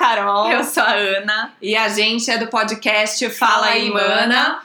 Carol. 0.00 0.50
Eu 0.50 0.64
sou 0.64 0.82
a 0.82 0.94
Ana. 0.94 1.52
E 1.60 1.76
a 1.76 1.86
gente 1.90 2.30
é 2.30 2.38
do 2.38 2.46
podcast 2.46 3.28
Fala 3.28 3.66
aí, 3.66 3.90
Mana. 3.90 4.62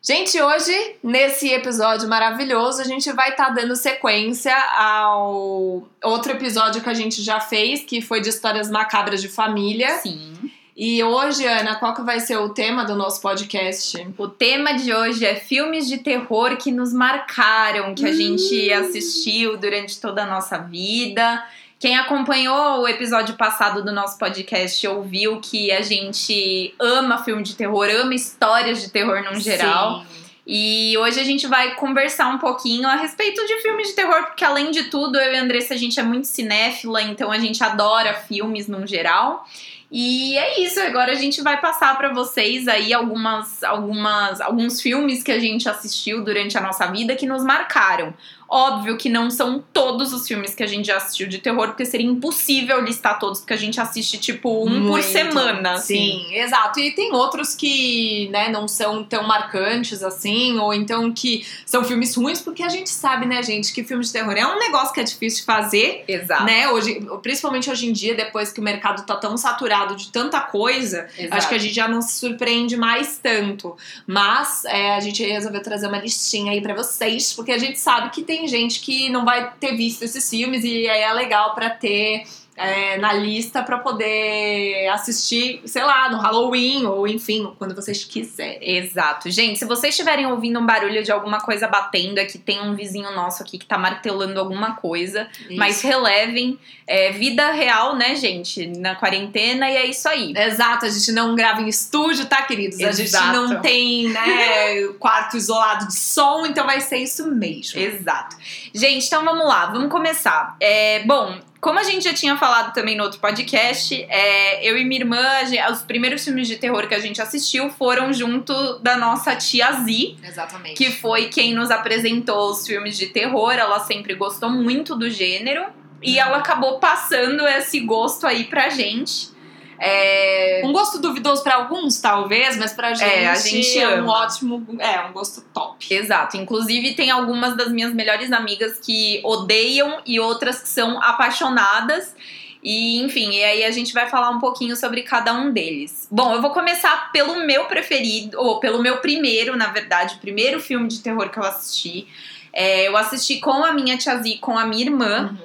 Gente, 0.00 0.40
hoje, 0.40 0.94
nesse 1.02 1.48
episódio 1.48 2.08
maravilhoso, 2.08 2.80
a 2.80 2.84
gente 2.84 3.10
vai 3.10 3.30
estar 3.30 3.46
tá 3.46 3.50
dando 3.50 3.74
sequência 3.74 4.54
ao 4.78 5.82
outro 6.04 6.30
episódio 6.30 6.80
que 6.80 6.88
a 6.88 6.94
gente 6.94 7.20
já 7.20 7.40
fez, 7.40 7.80
que 7.80 8.00
foi 8.00 8.20
de 8.20 8.28
histórias 8.28 8.70
macabras 8.70 9.20
de 9.20 9.26
família. 9.26 9.98
Sim. 9.98 10.34
E 10.76 11.02
hoje, 11.02 11.44
Ana, 11.44 11.74
qual 11.74 11.92
que 11.92 12.02
vai 12.02 12.20
ser 12.20 12.36
o 12.36 12.50
tema 12.50 12.84
do 12.84 12.94
nosso 12.94 13.20
podcast? 13.20 14.06
O 14.16 14.28
tema 14.28 14.74
de 14.74 14.94
hoje 14.94 15.26
é 15.26 15.34
filmes 15.34 15.88
de 15.88 15.98
terror 15.98 16.56
que 16.58 16.70
nos 16.70 16.92
marcaram, 16.92 17.92
que 17.92 18.06
a 18.06 18.12
gente 18.12 18.72
assistiu 18.72 19.56
durante 19.56 20.00
toda 20.00 20.22
a 20.22 20.26
nossa 20.26 20.58
vida. 20.58 21.42
Quem 21.78 21.96
acompanhou 21.96 22.80
o 22.80 22.88
episódio 22.88 23.34
passado 23.36 23.84
do 23.84 23.92
nosso 23.92 24.18
podcast 24.18 24.86
ouviu 24.88 25.40
que 25.40 25.70
a 25.70 25.82
gente 25.82 26.74
ama 26.80 27.22
filme 27.22 27.42
de 27.42 27.54
terror, 27.54 27.86
ama 27.90 28.14
histórias 28.14 28.80
de 28.80 28.90
terror 28.90 29.22
no 29.22 29.38
geral. 29.38 30.00
Sim. 30.00 30.06
E 30.46 30.96
hoje 30.96 31.20
a 31.20 31.24
gente 31.24 31.46
vai 31.46 31.74
conversar 31.74 32.28
um 32.28 32.38
pouquinho 32.38 32.88
a 32.88 32.94
respeito 32.94 33.44
de 33.46 33.60
filmes 33.60 33.88
de 33.88 33.94
terror, 33.94 34.26
porque 34.26 34.44
além 34.44 34.70
de 34.70 34.84
tudo, 34.84 35.18
eu 35.18 35.32
e 35.32 35.36
a 35.36 35.42
Andressa, 35.42 35.74
a 35.74 35.76
gente 35.76 35.98
é 35.98 36.02
muito 36.02 36.28
cinéfila, 36.28 37.02
então 37.02 37.30
a 37.32 37.38
gente 37.38 37.62
adora 37.62 38.14
filmes 38.14 38.68
no 38.68 38.86
geral. 38.86 39.44
E 39.90 40.36
é 40.38 40.60
isso, 40.60 40.80
agora 40.80 41.12
a 41.12 41.16
gente 41.16 41.42
vai 41.42 41.60
passar 41.60 41.96
para 41.98 42.12
vocês 42.12 42.68
aí 42.68 42.94
algumas, 42.94 43.62
algumas, 43.62 44.40
alguns 44.40 44.80
filmes 44.80 45.22
que 45.22 45.32
a 45.32 45.38
gente 45.38 45.68
assistiu 45.68 46.24
durante 46.24 46.56
a 46.56 46.60
nossa 46.60 46.86
vida 46.86 47.14
que 47.16 47.26
nos 47.26 47.44
marcaram. 47.44 48.14
Óbvio 48.48 48.96
que 48.96 49.08
não 49.08 49.30
são 49.30 49.62
todos 49.72 50.12
os 50.12 50.26
filmes 50.26 50.54
que 50.54 50.62
a 50.62 50.66
gente 50.66 50.86
já 50.86 50.96
assistiu 50.96 51.26
de 51.26 51.38
terror, 51.38 51.68
porque 51.68 51.84
seria 51.84 52.06
impossível 52.06 52.80
listar 52.80 53.18
todos, 53.18 53.40
porque 53.40 53.54
a 53.54 53.56
gente 53.56 53.80
assiste 53.80 54.18
tipo 54.18 54.64
um 54.64 54.68
Muito. 54.68 54.86
por 54.86 55.02
semana. 55.02 55.78
Sim, 55.78 56.26
assim. 56.26 56.34
exato. 56.36 56.78
E 56.80 56.92
tem 56.92 57.12
outros 57.12 57.54
que, 57.54 58.28
né, 58.30 58.48
não 58.48 58.68
são 58.68 59.02
tão 59.02 59.26
marcantes 59.26 60.02
assim, 60.02 60.58
ou 60.58 60.72
então 60.72 61.12
que 61.12 61.44
são 61.64 61.82
filmes 61.84 62.14
ruins, 62.14 62.40
porque 62.40 62.62
a 62.62 62.68
gente 62.68 62.88
sabe, 62.88 63.26
né, 63.26 63.42
gente, 63.42 63.72
que 63.72 63.82
filme 63.82 64.04
de 64.04 64.12
terror 64.12 64.34
é 64.36 64.46
um 64.46 64.58
negócio 64.58 64.92
que 64.92 65.00
é 65.00 65.04
difícil 65.04 65.40
de 65.40 65.44
fazer, 65.44 66.04
Exato. 66.06 66.44
né? 66.44 66.68
Hoje, 66.68 67.00
principalmente 67.22 67.70
hoje 67.70 67.88
em 67.88 67.92
dia, 67.92 68.14
depois 68.14 68.52
que 68.52 68.60
o 68.60 68.62
mercado 68.62 69.04
tá 69.04 69.16
tão 69.16 69.36
saturado 69.36 69.96
de 69.96 70.10
tanta 70.12 70.40
coisa, 70.40 71.08
Exato. 71.18 71.34
acho 71.36 71.48
que 71.48 71.54
a 71.54 71.58
gente 71.58 71.74
já 71.74 71.88
não 71.88 72.00
se 72.00 72.18
surpreende 72.18 72.76
mais 72.76 73.18
tanto. 73.18 73.76
Mas 74.06 74.64
é, 74.66 74.94
a 74.94 75.00
gente 75.00 75.24
resolveu 75.24 75.62
trazer 75.62 75.88
uma 75.88 75.98
listinha 75.98 76.52
aí 76.52 76.60
pra 76.60 76.74
vocês, 76.74 77.32
porque 77.32 77.52
a 77.52 77.58
gente 77.58 77.78
sabe 77.78 78.10
que 78.10 78.22
tem 78.22 78.35
gente 78.44 78.80
que 78.80 79.08
não 79.08 79.24
vai 79.24 79.52
ter 79.60 79.76
visto 79.76 80.02
esses 80.02 80.28
filmes 80.28 80.64
e 80.64 80.88
aí 80.88 81.00
é 81.00 81.12
legal 81.12 81.54
pra 81.54 81.70
ter 81.70 82.24
é, 82.56 82.96
na 82.96 83.12
lista 83.12 83.62
pra 83.62 83.78
poder 83.78 84.88
assistir, 84.88 85.60
sei 85.66 85.84
lá, 85.84 86.08
no 86.08 86.18
Halloween 86.18 86.86
ou 86.86 87.06
enfim, 87.06 87.52
quando 87.58 87.74
vocês 87.74 88.02
quiserem. 88.04 88.58
Exato. 88.76 89.30
Gente, 89.30 89.58
se 89.58 89.64
vocês 89.66 89.92
estiverem 89.92 90.26
ouvindo 90.26 90.58
um 90.58 90.64
barulho 90.64 91.02
de 91.02 91.12
alguma 91.12 91.40
coisa 91.40 91.68
batendo, 91.68 92.18
é 92.18 92.24
que 92.24 92.38
tem 92.38 92.60
um 92.60 92.74
vizinho 92.74 93.10
nosso 93.12 93.42
aqui 93.42 93.58
que 93.58 93.66
tá 93.66 93.76
martelando 93.76 94.40
alguma 94.40 94.74
coisa. 94.76 95.28
Mas 95.50 95.82
relevem. 95.82 96.58
É 96.88 97.10
vida 97.10 97.50
real, 97.50 97.96
né, 97.96 98.14
gente? 98.14 98.64
Na 98.78 98.94
quarentena 98.94 99.68
e 99.68 99.76
é 99.76 99.86
isso 99.86 100.08
aí. 100.08 100.32
Exato, 100.36 100.86
a 100.86 100.88
gente 100.88 101.10
não 101.10 101.34
grava 101.34 101.60
em 101.60 101.66
estúdio, 101.66 102.26
tá, 102.26 102.42
queridos? 102.42 102.80
A 102.80 102.92
gente 102.92 103.08
Exato. 103.08 103.32
não 103.32 103.60
tem, 103.60 104.08
né, 104.08 104.86
quarto 105.00 105.36
isolado 105.36 105.88
de 105.88 105.96
som, 105.96 106.46
então 106.46 106.64
vai 106.64 106.80
ser 106.80 106.98
isso 106.98 107.26
mesmo. 107.28 107.80
Exato. 107.80 108.36
Gente, 108.72 109.04
então 109.04 109.24
vamos 109.24 109.46
lá, 109.46 109.66
vamos 109.66 109.90
começar. 109.90 110.56
É, 110.60 111.02
bom, 111.04 111.36
como 111.60 111.78
a 111.78 111.82
gente 111.82 112.04
já 112.04 112.12
tinha 112.14 112.36
falado 112.36 112.72
também 112.72 112.96
no 112.96 113.02
outro 113.04 113.18
podcast, 113.18 113.94
é, 114.08 114.68
eu 114.68 114.76
e 114.78 114.84
minha 114.84 115.00
irmã, 115.00 115.20
a 115.20 115.44
gen- 115.44 115.64
os 115.70 115.82
primeiros 115.82 116.22
filmes 116.24 116.46
de 116.48 116.56
terror 116.56 116.86
que 116.86 116.94
a 116.94 116.98
gente 117.00 117.20
assistiu 117.20 117.70
foram 117.70 118.12
junto 118.12 118.78
da 118.80 118.96
nossa 118.96 119.34
tia 119.36 119.72
Z, 119.72 120.16
Exatamente. 120.22 120.74
que 120.74 120.90
foi 120.90 121.28
quem 121.28 121.54
nos 121.54 121.70
apresentou 121.70 122.50
os 122.50 122.66
filmes 122.66 122.96
de 122.96 123.06
terror. 123.06 123.52
Ela 123.52 123.80
sempre 123.80 124.14
gostou 124.14 124.50
muito 124.50 124.94
do 124.94 125.10
gênero 125.10 125.64
e 126.02 126.18
ela 126.18 126.36
acabou 126.38 126.78
passando 126.78 127.46
esse 127.48 127.80
gosto 127.80 128.26
aí 128.26 128.44
pra 128.44 128.68
gente. 128.68 129.34
É, 129.78 130.62
Um 130.64 130.72
gosto 130.72 130.98
duvidoso 130.98 131.42
pra 131.42 131.56
alguns, 131.56 132.00
talvez, 132.00 132.56
mas 132.56 132.72
pra 132.72 132.94
gente, 132.94 133.08
É, 133.08 133.28
a 133.28 133.34
gente 133.34 133.78
é 133.78 133.88
um 134.00 134.04
ama. 134.04 134.12
ótimo, 134.24 134.66
é 134.78 135.00
um 135.02 135.12
gosto 135.12 135.42
top. 135.52 135.92
Exato. 135.94 136.36
Inclusive, 136.36 136.94
tem 136.94 137.10
algumas 137.10 137.56
das 137.56 137.70
minhas 137.70 137.92
melhores 137.92 138.32
amigas 138.32 138.78
que 138.78 139.20
odeiam 139.24 140.00
e 140.06 140.18
outras 140.18 140.60
que 140.60 140.68
são 140.68 141.00
apaixonadas. 141.02 142.14
E, 142.62 143.00
enfim, 143.00 143.30
e 143.30 143.44
aí 143.44 143.64
a 143.64 143.70
gente 143.70 143.92
vai 143.92 144.08
falar 144.08 144.30
um 144.30 144.40
pouquinho 144.40 144.74
sobre 144.74 145.02
cada 145.02 145.32
um 145.32 145.52
deles. 145.52 146.08
Bom, 146.10 146.34
eu 146.34 146.42
vou 146.42 146.50
começar 146.50 147.12
pelo 147.12 147.46
meu 147.46 147.66
preferido, 147.66 148.40
ou 148.40 148.58
pelo 148.58 148.82
meu 148.82 148.96
primeiro, 148.96 149.56
na 149.56 149.68
verdade, 149.68 150.16
o 150.16 150.18
primeiro 150.18 150.58
filme 150.60 150.88
de 150.88 150.98
terror 151.00 151.28
que 151.30 151.38
eu 151.38 151.44
assisti. 151.44 152.08
É, 152.52 152.88
eu 152.88 152.96
assisti 152.96 153.38
com 153.38 153.62
a 153.62 153.72
minha 153.72 153.96
tia 153.96 154.16
Z, 154.16 154.38
com 154.40 154.58
a 154.58 154.66
minha 154.66 154.82
irmã. 154.84 155.36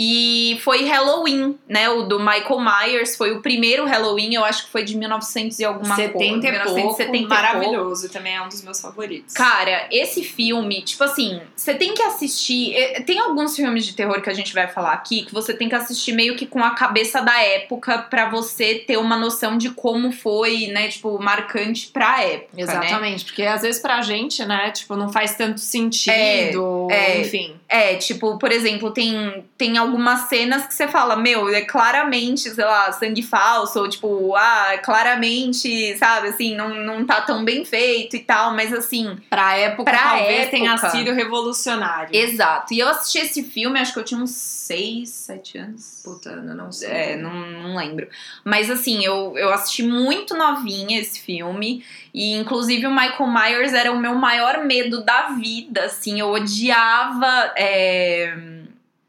E 0.00 0.60
foi 0.62 0.84
Halloween, 0.84 1.58
né? 1.68 1.88
O 1.88 2.04
do 2.04 2.20
Michael 2.20 2.60
Myers. 2.60 3.16
Foi 3.16 3.32
o 3.32 3.42
primeiro 3.42 3.84
Halloween, 3.84 4.32
eu 4.32 4.44
acho 4.44 4.66
que 4.66 4.70
foi 4.70 4.84
de 4.84 4.96
1900 4.96 5.58
e 5.58 5.64
alguma 5.64 5.96
70 5.96 6.12
coisa. 6.18 6.28
e 6.28 6.40
pouco, 6.40 6.52
1970 6.52 7.16
e 7.16 7.18
pouco. 7.18 7.28
maravilhoso, 7.34 8.08
também 8.08 8.36
é 8.36 8.40
um 8.40 8.48
dos 8.48 8.62
meus 8.62 8.80
favoritos. 8.80 9.34
Cara, 9.34 9.88
esse 9.90 10.22
filme, 10.22 10.82
tipo 10.82 11.02
assim, 11.02 11.40
você 11.56 11.74
tem 11.74 11.94
que 11.94 12.02
assistir. 12.02 12.74
eh, 12.76 13.00
Tem 13.00 13.18
alguns 13.18 13.56
filmes 13.56 13.84
de 13.84 13.94
terror 13.94 14.22
que 14.22 14.30
a 14.30 14.34
gente 14.34 14.54
vai 14.54 14.68
falar 14.68 14.92
aqui 14.92 15.22
que 15.24 15.34
você 15.34 15.52
tem 15.52 15.68
que 15.68 15.74
assistir 15.74 16.12
meio 16.12 16.36
que 16.36 16.46
com 16.46 16.62
a 16.62 16.70
cabeça 16.70 17.20
da 17.20 17.36
época 17.42 17.98
pra 17.98 18.30
você 18.30 18.76
ter 18.76 18.98
uma 18.98 19.16
noção 19.16 19.58
de 19.58 19.70
como 19.70 20.12
foi, 20.12 20.68
né? 20.68 20.86
Tipo, 20.86 21.18
marcante 21.20 21.88
pra 21.88 22.22
época. 22.22 22.50
Né? 22.54 22.62
Exatamente, 22.62 23.24
porque 23.24 23.42
às 23.42 23.62
vezes 23.62 23.80
pra 23.82 24.00
gente, 24.02 24.44
né, 24.44 24.70
tipo, 24.70 24.94
não 24.94 25.10
faz 25.10 25.34
tanto 25.34 25.58
sentido, 25.58 26.88
é. 26.90 27.20
enfim. 27.20 27.56
É, 27.68 27.96
tipo, 27.96 28.38
por 28.38 28.52
exemplo, 28.52 28.90
tem, 28.90 29.44
tem 29.56 29.76
algumas 29.88 30.28
cenas 30.28 30.66
que 30.66 30.74
você 30.74 30.86
fala, 30.86 31.16
meu, 31.16 31.48
é 31.48 31.62
claramente, 31.62 32.50
sei 32.50 32.64
lá, 32.64 32.92
sangue 32.92 33.22
falso, 33.22 33.80
ou 33.80 33.88
tipo, 33.88 34.34
ah, 34.36 34.68
é 34.74 34.78
claramente, 34.78 35.96
sabe, 35.98 36.28
assim, 36.28 36.54
não, 36.56 36.68
não 36.84 37.04
tá 37.04 37.20
tão 37.22 37.44
bem 37.44 37.64
feito 37.64 38.16
e 38.16 38.20
tal, 38.20 38.54
mas 38.54 38.72
assim, 38.72 39.16
Pra 39.28 39.56
época, 39.56 39.90
Pra 39.90 39.98
talvez 39.98 40.40
época. 40.42 40.50
tenha 40.50 40.76
sido 40.78 41.12
revolucionário. 41.12 42.14
Exato. 42.14 42.72
E 42.74 42.78
eu 42.78 42.88
assisti 42.88 43.18
esse 43.18 43.42
filme, 43.42 43.78
acho 43.80 43.92
que 43.92 43.98
eu 43.98 44.04
tinha 44.04 44.20
uns 44.20 44.30
6, 44.30 45.08
7 45.08 45.58
anos. 45.58 46.00
Puta, 46.04 46.30
Ana, 46.30 46.54
não 46.54 46.70
sei. 46.72 46.88
É, 46.90 47.16
não, 47.16 47.32
não 47.32 47.76
lembro. 47.76 48.08
Mas 48.44 48.70
assim, 48.70 49.04
eu, 49.04 49.34
eu 49.36 49.52
assisti 49.52 49.82
muito 49.82 50.34
novinha 50.36 51.00
esse 51.00 51.20
filme. 51.20 51.84
E 52.14 52.34
inclusive 52.34 52.86
o 52.86 52.90
Michael 52.90 53.26
Myers 53.30 53.72
era 53.74 53.92
o 53.92 53.98
meu 53.98 54.14
maior 54.14 54.64
medo 54.64 55.02
da 55.04 55.30
vida. 55.30 55.84
Assim, 55.84 56.20
eu 56.20 56.28
odiava. 56.30 57.52
é, 57.56 58.34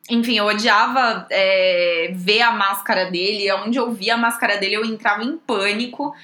Enfim, 0.09 0.37
eu 0.37 0.45
odiava 0.45 1.27
é, 1.29 2.11
ver 2.13 2.41
a 2.41 2.51
máscara 2.51 3.11
dele. 3.11 3.51
Onde 3.51 3.77
eu 3.77 3.91
via 3.91 4.15
a 4.15 4.17
máscara 4.17 4.57
dele, 4.57 4.75
eu 4.75 4.85
entrava 4.85 5.23
em 5.23 5.37
pânico. 5.37 6.15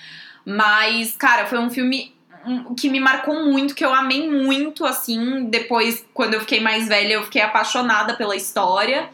Mas, 0.44 1.16
cara, 1.16 1.46
foi 1.46 1.60
um 1.60 1.70
filme 1.70 2.16
um, 2.46 2.76
que 2.76 2.90
me 2.90 3.00
marcou 3.00 3.44
muito, 3.46 3.76
que 3.76 3.84
eu 3.84 3.94
amei 3.94 4.30
muito, 4.30 4.86
assim. 4.86 5.46
Depois, 5.50 6.06
quando 6.14 6.36
eu 6.36 6.40
fiquei 6.42 6.60
mais 6.60 6.88
velha, 6.88 7.14
eu 7.14 7.24
fiquei 7.24 7.42
apaixonada 7.42 8.16
pela 8.16 8.36
história. 8.36 9.10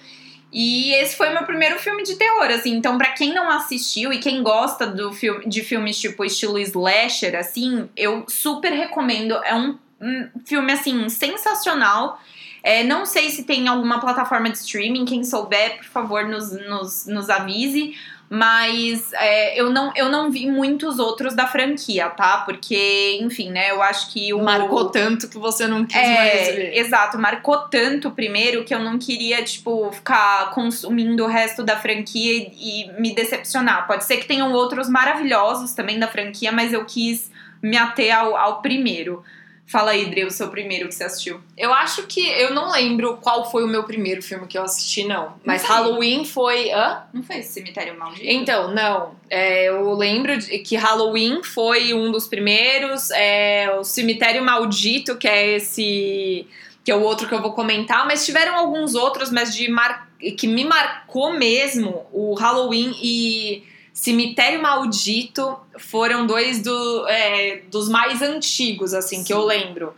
E 0.52 0.94
esse 0.96 1.16
foi 1.16 1.30
meu 1.30 1.44
primeiro 1.44 1.80
filme 1.80 2.04
de 2.04 2.16
terror, 2.16 2.48
assim. 2.48 2.76
Então, 2.76 2.98
pra 2.98 3.12
quem 3.12 3.34
não 3.34 3.50
assistiu 3.50 4.12
e 4.12 4.20
quem 4.20 4.44
gosta 4.44 4.86
do 4.86 5.14
filme, 5.14 5.48
de 5.48 5.64
filmes 5.64 5.98
tipo 5.98 6.26
estilo 6.26 6.60
slasher, 6.60 7.36
assim, 7.36 7.90
eu 7.96 8.26
super 8.28 8.72
recomendo. 8.72 9.34
É 9.45 9.56
um, 9.56 9.78
um 10.01 10.30
filme, 10.45 10.74
assim, 10.74 11.07
sensacional. 11.07 12.19
É, 12.63 12.84
não 12.84 13.06
sei 13.06 13.30
se 13.30 13.44
tem 13.44 13.68
alguma 13.68 14.00
plataforma 14.00 14.50
de 14.50 14.58
streaming. 14.58 15.06
Quem 15.06 15.24
souber, 15.24 15.78
por 15.78 15.86
favor, 15.86 16.25
nos, 16.25 16.52
nos, 16.52 17.06
nos 17.08 17.30
avise. 17.30 17.96
Mas 18.34 19.12
é, 19.12 19.60
eu, 19.60 19.69
não, 19.69 19.92
eu 19.94 20.08
não 20.08 20.31
vi 20.31 20.50
muitos 20.50 21.00
outros 21.00 21.36
da 21.36 21.48
franquia, 21.48 22.08
tá? 22.10 22.44
Porque, 22.46 23.19
enfim, 23.22 23.50
né? 23.52 23.72
Eu 23.72 23.81
acho 23.81 24.10
que 24.13 24.34
o. 24.34 24.42
Marcou 24.42 24.90
tanto 24.90 25.28
que 25.28 25.38
você 25.38 25.68
não 25.68 25.84
quis 25.86 25.98
mais 25.98 26.48
É, 26.48 26.52
ver. 26.54 26.78
exato, 26.78 27.19
marcou 27.19 27.58
tanto 27.68 28.10
primeiro 28.12 28.64
que 28.64 28.74
eu 28.74 28.80
não 28.80 28.98
queria, 28.98 29.44
tipo, 29.44 29.92
ficar 29.92 30.50
consumindo 30.52 31.25
o 31.25 31.28
resto 31.28 31.62
da 31.62 31.75
franquia 31.75 32.50
e, 32.56 32.86
e 32.86 33.02
me 33.02 33.14
decepcionar. 33.14 33.86
Pode 33.86 34.06
ser 34.06 34.16
que 34.16 34.25
tenham 34.25 34.54
outros 34.54 34.88
maravilhosos 34.88 35.74
também 35.74 36.00
da 36.00 36.07
franquia, 36.07 36.54
mas 36.54 36.72
eu 36.72 36.86
quis 36.86 37.30
me 37.62 37.75
ater 37.75 38.18
ao, 38.18 38.38
ao 38.38 38.62
primeiro. 38.62 39.25
Fala 39.71 39.91
aí, 39.91 40.06
Dre, 40.09 40.25
o 40.25 40.31
seu 40.31 40.50
primeiro 40.50 40.89
que 40.89 40.94
você 40.95 41.06
assistiu. 41.06 41.39
Eu 41.57 41.73
acho 41.73 42.03
que. 42.03 42.19
Eu 42.27 42.53
não 42.53 42.69
lembro 42.71 43.18
qual 43.18 43.50
foi 43.50 43.63
o 43.63 43.68
meu 43.68 43.83
primeiro 43.83 44.21
filme 44.21 44.45
que 44.45 44.57
eu 44.57 44.63
assisti, 44.63 45.06
não. 45.06 45.33
Mas 45.45 45.62
sei. 45.62 45.69
Halloween 45.69 46.25
foi. 46.25 46.69
Hã? 46.71 47.03
Não 47.13 47.23
foi 47.23 47.38
esse 47.38 47.53
Cemitério 47.53 47.97
Maldito? 47.97 48.25
Então, 48.27 48.73
não. 48.73 49.15
É, 49.29 49.69
eu 49.69 49.94
lembro 49.94 50.38
de- 50.38 50.59
que 50.59 50.75
Halloween 50.75 51.41
foi 51.41 51.94
um 51.94 52.12
dos 52.12 52.27
primeiros. 52.27 53.09
É, 53.12 53.73
o 53.79 53.83
Cemitério 53.85 54.44
Maldito, 54.44 55.15
que 55.18 55.27
é 55.27 55.56
esse. 55.56 56.45
que 56.83 56.91
é 56.91 56.95
o 56.95 57.01
outro 57.03 57.27
que 57.27 57.33
eu 57.33 57.41
vou 57.41 57.53
comentar, 57.53 58.06
mas 58.07 58.25
tiveram 58.25 58.57
alguns 58.57 58.95
outros, 58.95 59.31
mas 59.31 59.56
de 59.56 59.69
mar, 59.69 60.09
que 60.38 60.47
me 60.47 60.65
marcou 60.65 61.31
mesmo 61.31 62.06
o 62.12 62.33
Halloween 62.33 62.94
e. 63.01 63.63
Cemitério 64.01 64.59
Maldito 64.59 65.59
foram 65.77 66.25
dois 66.25 66.59
do, 66.63 67.07
é, 67.07 67.62
dos 67.69 67.88
mais 67.88 68.19
antigos, 68.24 68.95
assim, 68.95 69.24
que 69.24 69.31
eu 69.31 69.45
lembro. 69.45 69.94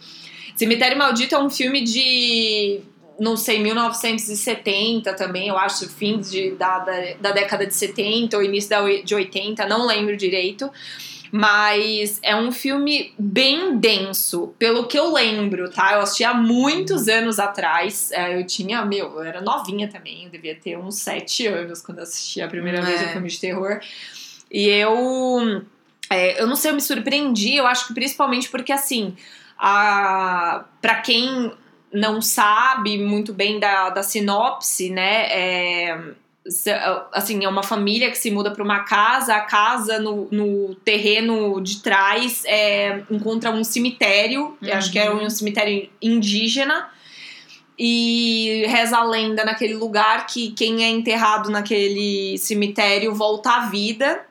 Cemitério 0.58 0.98
Maldito 0.98 1.36
é 1.36 1.40
um 1.40 1.50
filme 1.50 1.82
de, 1.82 2.82
não 3.18 3.38
sei, 3.38 3.60
1970 3.60 5.14
também, 5.14 5.48
eu 5.48 5.58
acho, 5.58 5.88
fim 5.88 6.20
de, 6.20 6.52
da, 6.52 6.80
da, 6.80 7.14
da 7.22 7.32
década 7.32 7.66
de 7.66 7.74
70 7.74 8.36
ou 8.36 8.44
início 8.44 8.70
da, 8.70 8.82
de 8.82 9.16
80, 9.16 9.66
não 9.68 9.88
lembro 9.88 10.18
direito. 10.18 10.70
Mas 11.36 12.20
é 12.22 12.36
um 12.36 12.52
filme 12.52 13.12
bem 13.18 13.80
denso, 13.80 14.54
pelo 14.60 14.86
que 14.86 15.00
eu 15.00 15.12
lembro, 15.12 15.68
tá? 15.68 15.94
Eu 15.94 16.02
assisti 16.02 16.24
há 16.24 16.32
muitos 16.32 17.08
anos 17.08 17.40
atrás. 17.40 18.12
É, 18.12 18.40
eu 18.40 18.46
tinha, 18.46 18.86
meu, 18.86 19.14
eu 19.14 19.24
era 19.24 19.42
novinha 19.42 19.88
também, 19.88 20.26
eu 20.26 20.30
devia 20.30 20.54
ter 20.54 20.78
uns 20.78 21.00
sete 21.00 21.48
anos 21.48 21.82
quando 21.82 22.02
assisti 22.02 22.40
a 22.40 22.48
primeira 22.48 22.78
É. 22.78 22.82
vez 22.84 23.02
um 23.02 23.08
filme 23.08 23.30
de 23.30 23.40
terror. 23.40 23.80
E 24.52 24.68
eu. 24.70 25.64
é, 26.08 26.40
eu 26.40 26.46
não 26.46 26.56
sei, 26.56 26.70
eu 26.70 26.76
me 26.76 26.82
surpreendi, 26.82 27.56
eu 27.56 27.66
acho 27.66 27.88
que 27.88 27.96
principalmente 27.96 28.48
porque 28.50 28.72
assim. 28.72 29.16
A, 29.58 30.66
pra 30.82 31.02
quem 31.02 31.52
não 31.92 32.22
sabe 32.22 32.98
muito 33.00 33.34
bem 33.34 33.60
da, 33.60 33.90
da 33.90 34.04
sinopse, 34.04 34.92
né? 34.92 35.28
É, 35.32 36.00
assim, 37.12 37.46
é 37.46 37.50
uma 37.50 37.64
família 37.64 38.12
que 38.12 38.18
se 38.18 38.30
muda 38.30 38.52
para 38.52 38.64
uma 38.64 38.80
casa, 38.80 39.36
a 39.36 39.42
casa 39.42 40.00
no, 40.00 40.28
no 40.30 40.76
terreno 40.76 41.62
de 41.62 41.82
trás 41.82 42.44
é, 42.46 43.02
encontra 43.10 43.50
um 43.50 43.64
cemitério, 43.64 44.58
eu 44.62 44.74
acho 44.74 44.92
que 44.92 45.00
é 45.00 45.10
um 45.10 45.30
cemitério 45.30 45.90
indígena, 46.02 46.90
e 47.78 48.66
reza 48.68 48.98
a 48.98 49.04
lenda 49.04 49.44
naquele 49.44 49.74
lugar 49.74 50.28
que 50.28 50.52
quem 50.52 50.84
é 50.84 50.90
enterrado 50.90 51.50
naquele 51.50 52.38
cemitério 52.38 53.16
volta 53.16 53.50
à 53.52 53.60
vida. 53.68 54.22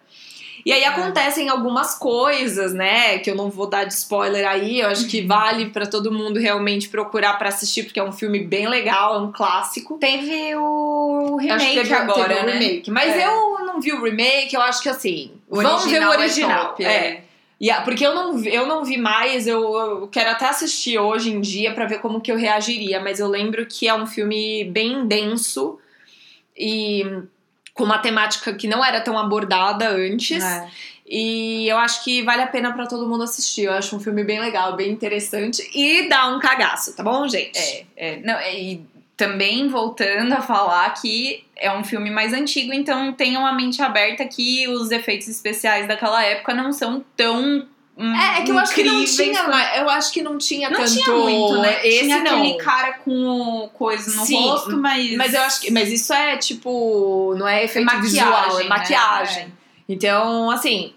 E 0.65 0.73
aí 0.73 0.85
acontecem 0.85 1.49
algumas 1.49 1.95
coisas, 1.99 2.73
né? 2.73 3.19
Que 3.19 3.31
eu 3.31 3.35
não 3.35 3.51
vou 3.51 3.67
dar 3.67 3.85
de 3.85 3.93
spoiler 3.95 4.47
aí. 4.49 4.81
Eu 4.81 4.89
acho 4.89 5.07
que 5.09 5.21
vale 5.23 5.67
pra 5.71 5.87
todo 5.87 6.13
mundo 6.13 6.39
realmente 6.39 6.89
procurar 6.89 7.39
pra 7.39 7.49
assistir, 7.49 7.83
porque 7.85 7.99
é 7.99 8.05
um 8.05 8.13
filme 8.13 8.39
bem 8.41 8.69
legal, 8.69 9.17
é 9.17 9.19
um 9.19 9.33
clássico. 9.33 9.99
Teve 9.99 10.55
o 10.55 11.39
Eu 11.43 11.55
acho 11.55 11.65
que 11.67 11.71
remake 11.73 11.89
teve, 11.89 11.95
agora, 11.95 12.35
teve 12.35 12.47
né? 12.47 12.53
remake. 12.59 12.91
Mas 12.91 13.17
É. 13.17 13.27
eu 13.27 13.65
não 13.67 13.81
vi 13.81 13.93
o 13.93 14.03
remake, 14.03 14.55
eu 14.55 14.61
acho 14.63 14.83
que 14.83 14.89
assim. 14.89 15.33
Vamos 15.51 15.85
ver 15.87 16.03
o 16.07 16.11
original 16.11 16.51
é 16.51 16.65
top, 16.67 16.85
é. 16.85 17.23
é. 17.61 17.71
A- 17.73 17.81
porque 17.83 18.05
eu 18.07 18.15
não, 18.15 18.37
vi- 18.39 18.53
eu 18.55 18.67
não 18.67 18.85
vi 18.85 18.97
mais, 18.99 19.47
eu, 19.47 19.63
eu 19.77 20.09
quero 20.09 20.31
até 20.31 20.49
assistir 20.49 20.99
hoje 20.99 21.31
em 21.31 21.41
dia 21.41 21.73
pra 21.73 21.87
ver 21.87 21.99
como 22.01 22.21
que 22.21 22.31
eu 22.33 22.37
reagiria, 22.37 23.01
mas 23.01 23.21
eu 23.21 23.29
lembro 23.29 23.65
que 23.67 23.87
é 23.89 23.95
um 23.95 24.07
filme 24.07 24.65
bem 24.65 25.07
denso 25.07 25.79
e 26.57 27.05
com 27.75 27.85
uma 27.85 27.99
temática 27.99 28.53
que 28.53 28.67
não 28.67 28.85
era 28.85 29.01
tão 29.01 29.19
abordada 29.19 29.89
antes. 29.89 30.43
É. 30.43 30.69
E 31.07 31.69
eu 31.69 31.77
acho 31.79 32.05
que 32.05 32.23
vale 32.23 32.43
a 32.43 32.47
pena 32.47 32.73
pra 32.73 32.87
todo 32.87 33.09
mundo 33.09 33.25
assistir. 33.25 33.65
Eu 33.65 33.73
acho 33.73 33.95
um 33.97 34.01
filme 34.01 34.25
bem 34.25 34.41
legal, 34.41 34.77
bem 34.77 34.91
interessante 34.91 35.69
e 35.75 36.09
dá 36.09 36.29
um 36.29 36.39
cagaço, 36.39 36.97
tá 36.97 37.03
bom, 37.03 37.27
gente? 37.29 37.59
É, 37.59 37.85
é, 37.97 38.17
não, 38.19 38.35
é, 38.35 38.59
e 38.59 38.87
também 39.17 39.69
voltando 39.69 40.33
a 40.33 40.41
falar 40.41 40.89
que 40.95 41.45
é 41.57 41.73
um 41.73 41.85
filme 41.85 42.11
mais 42.11 42.33
antigo, 42.33 42.73
então 42.73 43.13
tenham 43.13 43.47
a 43.47 43.53
mente 43.53 43.83
aberta 43.83 44.25
que 44.25 44.67
os 44.69 44.91
efeitos 44.91 45.29
especiais 45.29 45.87
daquela 45.87 46.25
época 46.25 46.55
não 46.55 46.73
são 46.73 47.05
tão 47.17 47.67
hum, 47.97 48.15
É, 48.17 48.39
é 48.39 48.43
que 48.43 48.51
eu 48.51 48.59
acho 48.59 48.75
que 48.75 48.83
não 48.85 49.05
tinha, 49.05 49.35
quanto- 49.39 49.51
ma- 49.51 49.77
eu 49.77 49.89
acho 49.91 50.13
que 50.13 50.23
não 50.23 50.39
tinha 50.39 50.71
Não 50.71 50.79
tanto 50.81 50.93
tinha 50.93 51.09
muito, 51.17 51.59
né? 51.61 51.87
Esse 51.87 52.01
tinha 52.05 52.23
não. 52.23 52.39
aquele 52.39 52.55
cara 52.59 52.93
com 52.95 53.71
coisa 53.75 54.15
no 54.15 54.27
Sim, 54.27 54.43
rosto, 54.49 54.77
mas 54.77 55.17
Mas 55.17 55.35
eu 55.35 55.43
acho 55.43 55.61
que, 55.61 55.71
mas 55.71 55.91
isso 55.91 56.13
é 56.13 56.37
tipo, 56.37 57.35
não 57.39 57.47
é 57.49 57.65
efeito 57.65 57.85
maquiagem, 57.87 58.11
visual, 58.11 58.61
é 58.61 58.63
né? 58.63 58.69
maquiagem. 58.69 59.53
Então, 59.89 60.51
assim, 60.51 60.95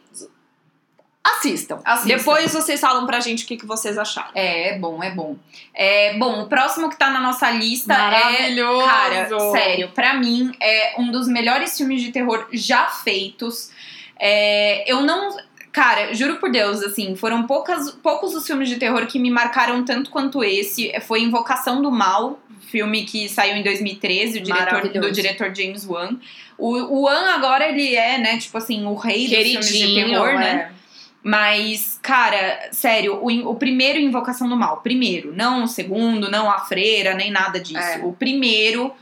assistam. 1.24 1.80
Assistam. 1.84 2.18
Depois 2.18 2.54
vocês 2.54 2.80
falam 2.80 3.06
pra 3.06 3.20
gente 3.20 3.44
o 3.44 3.48
que, 3.48 3.58
que 3.58 3.66
vocês 3.66 3.98
acharam. 3.98 4.30
É, 4.36 4.70
é 4.76 4.80
bom, 4.80 5.02
é 5.04 5.10
bom. 5.12 5.36
É, 5.74 6.14
bom, 6.18 6.44
o 6.44 6.48
próximo 6.48 6.90
que 6.90 6.98
tá 6.98 7.10
na 7.10 7.20
nossa 7.20 7.50
lista 7.50 7.94
é 7.94 7.98
Maravilhoso. 7.98 8.86
Cara, 8.86 9.28
sério, 9.52 9.90
pra 9.94 10.14
mim 10.14 10.52
é 10.62 10.94
um 11.00 11.12
dos 11.12 11.28
melhores 11.28 11.76
filmes 11.78 12.02
de 12.02 12.12
terror 12.12 12.48
já 12.54 12.86
feitos. 12.90 13.72
É, 14.20 14.84
eu 14.90 15.02
não. 15.02 15.36
Cara, 15.76 16.14
juro 16.14 16.38
por 16.38 16.50
Deus, 16.50 16.82
assim, 16.82 17.18
foram 17.18 17.44
poucas, 17.44 17.92
poucos 18.02 18.34
os 18.34 18.48
filmes 18.48 18.70
de 18.70 18.78
terror 18.78 19.06
que 19.08 19.20
me 19.20 19.30
marcaram 19.30 19.84
tanto 19.84 20.10
quanto 20.10 20.42
esse. 20.42 20.90
Foi 21.02 21.20
Invocação 21.20 21.82
do 21.82 21.92
Mal, 21.92 22.40
filme 22.62 23.04
que 23.04 23.28
saiu 23.28 23.58
em 23.58 23.62
2013, 23.62 24.40
o 24.40 24.42
diretor, 24.42 24.88
do 24.88 25.12
diretor 25.12 25.54
James 25.54 25.86
Wan. 25.86 26.18
O, 26.58 26.76
o 26.76 27.02
Wan 27.02 27.34
agora 27.34 27.68
ele 27.68 27.94
é, 27.94 28.18
né, 28.18 28.38
tipo 28.38 28.58
assim, 28.58 28.86
o 28.86 28.96
rei 28.96 29.28
dos 29.28 29.36
filmes 29.36 29.68
de 29.68 29.74
Queridinho, 29.74 30.08
terror, 30.08 30.40
né? 30.40 30.72
é. 30.72 30.76
Mas, 31.22 32.00
cara, 32.02 32.70
sério, 32.72 33.20
o, 33.22 33.52
o 33.52 33.56
primeiro 33.56 34.00
Invocação 34.00 34.48
do 34.48 34.56
Mal, 34.56 34.78
primeiro, 34.78 35.34
não 35.36 35.66
o 35.66 35.68
segundo, 35.68 36.32
não 36.32 36.50
a 36.50 36.60
freira, 36.60 37.14
nem 37.14 37.30
nada 37.30 37.60
disso. 37.60 37.80
É. 37.80 38.00
O 38.02 38.14
primeiro 38.14 38.94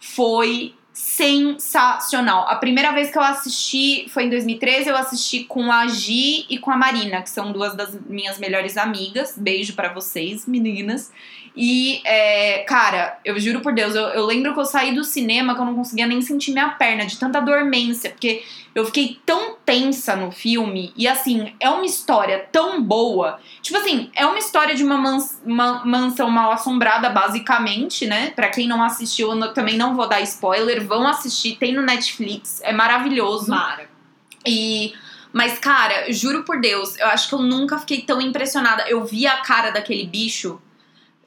foi 0.00 0.74
sensacional. 1.02 2.46
A 2.48 2.54
primeira 2.54 2.92
vez 2.92 3.10
que 3.10 3.18
eu 3.18 3.22
assisti 3.22 4.08
foi 4.08 4.24
em 4.24 4.30
2013, 4.30 4.88
eu 4.88 4.96
assisti 4.96 5.42
com 5.42 5.72
a 5.72 5.88
Gi 5.88 6.46
e 6.48 6.58
com 6.58 6.70
a 6.70 6.76
Marina, 6.76 7.20
que 7.20 7.28
são 7.28 7.50
duas 7.50 7.74
das 7.74 7.92
minhas 8.06 8.38
melhores 8.38 8.76
amigas. 8.76 9.34
Beijo 9.36 9.74
pra 9.74 9.92
vocês, 9.92 10.46
meninas. 10.46 11.10
E, 11.54 12.00
é, 12.06 12.60
cara, 12.66 13.18
eu 13.24 13.38
juro 13.38 13.60
por 13.60 13.74
Deus, 13.74 13.94
eu, 13.94 14.04
eu 14.04 14.24
lembro 14.24 14.54
que 14.54 14.60
eu 14.60 14.64
saí 14.64 14.94
do 14.94 15.04
cinema 15.04 15.54
que 15.54 15.60
eu 15.60 15.64
não 15.66 15.74
conseguia 15.74 16.06
nem 16.06 16.22
sentir 16.22 16.52
minha 16.52 16.70
perna, 16.70 17.04
de 17.04 17.18
tanta 17.18 17.40
dormência, 17.40 18.08
porque 18.10 18.42
eu 18.74 18.86
fiquei 18.86 19.20
tão 19.26 19.56
tensa 19.64 20.16
no 20.16 20.30
filme. 20.30 20.94
E 20.96 21.06
assim, 21.06 21.52
é 21.60 21.68
uma 21.68 21.84
história 21.84 22.48
tão 22.50 22.82
boa. 22.82 23.38
Tipo 23.60 23.76
assim, 23.78 24.10
é 24.14 24.24
uma 24.24 24.38
história 24.38 24.74
de 24.74 24.82
uma, 24.82 24.96
mans- 24.96 25.42
uma 25.44 25.84
mansão 25.84 26.30
mal 26.30 26.52
assombrada, 26.52 27.10
basicamente, 27.10 28.06
né? 28.06 28.30
Pra 28.30 28.48
quem 28.48 28.66
não 28.66 28.82
assistiu, 28.82 29.30
eu 29.32 29.52
também 29.52 29.76
não 29.76 29.94
vou 29.94 30.08
dar 30.08 30.22
spoiler. 30.22 30.86
Vão 30.86 31.06
assistir, 31.06 31.56
tem 31.56 31.74
no 31.74 31.82
Netflix. 31.82 32.62
É 32.62 32.72
maravilhoso. 32.72 33.50
Mara. 33.50 33.90
E. 34.46 34.94
Mas, 35.34 35.58
cara, 35.58 36.10
juro 36.12 36.42
por 36.42 36.60
Deus, 36.60 36.98
eu 36.98 37.06
acho 37.06 37.28
que 37.28 37.34
eu 37.34 37.40
nunca 37.40 37.78
fiquei 37.78 38.02
tão 38.02 38.20
impressionada. 38.20 38.84
Eu 38.88 39.04
vi 39.04 39.26
a 39.26 39.38
cara 39.38 39.70
daquele 39.70 40.06
bicho. 40.06 40.60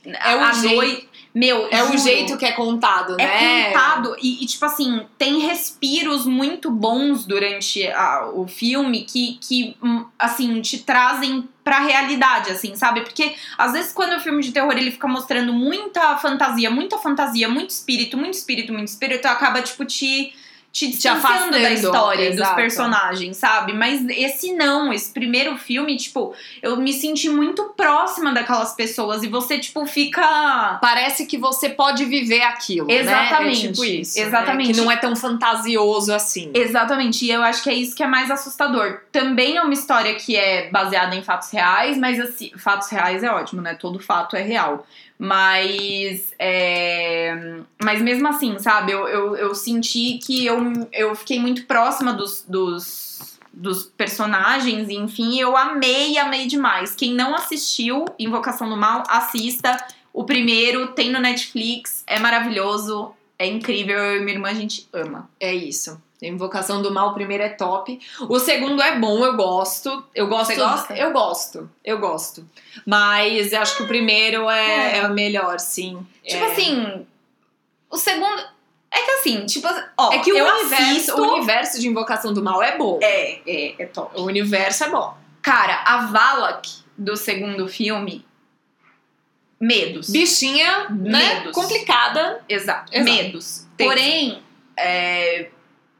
É 0.05 0.35
o 0.35 0.53
jeito-. 0.53 1.15
Meu, 1.33 1.67
É 1.69 1.83
o 1.83 1.87
juro. 1.87 1.97
jeito 1.97 2.37
que 2.37 2.45
é 2.45 2.53
contado, 2.53 3.19
É 3.19 3.25
né? 3.25 3.65
contado 3.73 4.15
e, 4.21 4.41
e, 4.41 4.45
tipo 4.45 4.63
assim, 4.65 5.01
tem 5.17 5.39
respiros 5.39 6.25
muito 6.25 6.71
bons 6.71 7.25
durante 7.25 7.85
a- 7.87 8.29
o 8.33 8.47
filme 8.47 9.03
que, 9.03 9.37
que, 9.41 9.75
hum, 9.83 10.05
assim, 10.17 10.61
te 10.61 10.77
trazem 10.77 11.45
pra 11.61 11.79
realidade, 11.79 12.51
assim, 12.51 12.73
sabe? 12.77 13.01
Porque 13.01 13.35
às 13.57 13.73
vezes 13.73 13.91
quando 13.91 14.15
o 14.15 14.19
filme 14.21 14.41
de 14.41 14.53
terror 14.53 14.71
ele 14.77 14.91
fica 14.91 15.09
mostrando 15.09 15.51
muita 15.51 16.15
fantasia, 16.19 16.69
muita 16.69 16.97
fantasia, 16.99 17.49
muito 17.49 17.71
espírito, 17.71 18.15
muito 18.17 18.35
espírito, 18.35 18.71
muito 18.71 18.87
espírito, 18.87 19.25
acaba, 19.25 19.61
tipo, 19.61 19.83
te. 19.83 20.33
Te 20.75 20.87
distanciando 20.87 21.25
afastando, 21.25 21.51
da 21.61 21.71
história, 21.71 22.29
dos 22.31 22.39
exato. 22.39 22.55
personagens, 22.57 23.37
sabe? 23.37 23.71
Mas 23.71 24.05
esse 24.09 24.53
não, 24.53 24.91
esse 24.91 25.09
primeiro 25.09 25.57
filme, 25.57 25.95
tipo, 25.95 26.35
eu 26.61 26.75
me 26.75 26.91
senti 26.91 27.29
muito 27.29 27.63
próxima 27.77 28.33
daquelas 28.33 28.75
pessoas 28.75 29.23
e 29.23 29.29
você, 29.29 29.57
tipo, 29.57 29.85
fica. 29.85 30.77
Parece 30.81 31.27
que 31.27 31.37
você 31.37 31.69
pode 31.69 32.03
viver 32.03 32.41
aquilo, 32.41 32.91
Exatamente, 32.91 33.63
né? 33.63 33.69
É 33.69 33.71
tipo 33.71 33.85
isso. 33.85 34.19
né? 34.19 34.25
exatamente. 34.25 34.73
Que 34.73 34.77
não 34.81 34.91
é 34.91 34.97
tão 34.97 35.15
fantasioso 35.15 36.13
assim. 36.13 36.51
Exatamente, 36.53 37.23
e 37.23 37.31
eu 37.31 37.41
acho 37.41 37.63
que 37.63 37.69
é 37.69 37.73
isso 37.73 37.95
que 37.95 38.03
é 38.03 38.07
mais 38.07 38.29
assustador. 38.29 38.99
Também 39.13 39.55
é 39.55 39.61
uma 39.61 39.73
história 39.73 40.13
que 40.15 40.35
é 40.35 40.69
baseada 40.71 41.15
em 41.15 41.23
fatos 41.23 41.51
reais, 41.51 41.97
mas 41.97 42.19
assim, 42.19 42.51
fatos 42.57 42.89
reais 42.89 43.23
é 43.23 43.31
ótimo, 43.31 43.61
né? 43.61 43.75
Todo 43.75 43.97
fato 43.97 44.35
é 44.35 44.41
real. 44.41 44.85
Mas, 45.17 46.33
é, 46.37 47.59
mas 47.81 48.01
mesmo 48.01 48.27
assim, 48.27 48.59
sabe? 48.59 48.91
Eu, 48.91 49.07
eu, 49.07 49.35
eu 49.35 49.55
senti 49.55 50.17
que 50.17 50.45
eu, 50.45 50.57
eu 50.91 51.15
fiquei 51.15 51.39
muito 51.39 51.65
próxima 51.65 52.11
dos, 52.11 52.43
dos, 52.47 53.39
dos 53.53 53.83
personagens, 53.83 54.89
enfim, 54.89 55.39
eu 55.39 55.55
amei, 55.55 56.17
amei 56.17 56.47
demais. 56.47 56.93
Quem 56.93 57.13
não 57.13 57.33
assistiu 57.33 58.05
Invocação 58.19 58.69
do 58.69 58.75
Mal, 58.75 59.03
assista. 59.07 59.77
O 60.11 60.25
primeiro 60.25 60.87
tem 60.89 61.11
no 61.11 61.19
Netflix, 61.19 62.03
é 62.05 62.19
maravilhoso, 62.19 63.13
é 63.39 63.47
incrível. 63.47 63.97
Eu 63.97 64.17
e 64.17 64.21
minha 64.21 64.35
irmã 64.35 64.49
a 64.49 64.53
gente 64.53 64.87
ama. 64.91 65.29
É 65.39 65.53
isso. 65.53 66.01
Invocação 66.27 66.81
do 66.81 66.91
Mal, 66.93 67.09
o 67.09 67.13
primeiro 67.13 67.43
é 67.43 67.49
top. 67.49 67.99
O 68.29 68.39
segundo 68.39 68.81
é 68.81 68.97
bom, 68.99 69.23
eu 69.25 69.35
gosto. 69.35 70.03
Eu 70.13 70.27
gosto. 70.27 70.47
Você 70.53 70.55
gosta? 70.55 70.93
Eu 70.97 71.11
gosto. 71.11 71.69
Eu 71.83 71.99
gosto. 71.99 72.49
Mas 72.85 73.53
eu 73.53 73.61
acho 73.61 73.77
que 73.77 73.83
o 73.83 73.87
primeiro 73.87 74.49
é, 74.49 74.93
É. 74.93 74.97
é 74.99 75.07
o 75.07 75.13
melhor, 75.13 75.59
sim. 75.59 76.05
Tipo 76.25 76.43
É. 76.45 76.51
assim, 76.51 77.07
o 77.89 77.97
segundo. 77.97 78.55
É 78.91 79.01
que 79.01 79.11
assim, 79.11 79.45
tipo, 79.45 79.67
ó, 79.97 80.11
É 80.13 80.19
que 80.19 80.31
o 80.31 80.37
eu 80.37 80.45
universo, 80.45 80.83
assisto. 80.83 81.21
o 81.21 81.33
universo 81.33 81.81
de 81.81 81.87
Invocação 81.89 82.33
do 82.33 82.41
Mal 82.41 82.63
é 82.63 82.77
bom. 82.77 82.97
É, 83.01 83.39
é, 83.45 83.75
é 83.83 83.85
top. 83.87 84.17
O 84.19 84.23
universo 84.23 84.85
é 84.85 84.89
bom. 84.89 85.13
Cara, 85.41 85.83
a 85.85 86.05
Valak 86.05 86.69
do 86.97 87.17
segundo 87.17 87.67
filme, 87.67 88.25
medos. 89.59 90.09
Bichinha, 90.09 90.87
né? 90.89 91.35
Medos. 91.35 91.51
Complicada. 91.53 92.41
Exato, 92.47 92.91
Exato. 92.93 93.03
medos. 93.03 93.67
Tensa. 93.77 93.89
Porém, 93.89 94.41
é, 94.77 95.49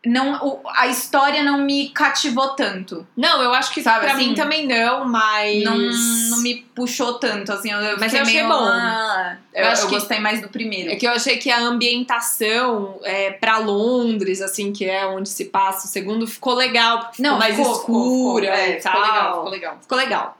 não, 0.06 0.62
a 0.76 0.88
história 0.88 1.44
não 1.44 1.60
me 1.60 1.90
cativou 1.90 2.50
tanto. 2.50 3.06
Não, 3.18 3.42
eu 3.42 3.54
acho 3.54 3.74
que 3.74 3.82
Sabe, 3.82 4.06
pra 4.06 4.14
assim, 4.14 4.30
mim 4.30 4.34
também 4.36 4.68
não, 4.68 5.06
mas. 5.08 5.64
Não, 5.64 5.78
não 5.78 6.42
me 6.42 6.56
puxou 6.76 7.16
tanto, 7.16 7.52
assim. 7.52 7.72
Eu, 7.72 7.98
Mas 8.00 8.14
eu 8.14 8.22
achei 8.22 8.36
meio, 8.36 8.48
bom. 8.48 8.64
ah, 8.64 9.38
eu, 9.54 9.64
Eu 9.64 9.70
acho 9.72 9.84
eu 9.84 9.90
que- 9.90 9.96
gostei 9.96 10.20
mais 10.20 10.42
do 10.42 10.48
primeiro. 10.50 10.92
É 10.92 10.96
que 10.96 11.06
eu 11.08 11.12
achei 11.12 11.38
que 11.38 11.50
a 11.52 11.60
ambientação 11.60 13.00
é, 13.04 13.32
pra 13.32 13.58
Londres, 13.58 14.42
assim, 14.42 14.72
que 14.72 14.86
é 14.86 15.06
onde 15.06 15.30
se 15.30 15.46
passa 15.46 15.88
o 15.88 15.90
segundo, 15.90 16.28
ficou 16.28 16.54
legal. 16.54 17.12
Ficou 17.14 17.38
mais 17.38 17.56
ficou, 17.56 17.76
ficou, 17.80 17.96
escura 18.42 18.46
ficou. 18.46 18.60
É, 18.60 18.70
e 18.78 18.82
ficou 18.82 19.02
legal, 19.02 19.34
ficou 19.36 19.50
legal. 19.50 19.78
Ficou 19.82 19.98
legal. 19.98 20.38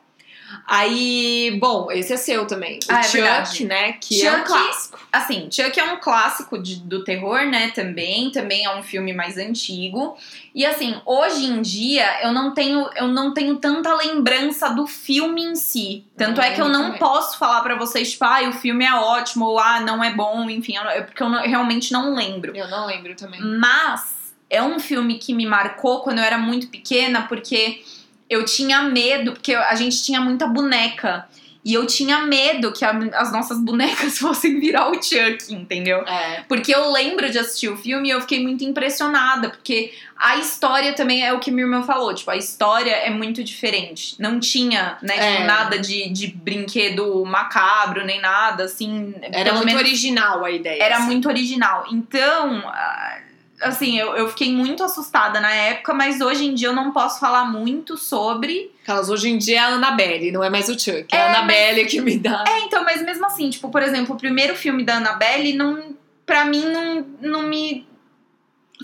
Aí, 0.68 1.58
bom, 1.60 1.92
esse 1.92 2.14
é 2.14 2.18
seu 2.18 2.46
também. 2.48 2.80
O 2.90 2.92
Ah, 2.92 3.00
é 3.00 3.04
Chuck, 3.04 3.18
verdade. 3.22 3.66
né? 3.66 3.92
Que 3.94 4.26
é 4.26 4.32
um 4.32 4.36
Chuck- 4.38 4.48
clássico. 4.48 5.00
Assim, 5.12 5.48
Chuck 5.52 5.80
é 5.80 5.84
um 5.94 5.98
clássico 6.00 6.58
de- 6.62 6.78
do 6.82 7.04
terror, 7.04 7.46
né? 7.46 7.70
Também, 7.72 8.30
também 8.32 8.66
é 8.66 8.76
um 8.76 8.84
filme 8.84 9.14
mais 9.14 9.38
antigo. 9.38 10.18
E 10.54 10.66
assim, 10.66 10.96
hoje 11.06 11.46
em 11.46 11.62
dia 11.62 12.22
eu 12.24 12.32
não 12.34 12.54
tenho, 12.54 12.90
eu 12.96 13.08
não 13.08 13.34
tenho 13.34 13.56
tanta 13.58 13.94
lembrança 13.96 14.70
do 14.70 14.86
filme 14.88 15.44
em 15.44 15.56
si. 15.56 16.04
Tanto 16.18 16.42
é 16.42 16.52
que 16.52 16.62
eu 16.62 16.66
Eu 16.66 16.72
não 16.72 16.84
também. 16.86 17.00
posso 17.00 17.38
falar 17.38 17.62
pra 17.62 17.76
vocês, 17.76 18.12
tipo, 18.12 18.26
ah, 18.26 18.42
o 18.50 18.54
filme 18.54 18.84
é 18.86 18.94
ótimo 18.94 19.46
ou 19.46 19.60
ah, 19.60 19.80
não 19.82 20.04
é 20.04 20.12
bom, 20.14 20.50
enfim, 20.50 20.76
eu 20.78 20.84
é 20.90 21.02
porque 21.02 21.22
eu 21.22 21.30
não- 21.30 21.42
realmente 21.42 21.92
não 21.92 22.14
lembro. 22.16 22.56
Eu 22.56 22.68
não 22.68 22.86
lembro 22.86 23.16
também. 23.16 23.40
Mas 23.42 24.34
é 24.50 24.62
um 24.62 24.80
filme 24.80 25.18
que 25.18 25.34
me 25.34 25.46
marcou 25.46 26.02
quando 26.02 26.20
eu 26.20 26.24
era 26.24 26.38
muito 26.38 26.68
pequena, 26.68 27.24
porque 27.24 27.84
eu 28.30 28.44
tinha 28.46 28.84
medo, 28.84 29.34
porque 29.34 29.54
a 29.54 29.76
gente 29.76 30.04
tinha 30.04 30.20
muita 30.22 30.48
boneca. 30.48 31.28
E 31.68 31.74
eu 31.74 31.88
tinha 31.88 32.20
medo 32.28 32.72
que 32.72 32.86
a- 32.86 32.92
as 33.16 33.32
nossas 33.32 33.60
bonecas 33.60 34.20
fossem 34.20 34.60
virar 34.60 34.88
o 34.92 35.02
Chuck, 35.02 35.52
entendeu? 35.52 35.98
É. 36.08 36.44
Porque 36.48 36.72
eu 36.74 36.92
lembro 36.92 37.28
de 37.32 37.40
assistir 37.40 37.70
o 37.70 37.76
filme 37.76 38.08
e 38.08 38.12
eu 38.12 38.22
fiquei 38.22 38.40
muito 38.40 38.64
impressionada, 38.64 39.50
porque 39.50 39.92
a 40.16 40.38
história 40.38 40.94
também 40.94 41.26
é 41.26 41.34
o 41.34 41.40
que 41.40 41.50
minha 41.50 41.66
irmã 41.66 41.82
falou, 41.82 42.14
tipo, 42.14 42.30
a 42.30 42.38
história 42.38 42.92
é 42.92 43.10
muito 43.10 43.44
diferente. 43.44 44.16
Não 44.20 44.40
tinha, 44.40 45.00
né, 45.02 45.14
tipo, 45.16 45.42
É. 45.42 45.44
nada 45.46 45.80
de, 45.80 46.08
de 46.10 46.28
brinquedo 46.28 47.26
macabro, 47.26 48.06
nem 48.06 48.22
nada, 48.22 48.66
assim. 48.66 49.16
Era 49.24 49.54
muito 49.54 49.66
menos 49.66 49.82
original 49.82 50.46
a 50.46 50.52
ideia. 50.52 50.84
era 50.84 50.98
assim. 50.98 51.06
muito 51.08 51.28
original. 51.28 51.86
Então, 51.92 52.62
ah, 52.68 53.18
assim, 53.66 53.98
eu, 54.00 54.16
eu 54.16 54.30
fiquei 54.30 54.52
muito 54.54 54.84
assustada 54.84 55.40
na 55.42 55.52
época, 55.52 55.94
mas 55.94 56.22
hoje 56.22 56.46
em 56.46 56.54
dia 56.54 56.70
eu 56.70 56.74
não 56.74 56.92
posso 56.92 57.20
falar 57.20 57.46
muito 57.46 57.98
sobre. 57.98 58.72
Aquelas 58.84 59.10
hoje 59.10 59.30
em 59.30 59.38
dia 59.38 59.58
é 59.58 59.60
a 59.60 59.68
Annabelle, 59.70 60.32
não 60.32 60.44
é 60.44 60.50
mais 60.50 60.70
o 60.70 60.74
Chuck. 60.80 61.06
É, 61.12 61.16
É, 61.18 61.22
a 61.22 61.30
Annabelle 61.30 61.86
que 61.86 62.00
me 62.02 62.18
dá. 62.18 62.44
É, 62.48 62.60
então, 62.62 62.84
mas 62.84 63.02
mesmo 63.04 63.26
assim, 63.26 63.50
tipo, 63.50 63.70
por 63.70 63.82
exemplo, 63.82 64.16
o 64.16 64.18
primeiro 64.18 64.56
filme 64.56 64.84
da 64.84 64.96
Annabelle, 64.98 65.54
não, 65.54 65.96
pra 66.26 66.46
mim, 66.46 66.64
não, 66.66 67.06
não 67.22 67.42
me. 67.44 67.86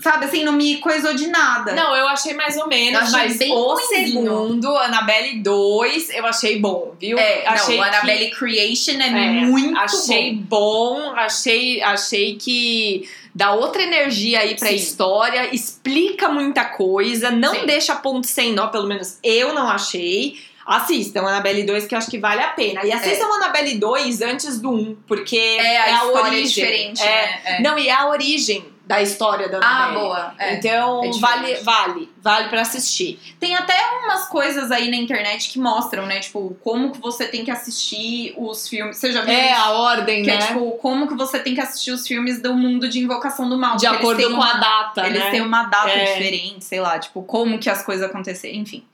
Sabe 0.02 0.24
assim, 0.24 0.42
não 0.42 0.54
me 0.54 0.78
coisou 0.78 1.12
de 1.12 1.26
nada. 1.26 1.74
Não, 1.74 1.94
eu 1.94 2.08
achei 2.08 2.32
mais 2.32 2.56
ou 2.56 2.66
menos, 2.66 2.98
achei 3.02 3.28
mas 3.28 3.36
bem 3.38 3.52
o 3.52 3.74
ruinzinho. 3.74 4.22
segundo, 4.22 4.74
Annabelle 4.78 5.38
2, 5.40 6.10
eu 6.14 6.24
achei 6.26 6.58
bom, 6.58 6.94
viu? 6.98 7.18
É, 7.18 7.46
achei 7.46 7.76
não, 7.76 7.82
o 7.84 7.90
que- 7.90 7.94
Annabelle 7.96 8.30
Creation 8.30 8.92
é, 8.98 9.08
É, 9.08 9.30
muito 9.44 9.78
achei 9.78 10.34
bom. 10.34 10.96
bom, 11.02 11.12
achei, 11.14 11.82
achei 11.82 12.36
que 12.36 13.06
dá 13.34 13.52
outra 13.52 13.82
energia 13.82 14.40
aí 14.40 14.56
pra 14.56 14.68
Sim. 14.68 14.74
história, 14.74 15.54
explica 15.54 16.28
muita 16.28 16.64
coisa, 16.64 17.30
não 17.30 17.54
Sim. 17.54 17.66
deixa 17.66 17.94
ponto 17.96 18.26
sem 18.26 18.52
nó, 18.52 18.68
pelo 18.68 18.86
menos 18.86 19.18
eu 19.22 19.52
não 19.54 19.68
achei. 19.68 20.36
Assistam 20.64 21.22
Annabelle 21.22 21.64
2, 21.64 21.86
que 21.86 21.94
eu 21.94 21.98
acho 21.98 22.08
que 22.08 22.18
vale 22.18 22.40
a 22.40 22.48
pena. 22.50 22.84
E 22.84 22.92
assistam 22.92 23.26
Annabelle 23.26 23.76
2 23.78 24.22
antes 24.22 24.60
do 24.60 24.70
1, 24.70 24.96
porque 25.08 25.36
É, 25.36 25.76
a, 25.80 25.88
é 25.88 26.04
origem. 26.04 26.44
diferente, 26.44 27.02
É. 27.02 27.04
né? 27.06 27.40
É. 27.44 27.62
Não, 27.62 27.76
e 27.78 27.88
é 27.88 27.92
a 27.92 28.06
origem 28.08 28.64
da 28.92 29.00
história 29.00 29.48
da 29.48 29.58
Ah, 29.62 29.90
boa. 29.94 30.34
É. 30.38 30.54
Então, 30.54 31.02
é 31.02 31.10
vale, 31.18 31.54
vale, 31.62 32.12
vale 32.22 32.48
pra 32.50 32.60
assistir. 32.60 33.18
Tem 33.40 33.54
até 33.56 33.74
umas 34.04 34.28
coisas 34.28 34.70
aí 34.70 34.90
na 34.90 34.96
internet 34.96 35.48
que 35.50 35.58
mostram, 35.58 36.04
né? 36.04 36.20
Tipo, 36.20 36.54
como 36.62 36.92
que 36.92 37.00
você 37.00 37.24
tem 37.26 37.42
que 37.42 37.50
assistir 37.50 38.34
os 38.36 38.68
filmes. 38.68 38.98
Você 38.98 39.10
já 39.10 39.22
viu 39.22 39.32
É, 39.32 39.52
isso? 39.52 39.60
a 39.62 39.70
ordem, 39.70 40.22
Que 40.22 40.30
né? 40.30 40.34
é 40.36 40.46
tipo, 40.46 40.72
como 40.72 41.08
que 41.08 41.14
você 41.14 41.38
tem 41.38 41.54
que 41.54 41.60
assistir 41.62 41.90
os 41.90 42.06
filmes 42.06 42.42
do 42.42 42.52
mundo 42.54 42.86
de 42.86 42.98
Invocação 42.98 43.48
do 43.48 43.56
Mal. 43.58 43.76
de 43.76 43.86
acordo 43.86 44.20
eles 44.20 44.30
com 44.32 44.36
uma, 44.38 44.50
a 44.50 44.58
data, 44.58 45.06
Eles 45.06 45.18
né? 45.24 45.30
têm 45.30 45.40
uma 45.40 45.62
data 45.64 45.88
É. 45.88 46.04
diferente, 46.04 46.64
sei 46.64 46.80
lá, 46.80 46.98
tipo, 46.98 47.22
como 47.22 47.58
que 47.58 47.70
as 47.70 47.82
coisas 47.82 48.04
aconteceram, 48.08 48.56
enfim. 48.58 48.84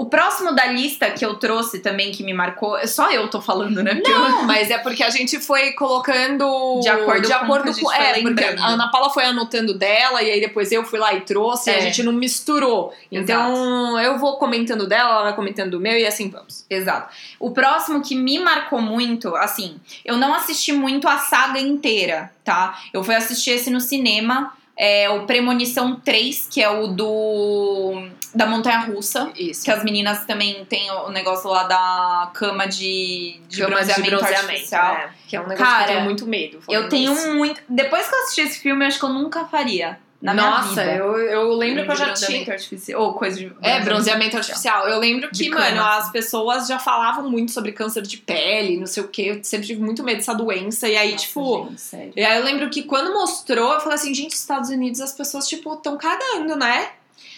O 0.00 0.06
próximo 0.06 0.52
da 0.54 0.64
lista 0.66 1.10
que 1.10 1.22
eu 1.22 1.34
trouxe 1.34 1.80
também, 1.80 2.10
que 2.10 2.22
me 2.22 2.32
marcou, 2.32 2.74
é 2.78 2.86
só 2.86 3.10
eu 3.10 3.28
tô 3.28 3.38
falando, 3.40 3.82
né? 3.82 3.96
Porque 3.96 4.10
eu- 4.10 4.18
Não, 4.18 4.44
mas 4.44 4.70
é 4.70 4.78
porque 4.78 5.02
a 5.02 5.10
gente 5.10 5.38
foi 5.38 5.72
colocando 5.72 6.80
De 6.80 6.88
acordo 6.88 7.20
de 7.22 7.28
com 7.28 7.34
acordo 7.44 7.64
com, 7.74 7.80
foi 7.80 7.94
é, 7.96 8.12
porque 8.14 8.24
lembrando. 8.28 8.60
a 8.62 8.66
Ana 8.68 8.90
Paula 8.90 9.10
foi 9.10 9.24
anotando 9.24 9.74
dela 9.74 10.22
e 10.22 10.30
aí 10.30 10.40
depois 10.40 10.72
eu 10.72 10.84
fui 10.84 10.98
lá 10.98 11.12
e 11.12 11.20
trouxe, 11.20 11.68
e 11.70 11.74
É. 11.74 11.76
a 11.76 11.80
gente 11.80 12.02
não 12.02 12.12
misturou. 12.14 12.94
Então, 13.12 13.98
eu 14.00 14.18
vou 14.18 14.38
comentando 14.38 14.86
dela, 14.86 15.10
ela 15.10 15.22
vai 15.24 15.34
comentando 15.36 15.72
do 15.72 15.80
meu 15.80 15.98
e 15.98 16.06
assim 16.06 16.30
vamos. 16.30 16.64
Exato. 16.70 17.12
O 17.38 17.50
próximo 17.50 18.00
que 18.02 18.14
me 18.14 18.38
marcou 18.38 18.80
muito, 18.80 19.36
assim, 19.36 19.76
eu 20.04 20.16
não 20.16 20.32
assisti 20.34 20.72
muito 20.72 21.06
a 21.08 21.18
saga 21.18 21.60
inteira, 21.60 22.32
tá? 22.44 22.78
Eu 22.92 23.04
fui 23.04 23.14
assistir 23.14 23.50
esse 23.50 23.68
no 23.70 23.80
cinema, 23.80 24.52
é 24.82 25.10
o 25.10 25.26
Premonição 25.26 25.94
3, 25.96 26.48
que 26.50 26.62
é 26.62 26.70
o 26.70 26.86
do 26.86 28.08
da 28.34 28.46
montanha 28.46 28.78
russa. 28.78 29.30
Isso. 29.36 29.62
Que 29.62 29.70
as 29.70 29.84
meninas 29.84 30.24
também 30.24 30.64
têm 30.64 30.90
o 30.90 31.10
negócio 31.10 31.50
lá 31.50 31.64
da 31.64 32.30
cama 32.32 32.66
de, 32.66 33.38
de 33.46 33.56
Chama 33.58 33.76
bronzeamento, 33.76 34.24
artificial. 34.24 34.94
é, 34.94 35.10
que 35.28 35.36
é 35.36 35.40
um 35.40 35.46
negócio 35.46 35.64
que 35.66 35.70
Cara, 35.70 35.82
eu 35.82 35.88
tenho 35.88 36.04
muito 36.04 36.26
medo. 36.26 36.60
Eu 36.66 36.88
tenho 36.88 37.12
isso. 37.12 37.34
muito. 37.34 37.60
Depois 37.68 38.08
que 38.08 38.14
eu 38.14 38.22
assisti 38.22 38.40
esse 38.40 38.58
filme, 38.60 38.86
acho 38.86 38.98
que 38.98 39.04
eu 39.04 39.10
nunca 39.10 39.44
faria. 39.44 39.98
Na 40.20 40.34
Nossa, 40.34 40.82
minha 40.82 40.84
vida. 40.84 40.96
eu, 40.96 41.16
eu 41.18 41.52
lembro 41.54 41.84
que 41.86 41.90
eu 41.92 41.96
já 41.96 42.04
bronzeamento 42.06 42.44
tinha. 42.44 42.54
artificial. 42.54 43.02
Ou 43.02 43.14
coisa 43.14 43.38
de. 43.38 43.52
É, 43.62 43.80
bronzeamento 43.80 44.36
artificial. 44.36 44.86
Eu 44.86 44.98
lembro 44.98 45.28
que, 45.30 45.34
De 45.44 45.48
mano, 45.48 45.76
cama. 45.76 45.96
as 45.96 46.12
pessoas 46.12 46.66
já 46.66 46.78
falavam 46.78 47.30
muito 47.30 47.52
sobre 47.52 47.72
câncer 47.72 48.02
de 48.02 48.18
pele, 48.18 48.76
não 48.76 48.86
sei 48.86 49.02
o 49.02 49.08
quê. 49.08 49.22
Eu 49.36 49.44
sempre 49.44 49.66
tive 49.66 49.80
muito 49.80 50.04
medo 50.04 50.18
dessa 50.18 50.34
doença. 50.34 50.86
E 50.88 50.96
aí, 50.96 51.12
Nossa, 51.12 51.26
tipo, 51.26 51.66
gente, 51.70 51.80
sério. 51.80 52.12
E 52.14 52.22
aí 52.22 52.38
eu 52.38 52.44
lembro 52.44 52.68
que 52.68 52.82
quando 52.82 53.14
mostrou, 53.14 53.72
eu 53.72 53.80
falei 53.80 53.94
assim, 53.96 54.12
gente, 54.14 54.32
Estados 54.34 54.68
Unidos 54.68 55.00
as 55.00 55.12
pessoas, 55.12 55.48
tipo, 55.48 55.74
tão 55.76 55.96
cagando, 55.96 56.54
né? 56.54 56.90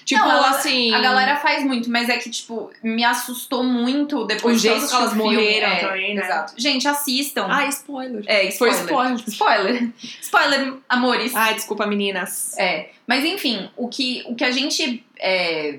Tipo, 0.05 0.21
Não, 0.25 0.45
assim. 0.45 0.93
A 0.95 1.01
galera 1.01 1.37
faz 1.37 1.65
muito, 1.65 1.91
mas 1.91 2.09
é 2.09 2.17
que, 2.19 2.29
tipo, 2.31 2.71
me 2.83 3.05
assustou 3.05 3.63
muito 3.63 4.25
depois 4.25 4.59
O 4.59 4.63
que 4.63 4.69
jeito 4.69 4.95
elas 4.95 5.15
morreram 5.15 5.69
É, 5.69 5.77
também, 5.77 6.15
né? 6.15 6.25
Exato. 6.25 6.55
Gente, 6.57 6.89
assistam. 6.89 7.47
Ai, 7.49 7.69
spoiler. 7.69 8.25
é, 8.27 8.51
Foi 8.53 8.71
spoiler. 8.71 9.15
spoiler. 9.27 9.29
Spoiler. 9.29 9.93
Spoiler, 10.21 10.75
amores. 10.89 11.35
Ai, 11.35 11.55
desculpa, 11.55 11.87
meninas. 11.87 12.57
É, 12.59 12.91
mas 13.07 13.25
enfim, 13.25 13.69
o 13.77 13.89
que, 13.89 14.25
o 14.27 14.35
que 14.35 14.45
a 14.45 14.51
gente. 14.51 15.05
é, 15.19 15.79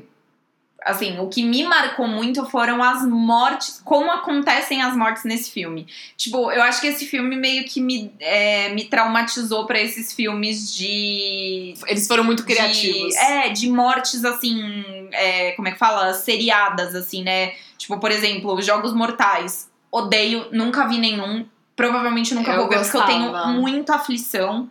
assim, 0.85 1.17
o 1.19 1.27
que 1.27 1.43
me 1.43 1.63
marcou 1.63 2.07
muito 2.07 2.45
foram 2.45 2.81
as 2.83 3.05
mortes, 3.07 3.81
como 3.83 4.11
acontecem 4.11 4.81
as 4.81 4.95
mortes 4.95 5.23
nesse 5.23 5.51
filme. 5.51 5.87
Tipo, 6.17 6.51
eu 6.51 6.61
acho 6.63 6.81
que 6.81 6.87
esse 6.87 7.05
filme 7.05 7.35
meio 7.35 7.65
que 7.65 7.79
me, 7.81 8.11
é, 8.19 8.69
me 8.69 8.85
traumatizou 8.85 9.65
pra 9.65 9.79
esses 9.79 10.13
filmes 10.13 10.75
de. 10.75 11.73
Eles 11.87 12.07
foram 12.07 12.23
muito 12.23 12.43
de- 12.45 12.53
criativos. 12.53 13.15
é, 13.15 13.49
de 13.49 13.69
mortes 13.69 14.23
assim. 14.25 15.07
é, 15.11 15.51
como 15.51 15.67
é 15.67 15.71
que 15.71 15.77
fala? 15.77 16.13
Seriadas, 16.13 16.95
assim, 16.95 17.23
né? 17.23 17.53
Tipo, 17.77 17.97
por 17.99 18.11
exemplo, 18.11 18.61
Jogos 18.61 18.93
Mortais. 18.93 19.69
Odeio, 19.91 20.47
nunca 20.51 20.87
vi 20.87 20.97
nenhum. 20.97 21.45
Provavelmente 21.75 22.33
nunca 22.35 22.51
Eu 22.51 22.57
vou 22.61 22.69
ver, 22.69 22.79
porque 22.81 22.97
eu 22.97 23.05
tenho 23.05 23.47
muita 23.47 23.95
aflição. 23.95 24.69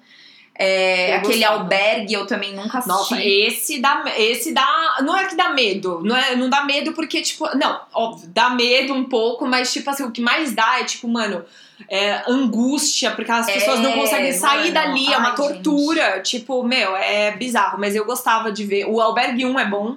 É, 0.54 1.16
aquele 1.16 1.42
albergue 1.44 2.12
eu 2.12 2.26
também 2.26 2.54
nunca 2.54 2.78
assisti. 2.78 2.88
Nossa, 3.14 3.24
esse 3.24 3.80
dá, 3.80 4.04
esse 4.16 4.52
dá. 4.52 4.98
Não 5.02 5.16
é 5.16 5.24
que 5.26 5.34
dá 5.34 5.48
medo. 5.50 6.02
Não, 6.04 6.14
é, 6.14 6.36
não 6.36 6.50
dá 6.50 6.62
medo 6.64 6.92
porque, 6.92 7.22
tipo. 7.22 7.46
Não, 7.56 7.80
óbvio, 7.92 8.28
dá 8.28 8.50
medo 8.50 8.92
um 8.92 9.04
pouco, 9.04 9.46
mas, 9.46 9.72
tipo 9.72 9.88
assim, 9.88 10.04
o 10.04 10.10
que 10.10 10.20
mais 10.20 10.54
dá 10.54 10.78
é, 10.80 10.84
tipo, 10.84 11.08
mano. 11.08 11.44
É, 11.88 12.22
angústia, 12.30 13.10
porque 13.10 13.30
as 13.32 13.48
É, 13.48 13.54
pessoas 13.54 13.80
não 13.80 13.92
conseguem 13.92 14.32
sair 14.32 14.72
mano, 14.72 14.74
dali, 14.74 15.12
é 15.12 15.16
uma 15.18 15.30
ai, 15.30 15.34
tortura. 15.34 16.20
Tipo, 16.20 16.62
meu, 16.62 16.94
é 16.96 17.32
bizarro, 17.32 17.76
mas 17.80 17.96
eu 17.96 18.04
gostava 18.04 18.52
de 18.52 18.64
ver. 18.64 18.84
O 18.84 19.00
Albergue 19.00 19.44
1 19.46 19.58
é 19.58 19.64
bom 19.64 19.96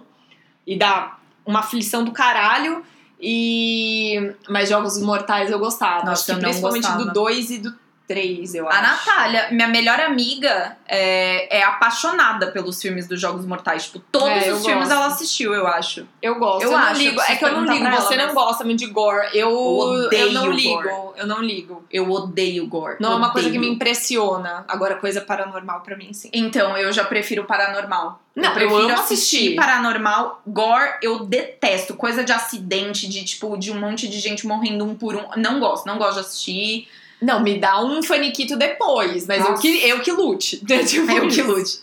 e 0.66 0.78
dá 0.78 1.18
uma 1.46 1.60
aflição 1.60 2.04
do 2.04 2.12
caralho. 2.12 2.84
E. 3.22 4.32
Mas 4.50 4.70
Jogos 4.70 5.00
Mortais 5.02 5.52
eu 5.52 5.60
gostava. 5.60 6.06
Nossa, 6.06 6.12
Acho 6.12 6.26
que 6.26 6.32
eu 6.32 6.40
principalmente 6.40 6.84
gostava. 6.84 7.06
do 7.06 7.14
2 7.14 7.50
e 7.52 7.58
do 7.60 7.85
3, 8.08 8.54
eu 8.56 8.68
acho. 8.70 8.78
A 8.78 8.82
Natália, 8.82 9.48
minha 9.52 9.68
melhor 9.68 10.00
amiga, 10.00 10.78
é, 10.88 11.58
é 11.60 11.64
apaixonada 11.64 12.52
pelos 12.52 12.82
filmes 12.82 13.08
dos 13.08 13.20
Jogos 13.20 13.46
Mortais. 13.46 13.86
Tipo, 13.86 14.00
todos 14.12 14.28
É, 14.30 14.50
eu 14.50 14.56
os 14.56 14.66
filmes 14.66 14.88
gosto. 14.90 14.94
ela 14.94 15.06
assistiu, 15.08 15.54
eu 15.54 15.66
acho. 15.66 16.08
Eu 16.22 16.36
gosto. 16.40 16.64
Eu 16.64 16.72
Eu, 16.72 16.78
não 16.78 16.86
acho, 16.86 17.02
ligo. 17.02 17.20
eu 17.20 17.24
É 17.26 17.36
que 17.36 17.46
eu 17.46 17.52
não 17.52 17.66
ligo. 17.74 17.86
Você 17.96 18.14
ela, 18.14 18.28
não 18.28 18.34
mas- 18.36 18.46
gosta 18.46 18.64
muito 18.64 18.80
de 18.80 18.88
gore. 18.88 19.28
Eu, 19.34 19.52
odeio 19.56 20.28
eu 20.28 20.32
não 20.34 20.52
ligo. 20.52 20.82
gore. 20.84 21.20
Eu 21.20 21.28
não 21.28 21.42
ligo. 21.42 21.84
Eu 21.92 22.12
odeio 22.12 22.68
gore. 22.68 22.98
Não 23.00 23.14
é 23.14 23.16
uma 23.16 23.32
coisa 23.32 23.50
que 23.50 23.58
me 23.58 23.68
impressiona. 23.70 24.66
Agora, 24.68 24.96
coisa 24.96 25.22
paranormal 25.22 25.82
pra 25.82 25.96
mim, 25.98 26.14
sim. 26.14 26.30
Então, 26.34 26.78
eu 26.78 26.92
já 26.92 27.04
prefiro 27.06 27.46
paranormal. 27.46 28.22
Não, 28.36 28.44
eu 28.44 28.50
eu 28.50 28.54
prefiro 28.54 28.94
assistir 28.94 29.36
assistir. 29.38 29.56
paranormal. 29.56 30.42
Gore, 30.46 30.96
eu 31.02 31.26
detesto. 31.26 31.96
Coisa 31.96 32.24
de 32.24 32.32
acidente, 32.34 33.08
de 33.08 33.24
tipo, 33.24 33.58
de 33.58 33.72
um 33.72 33.80
monte 33.80 34.08
de 34.08 34.20
gente 34.20 34.46
morrendo 34.46 34.84
um 34.86 34.94
por 34.94 35.16
um. 35.16 35.24
Não 35.38 35.60
gosto, 35.60 35.86
não 35.86 35.98
gosto 35.98 36.16
de 36.16 36.20
assistir. 36.20 36.88
Não, 37.26 37.42
me 37.42 37.58
dá 37.58 37.84
um 37.84 38.04
faniquito 38.04 38.56
depois, 38.56 39.26
mas 39.28 39.44
eu 39.44 39.56
que, 39.56 39.68
eu 39.90 40.00
que 40.02 40.12
lute. 40.12 40.58
Tipo 40.58 41.10
Eu 41.12 41.28
que 41.28 41.42
lute. 41.42 41.80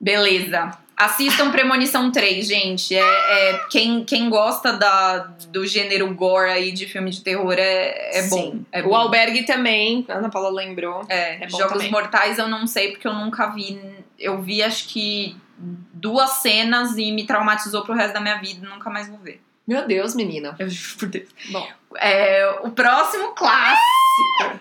Beleza. 0.00 0.78
Assistam 0.96 1.50
Premonição 1.50 2.10
3, 2.10 2.46
gente. 2.46 2.94
É, 2.94 3.00
é- 3.00 3.60
quem, 3.70 4.04
quem 4.04 4.28
gosta 4.30 4.72
da, 4.72 5.18
do 5.48 5.66
gênero 5.66 6.12
gore 6.14 6.50
aí 6.50 6.72
de 6.72 6.86
filme 6.86 7.10
de 7.10 7.22
terror 7.22 7.54
é, 7.58 8.18
é 8.18 8.22
bom. 8.28 8.36
Sim. 8.36 8.66
É 8.72 8.80
o 8.82 8.88
bom. 8.88 8.96
Albergue 8.96 9.44
também, 9.44 10.04
a 10.08 10.14
Ana 10.14 10.28
Paula 10.30 10.50
lembrou. 10.50 11.04
É, 11.08 11.42
É 11.44 11.46
bom 11.48 11.58
Jogos 11.58 11.72
também. 11.74 11.90
Mortais 11.90 12.38
eu 12.38 12.48
não 12.48 12.66
sei 12.66 12.90
porque 12.92 13.06
eu 13.08 13.14
nunca 13.14 13.46
vi. 13.48 13.80
Eu 14.18 14.40
vi 14.42 14.62
acho 14.62 14.88
que 14.88 15.36
duas 15.58 16.30
cenas 16.42 16.96
e 16.98 17.12
me 17.12 17.24
traumatizou 17.26 17.82
pro 17.82 17.94
resto 17.94 18.14
da 18.14 18.20
minha 18.20 18.36
vida. 18.38 18.66
Nunca 18.68 18.88
mais 18.90 19.08
vou 19.08 19.18
ver. 19.18 19.40
Meu 19.66 19.86
Deus, 19.86 20.14
menina. 20.14 20.54
Eu 20.58 20.68
juro 20.68 20.98
por 20.98 21.08
Deus. 21.08 21.28
Bom, 21.50 21.66
É, 21.96 22.58
o 22.62 22.70
próximo 22.72 23.28
clássico. 23.32 23.99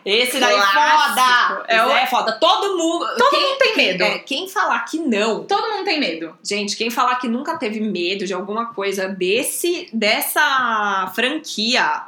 Esse 0.06 0.40
daí 0.40 0.54
é 0.56 0.58
Clássico. 0.72 1.10
foda. 1.50 1.66
É 1.68 1.86
o- 1.86 1.92
é 1.92 2.08
foda. 2.08 2.32
Todo 2.40 2.78
mundo. 2.78 3.06
Todo 3.18 3.30
quem, 3.30 3.42
mundo 3.50 3.58
tem 3.60 3.76
medo. 3.78 4.04
é, 4.04 4.20
quem 4.20 4.48
falar 4.50 4.80
que 4.86 4.98
não. 5.00 5.44
Todo 5.44 5.70
mundo 5.72 5.84
tem 5.86 6.00
medo. 6.00 6.38
Gente, 6.44 6.76
quem 6.76 6.90
falar 6.90 7.16
que 7.16 7.28
nunca 7.28 7.58
teve 7.58 7.80
medo 7.80 8.26
de 8.26 8.34
alguma 8.34 8.74
coisa 8.74 9.08
desse, 9.08 9.90
dessa 9.94 11.12
franquia, 11.16 12.04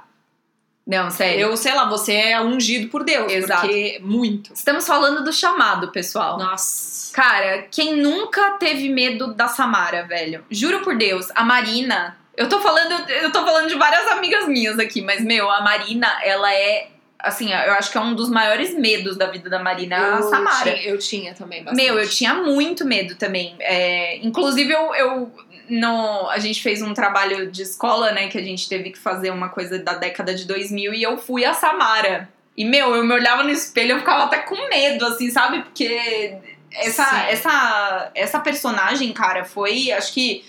Não, 0.85 1.09
sério. 1.11 1.41
eu 1.41 1.57
sei 1.57 1.73
lá, 1.73 1.85
você 1.89 2.13
é 2.13 2.41
ungido 2.41 2.89
por 2.89 3.03
Deus. 3.03 3.31
Exato. 3.31 3.61
Porque 3.61 3.99
muito. 4.03 4.51
Estamos 4.53 4.85
falando 4.87 5.23
do 5.23 5.31
chamado, 5.33 5.89
pessoal. 5.91 6.37
Nossa. 6.37 7.13
Cara, 7.13 7.63
quem 7.69 7.95
nunca 7.97 8.51
teve 8.51 8.89
medo 8.89 9.33
da 9.33 9.47
Samara, 9.47 10.03
velho? 10.03 10.43
Juro 10.49 10.79
por 10.81 10.97
Deus, 10.97 11.27
a 11.35 11.43
Marina. 11.43 12.17
Eu 12.37 12.47
tô 12.47 12.59
falando, 12.61 13.09
eu 13.09 13.31
tô 13.31 13.43
falando 13.45 13.67
de 13.67 13.75
várias 13.75 14.07
amigas 14.07 14.47
minhas 14.47 14.79
aqui, 14.79 15.01
mas 15.01 15.21
meu, 15.21 15.51
a 15.51 15.61
Marina, 15.61 16.07
ela 16.23 16.51
é 16.53 16.87
assim, 17.23 17.51
eu 17.51 17.73
acho 17.73 17.91
que 17.91 17.97
é 17.97 18.01
um 18.01 18.13
dos 18.13 18.29
maiores 18.29 18.73
medos 18.73 19.17
da 19.17 19.27
vida 19.27 19.49
da 19.49 19.59
Marina, 19.59 19.97
eu 19.97 20.23
Samara. 20.23 20.71
Tinha, 20.71 20.89
eu 20.89 20.97
tinha 20.97 21.33
também 21.33 21.63
bastante. 21.63 21.83
Meu, 21.83 21.99
eu 21.99 22.09
tinha 22.09 22.33
muito 22.35 22.85
medo 22.85 23.15
também. 23.15 23.55
É, 23.59 24.17
inclusive, 24.17 24.71
eu, 24.71 24.93
eu 24.95 25.31
no, 25.69 26.29
a 26.29 26.39
gente 26.39 26.61
fez 26.61 26.81
um 26.81 26.93
trabalho 26.93 27.51
de 27.51 27.61
escola, 27.61 28.11
né? 28.11 28.27
Que 28.27 28.37
a 28.37 28.43
gente 28.43 28.67
teve 28.67 28.91
que 28.91 28.99
fazer 28.99 29.31
uma 29.31 29.49
coisa 29.49 29.79
da 29.79 29.93
década 29.93 30.33
de 30.33 30.45
2000 30.45 30.93
e 30.93 31.03
eu 31.03 31.17
fui 31.17 31.45
a 31.45 31.53
Samara. 31.53 32.29
E, 32.57 32.65
meu, 32.65 32.93
eu 32.95 33.03
me 33.03 33.13
olhava 33.13 33.43
no 33.43 33.49
espelho 33.49 33.89
e 33.89 33.91
eu 33.91 33.99
ficava 33.99 34.25
até 34.25 34.39
com 34.39 34.55
medo, 34.67 35.05
assim, 35.05 35.29
sabe? 35.29 35.61
Porque 35.61 36.37
essa, 36.73 37.05
Sim. 37.05 37.17
essa, 37.29 38.11
essa 38.13 38.39
personagem, 38.39 39.11
cara, 39.13 39.45
foi, 39.45 39.91
acho 39.91 40.13
que 40.13 40.43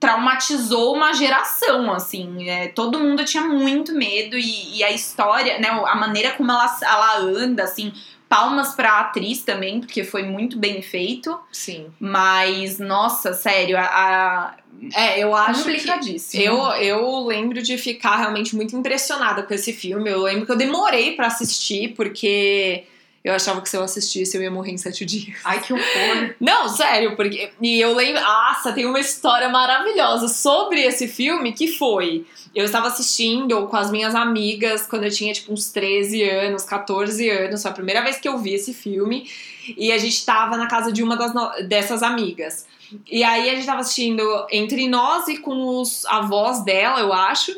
traumatizou 0.00 0.94
uma 0.94 1.12
geração, 1.12 1.92
assim. 1.92 2.48
É, 2.48 2.68
todo 2.68 3.00
mundo 3.00 3.24
tinha 3.24 3.44
muito 3.44 3.92
medo 3.92 4.38
e, 4.38 4.78
e 4.78 4.84
a 4.84 4.90
história, 4.90 5.58
né? 5.58 5.68
A 5.68 5.96
maneira 5.96 6.32
como 6.32 6.50
ela, 6.50 6.78
ela 6.82 7.18
anda, 7.18 7.64
assim. 7.64 7.92
Palmas 8.28 8.74
pra 8.74 9.00
atriz 9.00 9.42
também, 9.42 9.80
porque 9.80 10.04
foi 10.04 10.22
muito 10.22 10.58
bem 10.58 10.82
feito. 10.82 11.38
Sim. 11.50 11.86
Mas, 11.98 12.78
nossa, 12.78 13.32
sério, 13.32 13.78
a. 13.78 13.82
a 13.82 14.54
É, 14.94 15.18
eu 15.18 15.34
acho 15.34 15.64
que. 15.64 15.70
complicadíssimo. 15.70 16.42
Eu, 16.42 16.56
eu 16.74 17.26
lembro 17.26 17.62
de 17.62 17.78
ficar 17.78 18.16
realmente 18.16 18.54
muito 18.54 18.76
impressionada 18.76 19.42
com 19.42 19.54
esse 19.54 19.72
filme. 19.72 20.10
Eu 20.10 20.22
lembro 20.22 20.44
que 20.44 20.52
eu 20.52 20.56
demorei 20.56 21.16
pra 21.16 21.28
assistir, 21.28 21.94
porque 21.94 22.84
eu 23.24 23.34
achava 23.34 23.60
que 23.60 23.68
se 23.68 23.76
eu 23.76 23.82
assistisse 23.82 24.36
eu 24.36 24.42
ia 24.42 24.50
morrer 24.50 24.72
em 24.72 24.78
sete 24.78 25.04
dias. 25.04 25.36
Ai, 25.44 25.60
que 25.60 25.72
horror. 25.72 26.34
Não, 26.40 26.68
sério, 26.68 27.14
porque. 27.16 27.50
E 27.60 27.80
eu 27.80 27.94
lembro. 27.94 28.22
Nossa, 28.22 28.72
tem 28.72 28.86
uma 28.86 29.00
história 29.00 29.48
maravilhosa 29.48 30.28
sobre 30.28 30.80
esse 30.82 31.06
filme 31.08 31.52
que 31.52 31.68
foi. 31.68 32.24
Eu 32.54 32.64
estava 32.64 32.88
assistindo 32.88 33.66
com 33.66 33.76
as 33.76 33.90
minhas 33.90 34.14
amigas 34.14 34.86
quando 34.86 35.04
eu 35.04 35.10
tinha 35.10 35.32
tipo 35.32 35.52
uns 35.52 35.70
13 35.70 36.22
anos, 36.22 36.64
14 36.64 37.28
anos. 37.28 37.60
Foi 37.62 37.70
a 37.70 37.74
primeira 37.74 38.02
vez 38.02 38.16
que 38.18 38.28
eu 38.28 38.38
vi 38.38 38.54
esse 38.54 38.72
filme. 38.72 39.28
E 39.76 39.92
a 39.92 39.98
gente 39.98 40.24
tava 40.24 40.56
na 40.56 40.66
casa 40.66 40.90
de 40.90 41.02
uma 41.02 41.16
das 41.16 41.34
no- 41.34 41.50
dessas 41.68 42.02
amigas. 42.02 42.66
E 43.10 43.22
aí 43.22 43.50
a 43.50 43.54
gente 43.54 43.66
tava 43.66 43.80
assistindo 43.80 44.22
entre 44.50 44.88
nós 44.88 45.28
e 45.28 45.36
com 45.36 45.80
os 45.80 46.06
avós 46.06 46.64
dela, 46.64 47.00
eu 47.00 47.12
acho. 47.12 47.54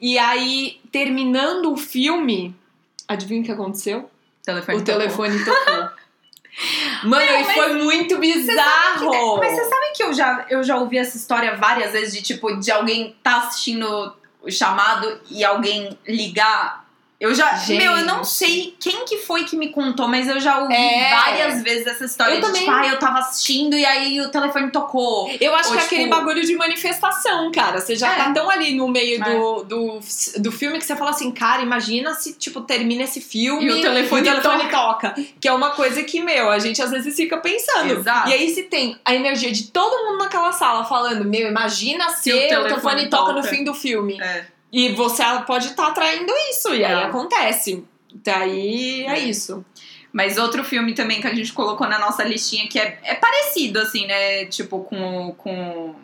E 0.00 0.18
aí, 0.18 0.78
terminando 0.92 1.72
o 1.72 1.76
filme, 1.76 2.54
adivinha 3.08 3.40
o 3.40 3.44
que 3.44 3.50
aconteceu? 3.50 4.10
Telefone 4.44 4.78
o 4.78 4.84
tocou. 4.84 5.00
telefone 5.00 5.44
tocou. 5.44 5.90
Mano, 7.02 7.24
Meu, 7.24 7.40
e 7.40 7.44
foi 7.54 7.72
muito 7.74 8.18
bizarro. 8.18 9.38
Mas 9.38 9.52
você 9.52 9.64
sabe 9.64 9.86
que 9.94 10.02
eu 10.02 10.12
já, 10.12 10.46
eu 10.48 10.62
já 10.62 10.76
ouvi 10.76 10.98
essa 10.98 11.16
história 11.16 11.56
várias 11.56 11.92
vezes 11.92 12.14
de 12.14 12.22
tipo, 12.22 12.54
de 12.56 12.70
alguém 12.70 13.16
tá 13.22 13.38
assistindo 13.38 14.14
o 14.40 14.50
chamado 14.50 15.20
e 15.30 15.44
alguém 15.44 15.98
ligar? 16.06 16.83
Eu 17.24 17.34
já. 17.34 17.54
Gente. 17.56 17.78
Meu, 17.78 17.96
eu 17.96 18.04
não 18.04 18.22
sei 18.24 18.74
quem 18.78 19.04
que 19.04 19.18
foi 19.18 19.44
que 19.44 19.56
me 19.56 19.68
contou, 19.70 20.06
mas 20.08 20.28
eu 20.28 20.38
já 20.40 20.58
ouvi 20.58 20.74
É. 20.74 21.10
várias 21.10 21.62
vezes 21.62 21.86
essa 21.86 22.04
história 22.04 22.34
Eu 22.34 22.40
de 22.40 22.46
também. 22.46 22.60
tipo, 22.60 22.70
ah, 22.72 22.86
eu 22.86 22.98
tava 22.98 23.18
assistindo 23.20 23.76
e 23.76 23.84
aí 23.84 24.20
o 24.20 24.28
telefone 24.30 24.70
tocou. 24.70 25.30
Eu 25.40 25.54
acho 25.54 25.70
Ou, 25.70 25.74
que 25.76 25.78
é 25.80 25.82
tipo- 25.82 25.94
aquele 25.94 26.08
bagulho 26.10 26.44
de 26.44 26.54
manifestação, 26.54 27.50
cara. 27.50 27.80
Você 27.80 27.96
já 27.96 28.12
É. 28.12 28.16
tá 28.16 28.32
tão 28.32 28.50
ali 28.50 28.74
no 28.74 28.88
meio 28.88 29.22
É. 29.22 29.24
do, 29.34 29.62
do, 29.64 30.00
do 30.38 30.52
filme 30.52 30.78
que 30.78 30.84
você 30.84 30.94
fala 30.96 31.10
assim, 31.10 31.30
cara, 31.30 31.62
imagina 31.62 32.14
se, 32.14 32.34
tipo, 32.34 32.60
termina 32.60 33.04
esse 33.04 33.20
filme 33.20 33.64
E 33.66 33.70
o 33.72 33.80
telefone 33.80 34.20
e 34.20 34.30
o 34.30 34.40
telefone 34.40 34.68
toca. 34.70 35.14
Que 35.40 35.48
é 35.48 35.52
uma 35.52 35.70
coisa 35.70 36.02
que, 36.02 36.20
meu, 36.20 36.50
a 36.50 36.58
gente 36.58 36.80
às 36.82 36.90
vezes 36.90 37.14
fica 37.16 37.38
pensando. 37.38 37.90
Exato. 38.00 38.28
E 38.28 38.32
aí 38.32 38.50
se 38.54 38.64
tem 38.64 38.98
a 39.04 39.14
energia 39.14 39.50
de 39.50 39.64
todo 39.64 40.04
mundo 40.04 40.18
naquela 40.18 40.52
sala 40.52 40.84
falando, 40.84 41.24
meu, 41.24 41.48
imagina 41.48 42.10
se, 42.10 42.32
o 42.32 42.36
o 42.36 42.38
telefone 42.40 42.68
telefone, 42.68 43.08
toca 43.08 43.32
no 43.32 43.40
toca. 43.42 43.48
fim 43.48 43.64
do 43.64 43.72
filme. 43.74 44.20
É. 44.20 44.46
E 44.76 44.88
você 44.92 45.22
pode 45.46 45.66
estar 45.68 45.86
atraindo 45.88 46.32
isso, 46.50 46.74
e 46.74 46.84
aí 46.84 46.92
É. 46.92 47.04
acontece. 47.04 47.84
Daí 48.12 49.04
é 49.06 49.14
É. 49.14 49.18
isso. 49.20 49.64
Mas 50.12 50.38
outro 50.38 50.62
filme 50.64 50.94
também 50.94 51.20
que 51.20 51.26
a 51.26 51.34
gente 51.34 51.52
colocou 51.52 51.88
na 51.88 51.98
nossa 51.98 52.22
listinha 52.24 52.68
que 52.68 52.78
é, 52.78 52.98
é 53.02 53.14
parecido, 53.14 53.78
assim, 53.80 54.06
né? 54.06 54.44
Tipo, 54.46 54.80
com. 54.80 55.34
com 55.38 55.94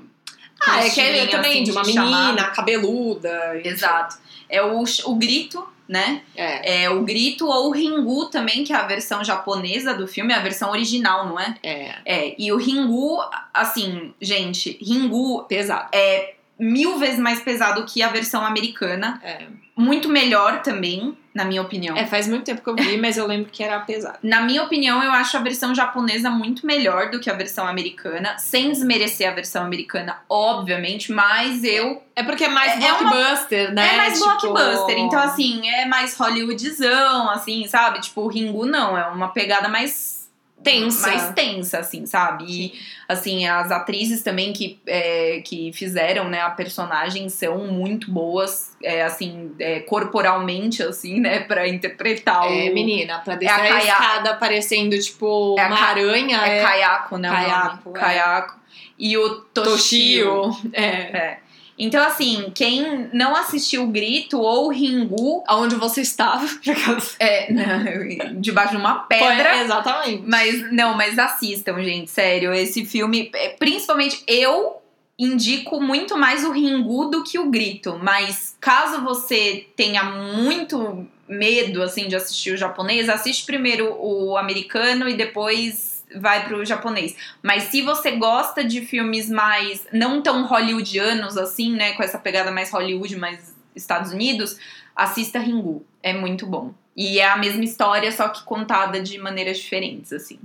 com 0.63 0.71
Ah, 0.71 0.85
é 0.85 0.91
que 0.91 1.01
é 1.01 1.27
também 1.27 1.53
assim, 1.53 1.63
de 1.63 1.71
uma 1.73 1.83
menina 1.83 2.51
cabeluda. 2.51 3.61
Exato. 3.65 4.19
É 4.49 4.61
o, 4.63 4.85
o 5.07 5.15
grito, 5.15 5.67
né? 5.89 6.21
É, 6.37 6.83
É 6.83 6.91
o 6.91 7.03
grito 7.03 7.47
ou 7.47 7.69
o 7.69 7.73
Ringu 7.73 8.27
também, 8.27 8.63
que 8.63 8.73
é 8.73 8.77
a 8.77 8.87
versão 8.87 9.25
japonesa 9.25 9.95
do 9.95 10.07
filme, 10.07 10.35
é 10.35 10.37
a 10.37 10.41
versão 10.41 10.71
original, 10.71 11.27
não 11.27 11.41
é? 11.41 11.55
é. 11.63 11.95
É, 12.05 12.35
e 12.39 12.53
o 12.53 12.57
Ringu, 12.59 13.19
assim, 13.55 14.13
gente, 14.21 14.77
Ringu 14.83 15.45
Pesado. 15.45 15.89
é 15.93 16.35
mil 16.61 16.99
vezes 16.99 17.19
mais 17.19 17.41
pesado 17.41 17.85
que 17.85 18.03
a 18.03 18.09
versão 18.09 18.45
americana. 18.45 19.21
É. 19.25 19.47
Muito 19.77 20.11
melhor 20.11 20.61
também, 20.61 21.17
na 21.33 21.43
minha 21.43 21.63
opinião. 21.63 21.97
É, 21.97 22.05
faz 22.07 22.29
muito 22.29 22.45
tempo 22.45 22.61
que 22.63 22.69
eu 22.69 22.77
vi, 22.77 22.99
mas 22.99 23.17
eu 23.17 23.27
lembro 23.27 23.51
que 23.51 23.63
era 23.63 23.81
pesado. 23.81 24.19
Na 24.23 24.43
minha 24.43 24.63
opinião, 24.63 25.03
eu 25.03 25.11
acho 25.11 25.35
a 25.39 25.41
versão 25.41 25.75
japonesa 25.75 26.29
muito 26.29 26.67
melhor 26.67 27.11
do 27.11 27.19
que 27.19 27.31
a 27.31 27.33
versão 27.33 27.67
americana, 27.67 28.37
sem 28.37 28.71
desmerecer 28.71 29.27
a 29.27 29.33
versão 29.33 29.65
americana, 29.65 30.19
obviamente, 30.29 31.11
mas 31.11 31.65
eu. 31.65 32.03
É 32.15 32.23
porque 32.23 32.45
é 32.45 32.49
mais 32.49 32.73
É- 32.73 32.87
é 32.89 32.93
uma- 32.93 33.11
blockbuster, 33.11 33.73
né? 33.75 33.95
é 33.95 33.97
mais 33.97 34.13
Tipo, 34.21 34.53
blockbuster, 34.53 34.99
então 34.99 35.19
assim, 35.21 35.67
é 35.67 35.87
mais 35.87 36.15
Hollywoodzão, 36.19 37.31
assim, 37.31 37.67
sabe? 37.67 38.01
Tipo, 38.03 38.23
o 38.23 38.29
Ringu 38.29 38.67
não, 38.67 38.99
é 38.99 39.07
uma 39.07 39.29
pegada 39.29 39.67
mais. 39.69 40.20
Tensa. 40.63 41.07
Mais 41.07 41.31
tensa, 41.35 41.79
assim, 41.79 42.05
sabe? 42.07 42.45
E, 42.47 42.73
assim, 43.09 43.47
as 43.47 43.71
atrizes 43.71 44.23
também 44.23 44.53
que, 44.53 44.79
é, 44.87 45.43
que 45.45 45.73
fizeram, 45.73 46.29
né, 46.29 46.41
a 46.43 46.51
personagem 46.51 47.29
são 47.29 47.59
muito 47.67 48.11
boas, 48.11 48.77
é, 48.83 49.03
assim, 49.03 49.53
é, 49.59 49.81
corporalmente, 49.81 50.83
assim, 50.83 51.19
né, 51.21 51.41
pra 51.49 51.67
interpretar 51.69 52.43
o. 52.43 52.53
É, 52.53 52.71
menina, 52.71 53.19
pra 53.21 53.37
descer 53.37 53.53
a 53.53 53.57
a, 53.65 53.69
Kaya- 53.69 53.93
escada 53.93 54.35
parecendo, 54.35 54.99
tipo, 54.99 55.57
É 55.59 55.65
a 55.65 55.67
uma 55.69 55.77
Ka- 55.79 55.87
aranha. 55.87 56.47
É, 56.47 56.59
É, 56.59 56.63
Kayako, 56.63 57.17
né? 57.19 57.31
o 57.31 57.33
nome? 57.33 57.93
Kayako, 57.95 58.55
é. 58.57 58.61
E 58.99 59.17
o 59.17 59.29
Toshio. 59.41 60.43
Toshio. 60.43 60.71
É. 60.75 61.39
Então, 61.83 62.07
assim, 62.07 62.53
quem 62.55 63.09
não 63.11 63.35
assistiu 63.35 63.85
o 63.85 63.87
Grito 63.87 64.39
ou 64.39 64.67
o 64.67 64.71
Ringu, 64.71 65.43
Aonde 65.47 65.77
você 65.77 66.03
estava. 66.03 66.47
é, 67.19 67.51
debaixo 68.39 68.73
de 68.73 68.77
uma 68.77 68.97
pedra. 68.97 69.51
Foi- 69.51 69.61
exatamente. 69.61 70.23
Mas, 70.27 70.71
não, 70.71 70.95
mas 70.95 71.19
assistam, 71.19 71.83
gente, 71.83 72.11
sério. 72.11 72.53
Esse 72.53 72.85
filme, 72.85 73.31
é, 73.35 73.49
principalmente 73.59 74.23
eu 74.27 74.77
indico 75.19 75.81
muito 75.81 76.19
mais 76.19 76.45
o 76.45 76.51
Ringu 76.51 77.07
do 77.07 77.25
que 77.25 77.39
o 77.39 77.51
Grito. 77.51 77.99
Mas 78.03 78.57
caso 78.61 79.03
você 79.03 79.67
tenha 79.75 80.05
muito 80.05 81.07
medo, 81.27 81.83
assim, 81.83 82.09
de 82.09 82.17
assistir 82.17 82.53
o 82.53 82.59
japonês, 82.59 83.09
assiste 83.09 83.47
primeiro 83.47 83.97
o 83.99 84.37
americano 84.37 85.09
e 85.09 85.15
depois 85.15 85.90
vai 86.17 86.47
pro 86.47 86.65
japonês. 86.65 87.17
Mas 87.43 87.65
se 87.65 87.83
você 87.83 88.13
gosta 88.13 88.65
de 88.65 88.81
filmes 88.83 89.29
mais, 89.29 89.87
não 89.93 90.23
tão 90.23 90.47
hollywoodianos, 90.47 91.37
assim, 91.37 91.75
né, 91.75 91.93
com 91.93 92.03
essa 92.03 92.19
pegada 92.19 92.51
mais 92.51 92.71
Hollywood, 92.71 93.17
mais 93.17 93.55
Estados 93.75 94.13
Unidos, 94.13 94.59
assista 94.95 95.39
Ringu. 95.39 95.85
É 96.03 96.13
muito 96.13 96.47
bom. 96.47 96.73
E 96.97 97.19
é 97.19 97.29
a 97.29 97.37
mesma 97.37 97.65
história, 97.65 98.11
só 98.13 98.29
que 98.29 98.43
contada 98.45 99.01
de 99.01 99.19
maneiras 99.19 99.59
diferentes, 99.59 100.13
assim. 100.13 100.39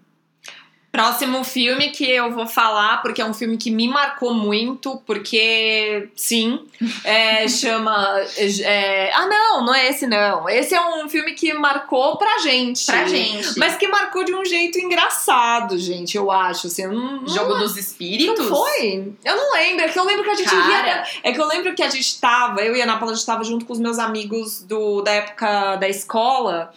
Próximo 0.96 1.44
filme 1.44 1.90
que 1.90 2.10
eu 2.10 2.32
vou 2.32 2.48
falar, 2.48 3.02
porque 3.02 3.22
é 3.22 3.26
um 3.26 3.34
filme 3.34 3.58
que 3.58 3.70
me 3.70 3.86
marcou 3.88 4.34
muito, 4.34 5.02
porque 5.06 6.08
sim, 6.16 6.66
é, 7.04 7.48
chama. 7.50 8.22
é, 8.64 9.12
ah, 9.14 9.28
não, 9.28 9.66
não 9.66 9.76
é 9.76 9.90
esse 9.90 10.08
não. 10.08 10.48
Esse 10.48 10.74
é 10.74 10.82
um 10.82 11.10
filme 11.10 11.34
que 11.34 11.54
marcou 11.54 12.16
pra 12.18 12.40
gente. 12.40 12.86
Pra 12.86 13.06
gente. 13.06 13.60
Mas 13.60 13.76
que 13.76 13.90
marcou 13.90 14.24
de 14.24 14.34
um 14.34 14.46
jeito 14.46 14.80
engraçado, 14.80 15.78
gente, 15.78 16.16
eu 16.16 16.32
acho. 16.32 16.68
Assim, 16.68 16.88
não- 16.88 17.28
Jogo 17.28 17.56
dos 17.56 17.76
Espíritos? 17.76 18.50
Não 18.50 18.56
foi? 18.56 19.14
Eu 19.24 19.36
não 19.36 19.54
lembro. 19.54 19.84
É 19.84 19.90
que 19.90 20.00
eu 20.00 20.06
lembro 20.06 20.24
que 20.24 20.30
a 20.30 20.36
gente 20.36 20.50
Cara. 20.50 20.88
ia. 20.88 21.04
É 21.24 21.32
que 21.34 21.42
eu 21.42 21.48
lembro 21.48 21.76
que 21.76 21.84
a 21.84 21.90
gente 21.90 22.20
tava, 22.22 22.62
eu 22.62 22.74
e 22.74 22.82
a 22.82 22.86
Ana 22.86 22.98
Paula, 22.98 23.12
a 23.12 23.16
gente 23.16 23.26
tava 23.26 23.44
junto 23.44 23.66
com 23.66 23.74
os 23.74 23.80
meus 23.80 24.00
amigos 24.00 24.62
do, 24.64 25.02
da 25.02 25.12
época 25.12 25.76
da 25.76 25.90
escola. 25.90 26.74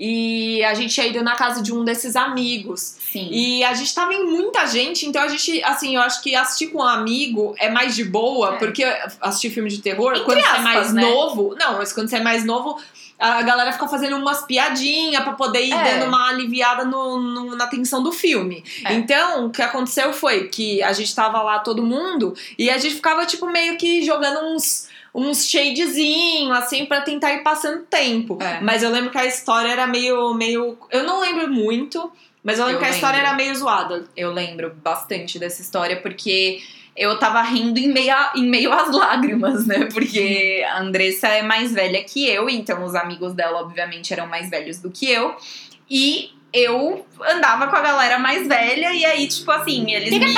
E 0.00 0.62
a 0.62 0.74
gente 0.74 0.94
tinha 0.94 1.06
ido 1.08 1.22
na 1.24 1.34
casa 1.34 1.60
de 1.60 1.72
um 1.74 1.82
desses 1.84 2.14
amigos. 2.14 2.80
Sim. 3.10 3.28
E 3.32 3.64
a 3.64 3.74
gente 3.74 3.92
tava 3.92 4.14
em 4.14 4.24
muita 4.24 4.64
gente, 4.66 5.04
então 5.06 5.20
a 5.20 5.26
gente, 5.28 5.60
assim, 5.64 5.96
eu 5.96 6.02
acho 6.02 6.22
que 6.22 6.36
assistir 6.36 6.68
com 6.68 6.78
um 6.78 6.82
amigo 6.84 7.54
é 7.58 7.68
mais 7.68 7.96
de 7.96 8.04
boa, 8.04 8.54
É. 8.54 8.58
porque 8.58 8.84
assistir 9.20 9.50
filme 9.50 9.68
de 9.68 9.78
terror, 9.78 10.12
Entre 10.12 10.24
quando 10.24 10.38
você 10.38 10.46
é 10.46 10.50
aspas, 10.50 10.64
mais 10.64 10.92
né? 10.92 11.02
novo. 11.02 11.56
Não, 11.58 11.78
mas 11.78 11.92
quando 11.92 12.08
você 12.08 12.16
é 12.16 12.22
mais 12.22 12.44
novo, 12.44 12.78
a 13.18 13.42
galera 13.42 13.72
fica 13.72 13.88
fazendo 13.88 14.14
umas 14.16 14.42
piadinhas 14.46 15.24
pra 15.24 15.32
poder 15.32 15.64
ir 15.64 15.72
É. 15.72 15.98
dando 15.98 16.08
uma 16.08 16.28
aliviada 16.28 16.84
no, 16.84 17.18
no- 17.20 17.56
na 17.56 17.66
tensão 17.66 18.00
do 18.00 18.12
filme. 18.12 18.62
É. 18.84 18.94
Então, 18.94 19.46
o 19.46 19.50
que 19.50 19.60
aconteceu 19.60 20.12
foi 20.12 20.46
que 20.46 20.80
a 20.82 20.92
gente 20.92 21.12
tava 21.12 21.42
lá, 21.42 21.58
todo 21.58 21.82
mundo, 21.82 22.34
e 22.56 22.70
a 22.70 22.78
gente 22.78 22.94
ficava, 22.94 23.26
tipo, 23.26 23.46
meio 23.46 23.76
que 23.76 24.04
jogando 24.04 24.54
uns. 24.54 24.86
Uns 25.14 25.48
shadezinho, 25.48 26.52
assim, 26.52 26.84
pra 26.86 27.00
tentar 27.00 27.32
ir 27.32 27.42
passando 27.42 27.82
tempo. 27.84 28.38
É. 28.40 28.60
Mas 28.60 28.82
eu 28.82 28.90
lembro 28.90 29.10
que 29.10 29.18
a 29.18 29.26
história 29.26 29.68
era 29.68 29.86
meio. 29.86 30.32
meio 30.34 30.78
eu 30.90 31.04
não 31.04 31.20
lembro 31.20 31.48
muito, 31.48 32.10
mas 32.42 32.58
eu 32.58 32.66
lembro 32.66 32.80
Eu 32.80 32.84
que 32.86 32.92
a 32.92 32.94
história 32.94 33.16
lembro. 33.18 33.28
era 33.28 33.36
meio 33.36 33.54
zoada. 33.56 34.04
Eu 34.16 34.32
lembro 34.32 34.74
bastante 34.82 35.38
dessa 35.38 35.60
história 35.62 36.00
porque 36.00 36.60
eu 36.96 37.16
tava 37.18 37.40
rindo 37.42 37.78
em 37.78 37.88
meio, 37.92 38.12
a- 38.12 38.32
em 38.36 38.48
meio 38.48 38.72
às 38.72 38.90
lágrimas, 38.92 39.66
né? 39.66 39.86
Porque 39.92 40.64
a 40.68 40.80
Andressa 40.80 41.28
é 41.28 41.42
mais 41.42 41.72
velha 41.72 42.02
que 42.04 42.28
eu, 42.28 42.48
então 42.50 42.84
os 42.84 42.94
amigos 42.94 43.32
dela, 43.34 43.60
obviamente, 43.60 44.12
eram 44.12 44.26
mais 44.26 44.50
velhos 44.50 44.78
do 44.78 44.90
que 44.90 45.08
eu. 45.10 45.34
E 45.90 46.30
eu 46.52 47.06
andava 47.28 47.68
com 47.68 47.76
a 47.76 47.80
galera 47.80 48.18
mais 48.18 48.46
velha, 48.48 48.92
e 48.92 49.04
aí, 49.04 49.28
tipo 49.28 49.50
assim, 49.50 49.90
eles 49.92 50.10
me. 50.18 50.34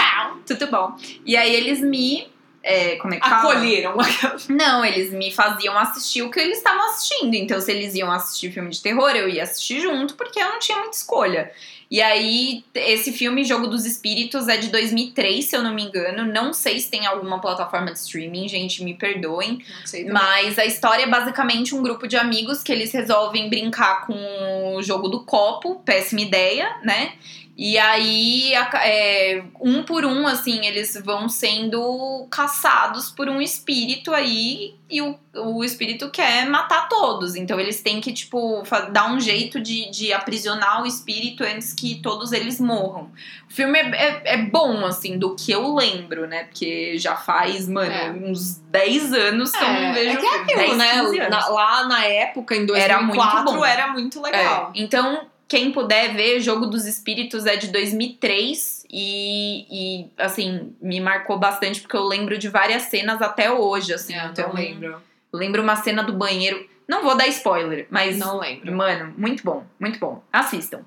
Tudo 0.46 0.66
bom. 0.68 0.96
E 1.24 1.36
aí 1.36 1.54
eles 1.54 1.80
me. 1.80 2.26
É, 2.62 2.96
como 2.96 3.14
é 3.14 3.20
que 3.20 3.28
fala? 3.28 3.52
Acolheram. 3.52 3.96
Não, 4.48 4.84
eles 4.84 5.12
me 5.12 5.30
faziam 5.32 5.76
assistir 5.78 6.22
o 6.22 6.30
que 6.30 6.38
eles 6.38 6.58
estavam 6.58 6.90
assistindo. 6.90 7.34
Então, 7.34 7.60
se 7.60 7.70
eles 7.70 7.94
iam 7.94 8.10
assistir 8.10 8.52
filme 8.52 8.70
de 8.70 8.82
terror, 8.82 9.10
eu 9.10 9.28
ia 9.28 9.42
assistir 9.42 9.80
junto, 9.80 10.14
porque 10.14 10.38
eu 10.38 10.48
não 10.48 10.58
tinha 10.58 10.78
muita 10.78 10.96
escolha. 10.96 11.50
E 11.90 12.00
aí, 12.00 12.62
esse 12.72 13.12
filme, 13.12 13.42
Jogo 13.42 13.66
dos 13.66 13.84
Espíritos, 13.84 14.46
é 14.46 14.56
de 14.56 14.68
2003, 14.68 15.44
se 15.44 15.56
eu 15.56 15.62
não 15.62 15.74
me 15.74 15.82
engano. 15.82 16.24
Não 16.24 16.52
sei 16.52 16.78
se 16.78 16.88
tem 16.88 17.04
alguma 17.04 17.40
plataforma 17.40 17.92
de 17.92 17.98
streaming, 17.98 18.46
gente, 18.46 18.84
me 18.84 18.94
perdoem. 18.94 19.58
Não 19.80 19.86
sei 19.86 20.04
Mas 20.04 20.56
a 20.56 20.64
história 20.64 21.02
é 21.02 21.08
basicamente 21.08 21.74
um 21.74 21.82
grupo 21.82 22.06
de 22.06 22.16
amigos 22.16 22.62
que 22.62 22.70
eles 22.70 22.92
resolvem 22.92 23.48
brincar 23.48 24.06
com 24.06 24.76
o 24.76 24.82
jogo 24.82 25.08
do 25.08 25.24
copo, 25.24 25.80
péssima 25.84 26.20
ideia, 26.20 26.76
né? 26.84 27.14
E 27.56 27.76
aí, 27.78 28.54
é, 28.54 29.42
um 29.60 29.82
por 29.82 30.04
um, 30.06 30.26
assim, 30.26 30.64
eles 30.66 30.98
vão 31.04 31.28
sendo 31.28 32.26
caçados 32.30 33.10
por 33.10 33.28
um 33.28 33.40
espírito 33.40 34.14
aí, 34.14 34.74
e 34.88 35.02
o, 35.02 35.14
o 35.36 35.62
espírito 35.62 36.10
quer 36.10 36.46
matar 36.48 36.88
todos. 36.88 37.36
Então 37.36 37.60
eles 37.60 37.82
têm 37.82 38.00
que, 38.00 38.12
tipo, 38.12 38.62
dar 38.92 39.12
um 39.12 39.20
jeito 39.20 39.60
de, 39.60 39.90
de 39.90 40.12
aprisionar 40.12 40.82
o 40.82 40.86
espírito 40.86 41.44
antes 41.44 41.74
que 41.74 41.96
todos 42.02 42.32
eles 42.32 42.58
morram. 42.58 43.10
O 43.48 43.52
filme 43.52 43.78
é, 43.78 43.82
é, 43.90 44.22
é 44.24 44.36
bom, 44.38 44.84
assim, 44.86 45.18
do 45.18 45.36
que 45.36 45.52
eu 45.52 45.74
lembro, 45.74 46.26
né? 46.26 46.44
Porque 46.44 46.96
já 46.98 47.14
faz, 47.14 47.68
mano, 47.68 47.92
É. 47.92 48.10
uns 48.10 48.56
10 48.70 49.12
anos 49.12 49.50
que 49.52 49.62
eu 49.62 49.68
não 49.72 49.92
vejo 49.92 50.10
é 50.10 50.16
que 50.16 50.26
é 50.26 50.34
aquilo, 50.40 50.58
10, 50.60 50.76
né? 50.78 50.90
15 51.02 51.20
anos. 51.20 51.30
Na- 51.30 51.48
lá 51.48 51.84
na 51.86 52.04
época, 52.06 52.56
em 52.56 52.64
2004, 52.64 52.82
Era 52.82 53.02
muito 53.42 53.52
bom. 53.58 53.64
era 53.64 53.86
muito 53.92 54.22
legal. 54.22 54.72
É, 54.74 54.80
Então, 54.80 55.26
quem 55.50 55.72
puder 55.72 56.14
ver, 56.14 56.38
Jogo 56.38 56.64
dos 56.64 56.86
Espíritos 56.86 57.44
é 57.44 57.56
de 57.56 57.72
2003 57.72 58.86
e, 58.88 59.66
e, 59.68 60.10
assim, 60.16 60.76
me 60.80 61.00
marcou 61.00 61.36
bastante 61.40 61.80
porque 61.80 61.96
eu 61.96 62.04
lembro 62.04 62.38
de 62.38 62.48
várias 62.48 62.82
cenas 62.82 63.20
até 63.20 63.50
hoje, 63.50 63.92
assim. 63.92 64.14
É, 64.14 64.26
então, 64.26 64.46
não 64.46 64.54
lembro. 64.54 65.02
lembro 65.32 65.60
uma 65.60 65.74
cena 65.74 66.04
do 66.04 66.12
banheiro. 66.12 66.64
Não 66.86 67.02
vou 67.02 67.16
dar 67.16 67.26
spoiler, 67.26 67.88
mas, 67.90 68.16
Não 68.16 68.38
lembro. 68.38 68.72
mano, 68.72 69.12
muito 69.18 69.42
bom, 69.42 69.66
muito 69.80 69.98
bom. 69.98 70.22
Assistam. 70.32 70.82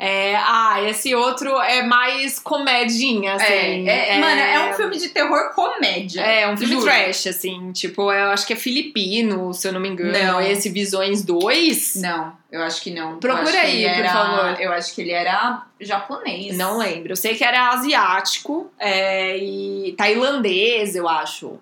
É, 0.00 0.36
ah, 0.36 0.80
esse 0.86 1.12
outro 1.12 1.60
é 1.60 1.82
mais 1.82 2.38
comedinha, 2.38 3.34
assim. 3.34 3.84
mano, 4.20 4.40
é 4.40 4.70
um 4.70 4.72
filme 4.74 4.96
de 4.96 5.08
terror 5.08 5.52
comédia. 5.54 6.20
É, 6.20 6.48
um 6.48 6.56
filme 6.56 6.74
Juro. 6.74 6.84
trash, 6.86 7.26
assim. 7.26 7.72
Tipo, 7.72 8.12
eu 8.12 8.30
acho 8.30 8.46
que 8.46 8.52
é 8.52 8.56
filipino, 8.56 9.52
se 9.52 9.66
eu 9.66 9.72
não 9.72 9.80
me 9.80 9.88
engano. 9.88 10.12
Não. 10.16 10.40
Esse 10.40 10.68
Visões 10.68 11.22
2. 11.24 11.96
Não, 11.96 12.32
eu 12.52 12.62
acho 12.62 12.80
que 12.80 12.92
não. 12.92 13.18
Procura 13.18 13.60
aí, 13.60 13.82
por 13.88 13.90
era- 14.04 14.12
favor. 14.12 14.60
Eu 14.60 14.72
acho 14.72 14.94
que 14.94 15.00
ele 15.00 15.10
era 15.10 15.62
japonês. 15.80 16.56
Não 16.56 16.78
lembro. 16.78 17.10
Eu 17.12 17.16
sei 17.16 17.34
que 17.34 17.42
era 17.42 17.70
asiático 17.70 18.70
é, 18.78 19.36
e 19.36 19.94
tailandês, 19.98 20.94
eu 20.94 21.08
acho. 21.08 21.58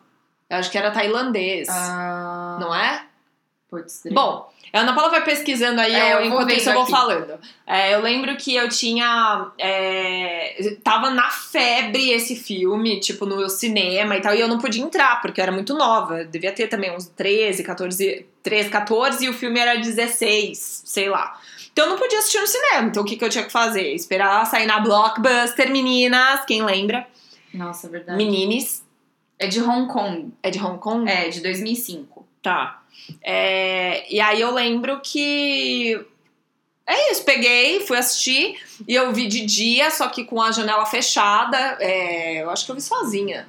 Eu 0.50 0.58
acho 0.58 0.70
que 0.70 0.76
era 0.76 0.90
tailandês. 0.90 1.68
Ah, 1.70 2.58
Não 2.60 2.74
é? 2.74 3.02
putz, 3.68 4.02
Bom, 4.12 4.48
a 4.76 4.80
Ana 4.82 4.94
Paula 4.94 5.10
vai 5.10 5.24
pesquisando 5.24 5.80
aí, 5.80 5.94
É, 5.94 6.14
eu 6.14 6.24
enquanto 6.24 6.50
isso 6.52 6.68
eu 6.68 6.74
vou 6.74 6.82
aqui. 6.82 6.90
falando. 6.92 7.38
É, 7.66 7.94
eu 7.94 8.00
lembro 8.00 8.36
que 8.36 8.54
eu 8.54 8.68
tinha. 8.68 9.50
É, 9.58 10.76
tava 10.84 11.10
na 11.10 11.30
febre 11.30 12.10
esse 12.10 12.36
filme, 12.36 13.00
tipo, 13.00 13.26
no 13.26 13.48
cinema 13.48 14.16
e 14.16 14.20
tal, 14.20 14.34
e 14.34 14.40
eu 14.40 14.48
não 14.48 14.58
podia 14.58 14.82
entrar, 14.82 15.20
porque 15.20 15.40
eu 15.40 15.42
era 15.42 15.52
muito 15.52 15.74
nova. 15.74 16.20
Eu 16.20 16.26
devia 16.26 16.52
ter 16.52 16.68
também 16.68 16.94
uns 16.94 17.06
13, 17.06 17.62
14. 17.64 18.26
13, 18.42 18.70
14 18.70 19.24
e 19.24 19.28
o 19.28 19.32
filme 19.34 19.58
era 19.58 19.74
16, 19.76 20.82
sei 20.84 21.08
lá. 21.08 21.36
Então 21.72 21.86
eu 21.86 21.90
não 21.90 21.98
podia 21.98 22.18
assistir 22.20 22.40
no 22.40 22.46
cinema. 22.46 22.86
Então 22.88 23.02
o 23.02 23.06
que, 23.06 23.16
que 23.16 23.24
eu 23.24 23.28
tinha 23.28 23.42
que 23.44 23.50
fazer? 23.50 23.92
Esperar 23.92 24.46
sair 24.46 24.66
na 24.66 24.78
Blockbuster, 24.78 25.70
meninas, 25.70 26.44
quem 26.46 26.62
lembra? 26.64 27.06
Nossa, 27.52 27.88
é 27.88 27.90
verdade. 27.90 28.16
Menines. 28.16 28.84
É 29.38 29.48
de 29.48 29.60
Hong 29.60 29.92
Kong. 29.92 30.32
É 30.42 30.48
de 30.50 30.58
Hong 30.62 30.78
Kong? 30.78 31.10
É, 31.10 31.28
de 31.28 31.40
2005. 31.40 32.15
Tá. 32.46 32.80
É, 33.24 34.06
e 34.08 34.20
aí 34.20 34.40
eu 34.40 34.54
lembro 34.54 35.00
que. 35.00 36.00
É 36.86 37.10
isso, 37.10 37.24
peguei, 37.24 37.80
fui 37.84 37.98
assistir 37.98 38.62
e 38.86 38.94
eu 38.94 39.12
vi 39.12 39.26
de 39.26 39.44
dia, 39.44 39.90
só 39.90 40.08
que 40.08 40.22
com 40.22 40.40
a 40.40 40.52
janela 40.52 40.86
fechada. 40.86 41.58
É, 41.80 42.44
eu 42.44 42.50
acho 42.50 42.64
que 42.64 42.70
eu 42.70 42.76
vi 42.76 42.80
sozinha 42.80 43.48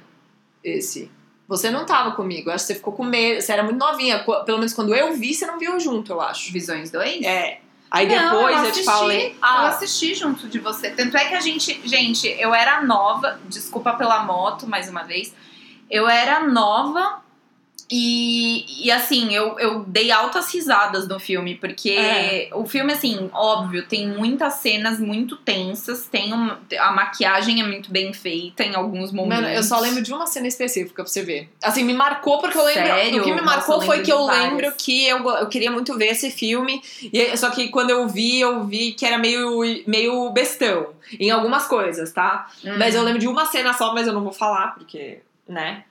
esse. 0.64 1.08
Você 1.46 1.70
não 1.70 1.86
tava 1.86 2.10
comigo, 2.16 2.50
eu 2.50 2.54
acho 2.54 2.64
que 2.66 2.72
você 2.72 2.74
ficou 2.74 2.92
com 2.92 3.04
medo. 3.04 3.40
Você 3.40 3.52
era 3.52 3.62
muito 3.62 3.78
novinha. 3.78 4.24
Pelo 4.44 4.58
menos 4.58 4.72
quando 4.72 4.92
eu 4.92 5.14
vi, 5.14 5.32
você 5.32 5.46
não 5.46 5.60
viu 5.60 5.78
junto, 5.78 6.10
eu 6.10 6.20
acho. 6.20 6.52
Visões 6.52 6.90
2? 6.90 7.22
É. 7.22 7.60
Aí 7.88 8.08
Não, 8.08 8.34
depois 8.34 8.58
eu 8.58 8.64
eu, 8.64 8.72
te 8.72 8.82
falei. 8.82 9.28
Eu 9.28 9.36
Ah, 9.40 9.68
assisti 9.68 10.12
junto 10.12 10.48
de 10.48 10.58
você. 10.58 10.90
Tanto 10.90 11.16
é 11.16 11.24
que 11.26 11.34
a 11.34 11.40
gente. 11.40 11.80
Gente, 11.84 12.26
eu 12.26 12.52
era 12.52 12.82
nova. 12.82 13.38
Desculpa 13.44 13.92
pela 13.92 14.24
moto, 14.24 14.66
mais 14.66 14.90
uma 14.90 15.04
vez. 15.04 15.32
Eu 15.88 16.08
era 16.08 16.40
nova. 16.48 17.27
E, 17.90 18.86
e 18.86 18.90
assim, 18.90 19.34
eu, 19.34 19.58
eu 19.58 19.80
dei 19.84 20.10
altas 20.10 20.52
risadas 20.52 21.08
no 21.08 21.18
filme, 21.18 21.54
porque 21.54 21.90
É. 21.90 22.50
o 22.52 22.66
filme, 22.66 22.92
assim, 22.92 23.30
óbvio, 23.32 23.86
tem 23.86 24.06
muitas 24.08 24.54
cenas 24.54 25.00
muito 25.00 25.36
tensas, 25.36 26.06
tem 26.06 26.32
uma, 26.32 26.60
a 26.78 26.92
maquiagem 26.92 27.60
é 27.62 27.66
muito 27.66 27.90
bem 27.90 28.12
feita 28.12 28.62
em 28.62 28.74
alguns 28.74 29.10
momentos. 29.10 29.42
Mano, 29.44 29.54
eu 29.54 29.62
só 29.62 29.80
lembro 29.80 30.02
de 30.02 30.12
uma 30.12 30.26
cena 30.26 30.46
específica 30.46 31.02
pra 31.02 31.10
você 31.10 31.22
ver. 31.22 31.48
Assim, 31.62 31.82
me 31.82 31.94
marcou 31.94 32.38
porque 32.40 32.58
eu 32.58 32.64
lembro. 32.64 32.82
Sério? 32.86 33.20
O 33.22 33.24
que 33.24 33.30
me 33.32 33.40
Nossa, 33.40 33.56
marcou 33.56 33.74
eu 33.76 33.80
foi 33.82 34.02
que 34.02 34.12
eu 34.12 34.26
várias. 34.26 34.44
lembro 34.52 34.72
que 34.76 35.06
eu, 35.06 35.26
eu 35.30 35.48
queria 35.48 35.70
muito 35.70 35.96
ver 35.96 36.08
esse 36.08 36.30
filme. 36.30 36.82
E, 37.10 37.36
só 37.38 37.48
que 37.50 37.68
quando 37.68 37.90
eu 37.90 38.06
vi, 38.06 38.38
eu 38.40 38.64
vi 38.64 38.92
que 38.92 39.06
era 39.06 39.16
meio, 39.18 39.60
meio 39.86 40.30
bestão. 40.30 40.88
Em 41.18 41.30
algumas 41.30 41.66
coisas, 41.66 42.12
tá? 42.12 42.48
Hum. 42.62 42.76
Mas 42.78 42.94
eu 42.94 43.02
lembro 43.02 43.18
de 43.18 43.26
uma 43.28 43.46
cena 43.46 43.72
só, 43.72 43.94
mas 43.94 44.06
eu 44.06 44.12
não 44.12 44.22
vou 44.22 44.32
falar, 44.32 44.74
porque. 44.74 45.20
Né? 45.48 45.84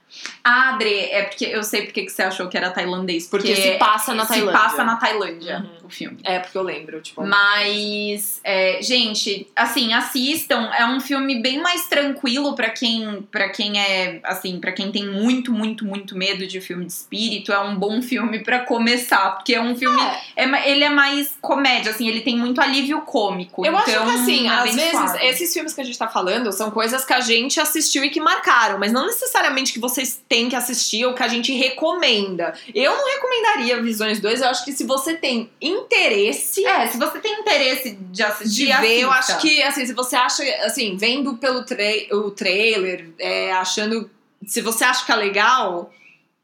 Ah, 0.43 0.69
Adri, 0.73 0.99
é 1.11 1.23
porque 1.23 1.45
eu 1.45 1.61
sei 1.63 1.81
porque 1.83 2.03
que 2.03 2.11
você 2.11 2.23
achou 2.23 2.47
que 2.47 2.57
era 2.57 2.69
tailandês. 2.71 3.27
Porque 3.27 3.55
se 3.55 3.71
passa 3.77 4.13
na 4.13 4.23
se 4.23 4.29
Tailândia. 4.29 4.59
passa 4.59 4.83
na 4.83 4.95
Tailândia, 4.95 5.57
Uhum. 5.59 5.87
o 5.87 5.89
filme. 5.89 6.17
É, 6.23 6.39
porque 6.39 6.57
eu 6.57 6.63
lembro, 6.63 7.01
tipo. 7.01 7.21
Mas, 7.25 8.39
é, 8.43 8.79
gente, 8.81 9.47
assim, 9.55 9.93
assistam. 9.93 10.69
É 10.77 10.85
um 10.85 10.99
filme 10.99 11.41
bem 11.41 11.61
mais 11.61 11.87
tranquilo 11.87 12.55
pra 12.55 12.69
quem, 12.69 13.21
para 13.31 13.49
quem 13.49 13.79
é, 13.79 14.19
assim, 14.23 14.59
para 14.59 14.71
quem 14.71 14.91
tem 14.91 15.05
muito, 15.07 15.51
muito, 15.51 15.85
muito 15.85 16.17
medo 16.17 16.47
de 16.47 16.61
filme 16.61 16.85
de 16.85 16.93
espírito. 16.93 17.51
É 17.51 17.59
um 17.59 17.75
bom 17.75 18.01
filme 18.01 18.39
pra 18.39 18.59
começar, 18.61 19.31
porque 19.31 19.53
é 19.55 19.61
um 19.61 19.75
filme, 19.75 19.99
é 20.35 20.45
ma- 20.45 20.65
ele 20.65 20.83
é 20.83 20.89
mais 20.89 21.37
comédia, 21.41 21.91
assim, 21.91 22.07
ele 22.07 22.21
tem 22.21 22.37
muito 22.37 22.61
alívio 22.61 23.01
cômico. 23.01 23.65
Eu 23.65 23.75
acho 23.77 23.89
então, 23.89 24.05
que 24.05 24.11
assim, 24.13 24.47
é 24.47 24.51
às 24.51 24.75
vezes, 24.75 24.91
suave. 24.91 25.25
esses 25.25 25.53
filmes 25.53 25.73
que 25.73 25.81
a 25.81 25.83
gente 25.83 25.97
tá 25.97 26.07
falando 26.07 26.51
são 26.51 26.71
coisas 26.71 27.03
que 27.03 27.13
a 27.13 27.19
gente 27.21 27.59
assistiu 27.59 28.03
e 28.03 28.09
que 28.09 28.19
marcaram, 28.21 28.79
mas 28.79 28.91
não 28.91 29.05
necessariamente 29.05 29.73
que 29.73 29.79
você 29.79 29.96
vocês 29.97 30.21
têm 30.29 30.47
que 30.47 30.55
assistir 30.55 31.05
ou 31.05 31.13
que 31.13 31.23
a 31.23 31.27
gente 31.27 31.51
recomenda. 31.51 32.53
Eu 32.73 32.95
não 32.95 33.05
recomendaria 33.05 33.81
Visões 33.81 34.19
2, 34.19 34.41
eu 34.41 34.47
acho 34.47 34.63
que 34.63 34.71
se 34.71 34.83
você 34.83 35.15
tem 35.15 35.49
interesse 35.59 36.65
É, 36.65 36.87
se 36.87 36.97
você 36.97 37.19
tem 37.19 37.39
interesse 37.39 37.97
de 37.99 38.23
assistir, 38.23 38.67
de 38.67 38.81
ver, 38.81 38.99
eu 38.99 39.11
assista. 39.11 39.33
acho 39.33 39.41
que, 39.41 39.61
assim, 39.63 39.85
se 39.85 39.93
você 39.93 40.15
acha, 40.15 40.43
assim, 40.63 40.95
vendo 40.95 41.37
pelo 41.37 41.63
trai 41.63 42.07
o 42.11 42.31
trailer, 42.31 43.09
é, 43.19 43.51
achando. 43.53 44.09
Se 44.45 44.61
você 44.61 44.83
acha 44.83 45.05
que 45.05 45.11
é 45.11 45.15
legal, 45.15 45.91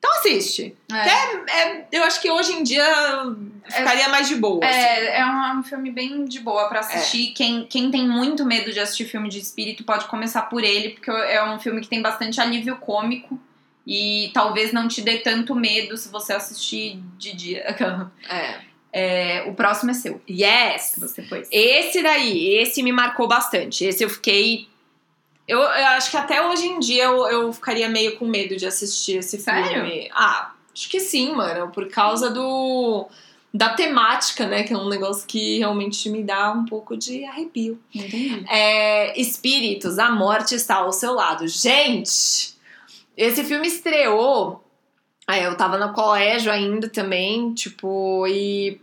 então 0.03 0.11
assiste. 0.15 0.75
É. 0.91 1.61
É, 1.61 1.85
eu 1.89 2.03
acho 2.03 2.21
que 2.21 2.29
hoje 2.29 2.51
em 2.51 2.61
dia 2.61 2.85
ficaria 3.65 4.09
mais 4.09 4.27
de 4.27 4.35
boa. 4.35 4.59
assim. 4.65 4.77
É, 4.77 5.19
é 5.19 5.25
um, 5.25 5.59
um 5.59 5.63
filme 5.63 5.91
bem 5.91 6.25
de 6.25 6.41
boa 6.41 6.67
pra 6.67 6.81
assistir. 6.81 7.27
Quem, 7.33 7.65
quem 7.65 7.89
tem 7.89 8.05
muito 8.05 8.43
medo 8.43 8.73
de 8.73 8.81
assistir 8.81 9.05
filme 9.05 9.29
de 9.29 9.39
espírito 9.39 9.85
pode 9.85 10.05
começar 10.05 10.41
por 10.43 10.61
ele, 10.61 10.89
porque 10.89 11.09
é 11.09 11.41
um 11.45 11.57
filme 11.57 11.79
que 11.79 11.87
tem 11.87 12.01
bastante 12.01 12.41
alívio 12.41 12.75
cômico. 12.75 13.39
E 13.86 14.32
talvez 14.34 14.72
não 14.72 14.88
te 14.88 15.02
dê 15.02 15.17
tanto 15.17 15.54
medo 15.54 15.98
se 15.98 16.10
você 16.10 16.34
assistir 16.34 17.00
de 17.17 17.36
dia. 17.36 17.60
É. 18.30 18.60
É, 18.96 19.43
o 19.48 19.56
próximo 19.56 19.89
é 19.89 19.96
seu. 19.96 20.22
Yes! 20.30 20.93
Você 21.00 21.24
pôs. 21.24 21.48
Esse 21.52 22.04
daí, 22.04 22.58
esse 22.58 22.84
me 22.84 22.91
marcou 22.91 23.28
bastante. 23.28 23.84
Esse 23.84 24.04
eu 24.04 24.10
fiquei. 24.10 24.67
Eu, 25.48 25.58
eu 25.58 25.88
acho 25.88 26.12
que 26.12 26.15
até 26.15 26.48
hoje 26.48 26.67
em 26.67 26.80
dia 26.80 27.06
eu, 27.06 27.26
eu 27.26 27.52
ficaria 27.52 27.89
meio 27.89 28.17
com 28.17 28.28
medo 28.28 28.56
de 28.56 28.67
assistir 28.67 29.17
esse 29.17 29.39
filme. 29.39 29.63
Sério? 29.63 30.10
Ah, 30.13 30.54
acho 30.72 30.88
que 30.88 31.00
sim, 31.00 31.34
mano. 31.34 31.72
Por 31.72 31.88
causa 31.88 32.30
do. 32.30 33.08
Da 33.52 33.69
temática, 33.69 34.46
né? 34.46 34.62
Que 34.62 34.74
é 34.74 34.78
um 34.78 34.88
negócio 34.88 35.26
que 35.28 35.58
realmente 35.58 36.08
me 36.10 36.22
dá 36.22 36.52
um 36.52 36.65
pouco 36.65 36.96
de 36.96 37.26
arrepio. 37.26 37.82
Entendi. 37.93 38.46
É, 38.48 39.19
Espíritos, 39.19 39.98
a 39.98 40.12
morte 40.12 40.54
está 40.54 40.76
ao 40.76 40.93
seu 40.93 41.13
lado. 41.13 41.48
Gente! 41.48 42.52
Esse 43.17 43.43
filme 43.43 43.67
estreou. 43.67 44.63
Aí 45.28 45.43
eu 45.43 45.56
tava 45.56 45.78
no 45.78 45.93
colégio 45.93 46.52
ainda 46.52 46.89
também, 46.89 47.54
tipo, 47.54 48.26
e, 48.28 48.80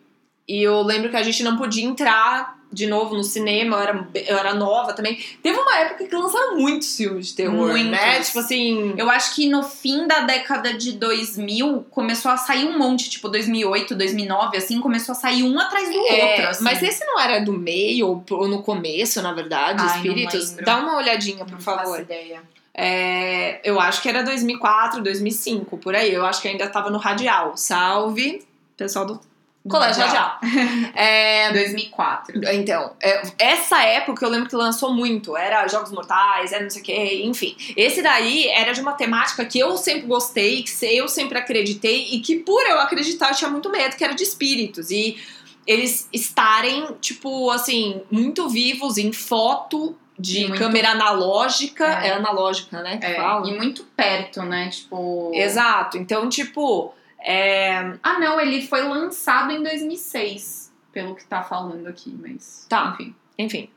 e 0.48 0.62
eu 0.62 0.80
lembro 0.82 1.10
que 1.10 1.16
a 1.16 1.22
gente 1.22 1.42
não 1.42 1.56
podia 1.58 1.84
entrar 1.84 2.58
de 2.72 2.86
novo 2.86 3.16
no 3.16 3.24
cinema, 3.24 3.76
eu 3.76 3.82
era, 3.82 4.08
eu 4.28 4.38
era 4.38 4.54
nova 4.54 4.92
também. 4.92 5.18
Teve 5.42 5.58
uma 5.58 5.76
época 5.76 6.06
que 6.06 6.14
lançaram 6.16 6.56
muitos 6.56 6.96
filmes 6.96 7.26
de 7.26 7.34
terror, 7.34 7.68
Muitos. 7.68 7.90
né? 7.90 8.20
Tipo 8.20 8.38
assim. 8.38 8.94
Eu 8.96 9.10
acho 9.10 9.34
que 9.34 9.48
no 9.50 9.62
fim 9.64 10.06
da 10.06 10.20
década 10.20 10.72
de 10.72 10.92
2000 10.92 11.84
começou 11.90 12.30
a 12.30 12.36
sair 12.36 12.64
um 12.64 12.78
monte, 12.78 13.10
tipo 13.10 13.28
2008, 13.28 13.94
2009, 13.96 14.56
assim, 14.56 14.80
começou 14.80 15.12
a 15.12 15.16
sair 15.16 15.42
um 15.42 15.58
atrás 15.58 15.90
do 15.90 15.98
É, 16.06 16.30
outro. 16.30 16.48
Assim. 16.48 16.64
mas 16.64 16.80
esse 16.82 17.04
não 17.04 17.18
era 17.18 17.40
do 17.40 17.52
meio 17.52 18.24
ou 18.30 18.46
no 18.48 18.62
começo, 18.62 19.20
na 19.20 19.32
verdade, 19.32 19.82
Ai, 19.84 19.96
Espíritos? 19.96 20.52
Dá 20.52 20.76
uma 20.78 20.96
olhadinha, 20.96 21.44
por 21.44 21.54
Não 21.54 21.60
favor. 21.60 21.84
faço 21.86 22.00
ideia. 22.02 22.40
É, 22.82 23.60
eu 23.62 23.78
acho 23.78 24.00
que 24.00 24.08
era 24.08 24.22
2004, 24.22 25.02
2005, 25.02 25.76
por 25.76 25.94
aí. 25.94 26.14
Eu 26.14 26.24
acho 26.24 26.40
que 26.40 26.48
ainda 26.48 26.66
tava 26.66 26.88
no 26.88 26.96
Radial. 26.96 27.54
Salve, 27.54 28.42
pessoal 28.74 29.04
do 29.04 29.20
Colégio 29.68 30.02
Radial. 30.02 30.38
É, 30.96 31.52
2004. 31.52 32.40
então, 32.54 32.94
é, 33.02 33.22
essa 33.38 33.82
época 33.82 34.24
eu 34.24 34.30
lembro 34.30 34.48
que 34.48 34.56
lançou 34.56 34.94
muito. 34.94 35.36
Era 35.36 35.68
Jogos 35.68 35.92
Mortais, 35.92 36.52
era 36.52 36.62
não 36.62 36.70
sei 36.70 36.80
o 36.80 36.84
que, 36.84 37.22
enfim. 37.26 37.54
Esse 37.76 38.00
daí 38.00 38.48
era 38.48 38.72
de 38.72 38.80
uma 38.80 38.94
temática 38.94 39.44
que 39.44 39.58
eu 39.58 39.76
sempre 39.76 40.06
gostei, 40.06 40.62
que 40.62 40.72
eu 40.86 41.06
sempre 41.06 41.36
acreditei 41.36 42.14
e 42.14 42.20
que 42.20 42.36
por 42.36 42.62
eu 42.62 42.80
acreditar 42.80 43.28
eu 43.28 43.34
tinha 43.34 43.50
muito 43.50 43.68
medo, 43.68 43.94
que 43.94 44.02
era 44.02 44.14
de 44.14 44.22
espíritos. 44.22 44.90
E 44.90 45.18
eles 45.66 46.08
estarem, 46.10 46.96
tipo, 46.98 47.50
assim, 47.50 48.00
muito 48.10 48.48
vivos 48.48 48.96
em 48.96 49.12
foto 49.12 49.94
de 50.20 50.46
Muito- 50.48 50.58
câmera 50.58 50.90
analógica. 50.90 51.84
É. 51.86 52.08
É, 52.08 52.12
analógica, 52.14 52.82
né? 52.82 52.98
Que 52.98 53.06
É, 53.06 53.14
fala. 53.16 53.48
e 53.48 53.56
muito 53.56 53.84
perto, 53.96 54.42
né? 54.42 54.68
Tipo. 54.68 55.30
Exato. 55.34 55.96
Então, 55.98 56.28
tipo, 56.28 56.92
é, 57.22 57.94
Ah, 58.02 58.18
não, 58.18 58.40
ele 58.40 58.62
foi 58.66 58.82
lançado 58.82 59.50
em 59.52 59.62
2006, 59.62 60.72
pelo 60.92 61.14
que 61.14 61.24
tá 61.24 61.42
falando 61.42 61.86
aqui, 61.86 62.16
mas. 62.20 62.66
Tá. 62.68 62.92
Enfim. 62.98 63.14
enfim. 63.38 63.70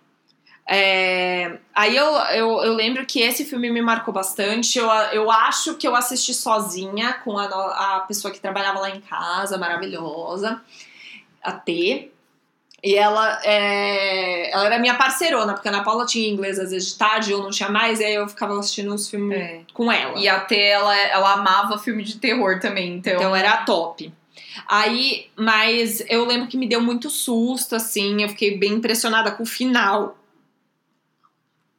É, 0.65 1.57
aí 1.75 1.93
eu, 1.95 2.05
eu, 2.05 2.49
eu 2.63 2.73
lembro 2.73 3.05
que 3.05 3.19
esse 3.19 3.43
filme 3.43 3.69
me 3.69 3.81
marcou 3.81 4.13
bastante. 4.13 4.79
Eu, 4.79 4.87
eu 5.11 5.29
acho 5.29 5.75
que 5.75 5.85
eu 5.85 5.93
assisti 5.93 6.33
sozinha 6.33 7.13
com 7.15 7.37
a, 7.37 7.45
a 7.97 7.99
pessoa 8.01 8.33
que 8.33 8.39
trabalhava 8.39 8.79
lá 8.79 8.89
em 8.89 9.01
casa, 9.01 9.57
maravilhosa, 9.57 10.61
a 11.43 11.51
T. 11.51 12.12
E 12.83 12.95
ela, 12.95 13.39
é, 13.45 14.51
ela 14.51 14.65
era 14.65 14.77
minha 14.77 14.95
parceirona, 14.95 15.53
porque 15.53 15.69
a 15.69 15.71
Ana 15.71 15.85
Paula 15.85 16.05
tinha 16.05 16.27
inglês 16.27 16.59
às 16.59 16.71
vezes 16.71 16.89
de 16.91 16.97
tarde, 16.97 17.31
eu 17.31 17.41
não 17.41 17.49
tinha 17.49 17.69
mais, 17.69 18.01
e 18.01 18.03
aí 18.03 18.15
eu 18.15 18.27
ficava 18.27 18.59
assistindo 18.59 18.93
os 18.93 19.09
filmes 19.09 19.37
É. 19.39 19.61
com 19.73 19.89
ela. 19.89 20.19
E 20.19 20.27
até 20.27 20.71
ela, 20.71 20.93
ela 20.97 21.31
amava 21.33 21.77
filme 21.77 22.03
de 22.03 22.17
terror 22.17 22.59
também, 22.59 22.95
então. 22.95 23.13
Então 23.13 23.33
era 23.33 23.55
top. 23.63 24.11
Aí, 24.67 25.27
mas 25.37 26.03
eu 26.09 26.25
lembro 26.25 26.47
que 26.49 26.57
me 26.57 26.67
deu 26.67 26.81
muito 26.81 27.09
susto, 27.09 27.73
assim, 27.73 28.21
eu 28.21 28.27
fiquei 28.29 28.57
bem 28.57 28.73
impressionada 28.73 29.31
com 29.31 29.43
o 29.43 29.45
final. 29.45 30.17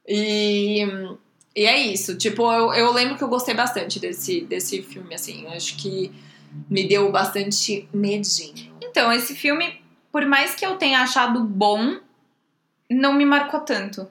E, 0.07 0.81
e 1.55 1.65
é 1.65 1.77
isso, 1.79 2.17
tipo, 2.17 2.51
eu, 2.51 2.73
eu 2.73 2.91
lembro 2.91 3.15
que 3.15 3.23
eu 3.23 3.27
gostei 3.27 3.53
bastante 3.53 3.99
desse, 3.99 4.41
desse 4.41 4.81
filme, 4.81 5.13
assim, 5.13 5.45
acho 5.47 5.77
que 5.77 6.11
me 6.67 6.87
deu 6.87 7.11
bastante 7.11 7.87
medinho. 7.93 8.73
Então, 8.81 9.11
esse 9.11 9.35
filme, 9.35 9.81
por 10.15 10.25
mais 10.25 10.55
que 10.55 10.65
eu 10.65 10.77
tenha 10.77 11.01
achado 11.01 11.43
bom, 11.43 11.99
não 12.89 13.11
me 13.11 13.25
marcou 13.25 13.59
tanto. 13.59 14.07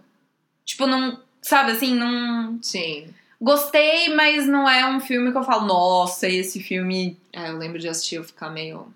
Tipo, 0.62 0.86
não. 0.86 1.18
Sabe 1.40 1.72
assim, 1.72 1.94
não. 1.94 2.58
Sim. 2.60 3.08
Gostei, 3.40 4.14
mas 4.14 4.46
não 4.46 4.68
é 4.68 4.84
um 4.84 5.00
filme 5.00 5.32
que 5.32 5.38
eu 5.38 5.42
falo, 5.42 5.64
nossa, 5.64 6.28
esse 6.28 6.62
filme. 6.62 7.18
É, 7.32 7.48
eu 7.48 7.56
lembro 7.56 7.78
de 7.78 7.88
assistir 7.88 8.16
eu 8.16 8.22
ficar 8.22 8.50
meio. 8.50 8.92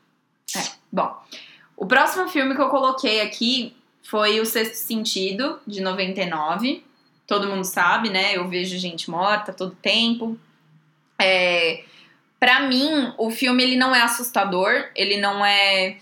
Bom, 0.92 1.18
o 1.74 1.86
próximo 1.86 2.28
filme 2.28 2.54
que 2.54 2.60
eu 2.60 2.68
coloquei 2.68 3.22
aqui 3.22 3.74
foi 4.02 4.38
O 4.38 4.44
Sexto 4.44 4.74
Sentido, 4.74 5.58
de 5.66 5.80
99. 5.80 6.84
Todo 7.26 7.48
mundo 7.48 7.64
sabe, 7.64 8.10
né? 8.10 8.36
Eu 8.36 8.46
vejo 8.48 8.76
gente 8.76 9.10
morta 9.10 9.50
todo 9.50 9.74
tempo. 9.80 10.38
É, 11.18 11.84
para 12.38 12.68
mim, 12.68 13.14
o 13.16 13.30
filme 13.30 13.62
ele 13.62 13.76
não 13.76 13.94
é 13.94 14.02
assustador, 14.02 14.90
ele 14.94 15.16
não 15.16 15.42
é. 15.42 15.96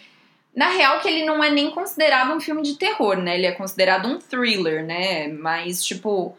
Na 0.56 0.70
real, 0.70 1.00
que 1.00 1.08
ele 1.08 1.24
não 1.26 1.44
é 1.44 1.50
nem 1.50 1.70
considerado 1.70 2.32
um 2.32 2.40
filme 2.40 2.62
de 2.62 2.76
terror, 2.76 3.18
né? 3.18 3.36
Ele 3.36 3.46
é 3.46 3.52
considerado 3.52 4.08
um 4.08 4.18
thriller, 4.18 4.84
né? 4.84 5.28
Mas, 5.28 5.84
tipo. 5.84 6.34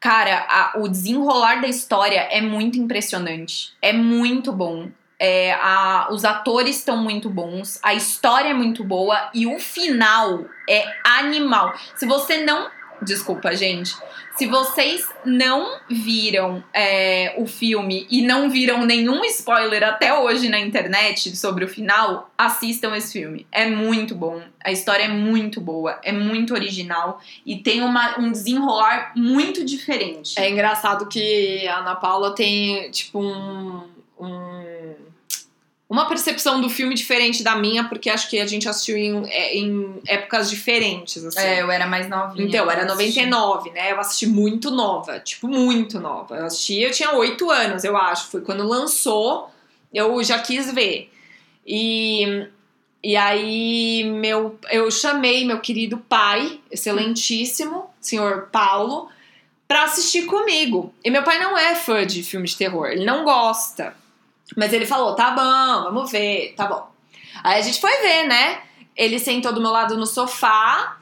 Cara, 0.00 0.46
a- 0.50 0.72
o 0.78 0.88
desenrolar 0.88 1.60
da 1.62 1.68
história 1.68 2.20
é 2.30 2.40
muito 2.40 2.78
impressionante. 2.78 3.72
É 3.80 3.92
muito 3.92 4.52
bom. 4.52 4.88
É, 5.18 5.52
a- 5.54 6.08
os 6.10 6.24
atores 6.24 6.76
estão 6.78 6.96
muito 6.98 7.30
bons, 7.30 7.78
a 7.82 7.94
história 7.94 8.48
é 8.50 8.54
muito 8.54 8.82
boa 8.84 9.30
e 9.32 9.46
o 9.46 9.58
final 9.58 10.44
é 10.68 10.84
animal. 11.04 11.72
Se 11.94 12.04
você 12.06 12.38
não. 12.44 12.68
Desculpa, 13.04 13.54
gente. 13.54 13.94
Se 14.36 14.46
vocês 14.46 15.06
não 15.24 15.78
viram 15.88 16.62
é, 16.72 17.34
o 17.38 17.46
filme 17.46 18.06
e 18.10 18.20
não 18.22 18.50
viram 18.50 18.84
nenhum 18.84 19.24
spoiler 19.26 19.84
até 19.84 20.12
hoje 20.12 20.48
na 20.48 20.58
internet 20.58 21.36
sobre 21.36 21.64
o 21.64 21.68
final, 21.68 22.30
assistam 22.36 22.96
esse 22.96 23.12
filme. 23.12 23.46
É 23.52 23.66
muito 23.66 24.14
bom. 24.14 24.42
A 24.64 24.72
história 24.72 25.04
é 25.04 25.08
muito 25.08 25.60
boa, 25.60 26.00
é 26.02 26.10
muito 26.10 26.52
original 26.54 27.20
e 27.46 27.56
tem 27.58 27.80
uma- 27.82 28.18
um 28.18 28.32
desenrolar 28.32 29.12
muito 29.14 29.64
diferente. 29.64 30.34
É 30.40 30.50
engraçado 30.50 31.06
que 31.08 31.66
a 31.68 31.78
Ana 31.78 31.94
Paula 31.94 32.34
tem, 32.34 32.90
tipo, 32.90 33.20
um, 33.20 33.82
um- 34.18 34.73
uma 35.88 36.06
percepção 36.06 36.60
do 36.60 36.70
filme 36.70 36.94
diferente 36.94 37.42
da 37.42 37.56
minha, 37.56 37.84
porque 37.84 38.08
acho 38.08 38.28
que 38.30 38.40
a 38.40 38.46
gente 38.46 38.68
assistiu 38.68 38.96
em, 38.96 39.28
é, 39.28 39.56
em 39.56 40.00
épocas 40.06 40.48
diferentes, 40.48 41.24
assim. 41.24 41.38
É, 41.38 41.60
eu 41.60 41.70
era 41.70 41.86
mais 41.86 42.08
novinha. 42.08 42.46
Então, 42.46 42.70
era 42.70 42.80
quando 42.80 42.92
assisti. 42.92 43.26
99, 43.26 43.70
né? 43.70 43.92
Eu 43.92 44.00
assisti 44.00 44.26
muito 44.26 44.70
nova, 44.70 45.20
tipo, 45.20 45.46
muito 45.46 46.00
nova. 46.00 46.36
Eu 46.36 46.46
assisti, 46.46 46.80
eu 46.80 46.90
tinha 46.90 47.12
8 47.12 47.50
anos, 47.50 47.84
eu 47.84 47.96
acho. 47.96 48.28
Foi 48.28 48.40
quando 48.40 48.66
lançou, 48.66 49.50
eu 49.92 50.22
já 50.24 50.38
quis 50.38 50.72
ver. 50.72 51.12
E, 51.66 52.46
e 53.02 53.14
aí, 53.14 54.04
meu, 54.04 54.58
eu 54.70 54.90
chamei 54.90 55.44
meu 55.44 55.60
querido 55.60 55.98
pai, 55.98 56.60
excelentíssimo, 56.70 57.90
senhor 58.00 58.48
Paulo, 58.50 59.08
pra 59.68 59.84
assistir 59.84 60.24
comigo. 60.24 60.94
E 61.04 61.10
meu 61.10 61.22
pai 61.22 61.38
não 61.38 61.56
é 61.56 61.74
fã 61.74 62.06
de 62.06 62.22
filme 62.22 62.46
de 62.46 62.56
terror, 62.56 62.86
ele 62.86 63.04
não 63.04 63.22
gosta. 63.22 63.94
Mas 64.56 64.72
ele 64.72 64.86
falou: 64.86 65.14
tá 65.14 65.30
bom, 65.30 65.92
vamos 65.92 66.10
ver, 66.10 66.54
tá 66.56 66.66
bom. 66.66 66.90
Aí 67.42 67.58
a 67.58 67.62
gente 67.62 67.80
foi 67.80 67.92
ver, 67.98 68.26
né? 68.26 68.62
Ele 68.96 69.18
sentou 69.18 69.52
do 69.52 69.60
meu 69.60 69.70
lado 69.70 69.96
no 69.96 70.06
sofá. 70.06 70.98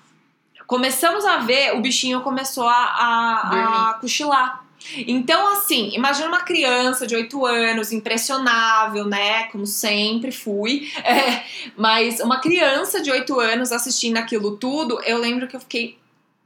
Começamos 0.66 1.24
a 1.24 1.38
ver, 1.38 1.74
o 1.76 1.80
bichinho 1.80 2.22
começou 2.22 2.66
a, 2.66 2.74
a, 2.74 3.90
a 3.90 3.94
cochilar. 3.94 4.62
Então, 5.06 5.52
assim, 5.52 5.90
imagina 5.94 6.28
uma 6.28 6.40
criança 6.40 7.06
de 7.06 7.14
8 7.14 7.46
anos, 7.46 7.92
impressionável, 7.92 9.04
né? 9.04 9.44
Como 9.44 9.66
sempre 9.66 10.32
fui. 10.32 10.90
É, 11.04 11.44
mas 11.76 12.20
uma 12.20 12.40
criança 12.40 13.02
de 13.02 13.10
8 13.10 13.38
anos 13.38 13.72
assistindo 13.72 14.16
aquilo 14.16 14.56
tudo, 14.56 15.00
eu 15.04 15.18
lembro 15.18 15.48
que 15.48 15.56
eu 15.56 15.60
fiquei 15.60 15.98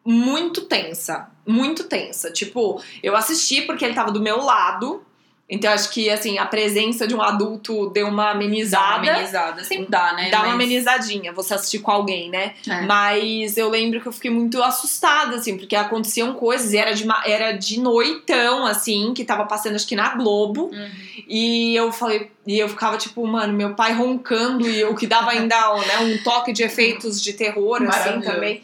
muito 0.04 0.62
tensa. 0.62 1.30
Muito 1.46 1.84
tensa. 1.84 2.30
Tipo, 2.30 2.82
eu 3.02 3.14
assisti 3.14 3.62
porque 3.62 3.84
ele 3.84 3.94
tava 3.94 4.10
do 4.10 4.20
meu 4.20 4.38
lado. 4.42 5.05
Então 5.48 5.72
acho 5.72 5.90
que 5.90 6.10
assim, 6.10 6.38
a 6.38 6.44
presença 6.44 7.06
de 7.06 7.14
um 7.14 7.22
adulto 7.22 7.88
deu 7.90 8.08
uma 8.08 8.24
Dá 8.24 8.30
uma 8.30 8.30
amenizada. 8.32 9.10
amenizada. 9.12 9.62
Sempre 9.62 9.86
dá, 9.88 10.12
né? 10.12 10.28
Dá 10.28 10.38
uma 10.38 10.46
Mas- 10.46 10.54
amenizadinha 10.54 11.32
você 11.32 11.54
assistir 11.54 11.78
com 11.78 11.92
alguém, 11.92 12.28
né? 12.28 12.54
É. 12.68 12.80
Mas 12.82 13.56
eu 13.56 13.68
lembro 13.70 14.00
que 14.00 14.08
eu 14.08 14.12
fiquei 14.12 14.30
muito 14.30 14.60
assustada, 14.60 15.36
assim, 15.36 15.56
porque 15.56 15.76
aconteciam 15.76 16.32
coisas 16.34 16.72
e 16.72 16.76
era 16.76 16.92
de, 16.92 17.06
ma- 17.06 17.22
era 17.24 17.52
de 17.52 17.78
noitão, 17.78 18.66
assim, 18.66 19.14
que 19.14 19.24
tava 19.24 19.44
passando 19.44 19.76
acho 19.76 19.86
que 19.86 19.94
na 19.94 20.16
Globo. 20.16 20.70
Uhum. 20.72 20.90
E 21.28 21.76
eu 21.76 21.92
falei, 21.92 22.28
e 22.44 22.58
eu 22.58 22.68
ficava 22.68 22.96
tipo, 22.98 23.24
mano, 23.24 23.52
meu 23.52 23.72
pai 23.74 23.92
roncando 23.92 24.68
e 24.68 24.82
o 24.84 24.96
que 24.96 25.06
dava 25.06 25.30
ainda 25.30 25.54
né, 25.86 25.98
um 26.00 26.18
toque 26.24 26.52
de 26.52 26.64
efeitos 26.64 27.22
de 27.22 27.32
terror, 27.34 27.80
assim, 27.84 28.20
também. 28.20 28.62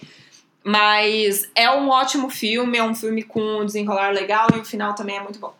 Mas 0.64 1.48
é 1.54 1.70
um 1.70 1.88
ótimo 1.90 2.28
filme, 2.28 2.76
é 2.78 2.82
um 2.84 2.94
filme 2.94 3.22
com 3.22 3.40
um 3.40 3.64
desenrolar 3.66 4.10
legal 4.12 4.48
e 4.54 4.58
o 4.58 4.64
final 4.64 4.94
também 4.94 5.16
é 5.16 5.20
muito 5.20 5.38
bom. 5.38 5.54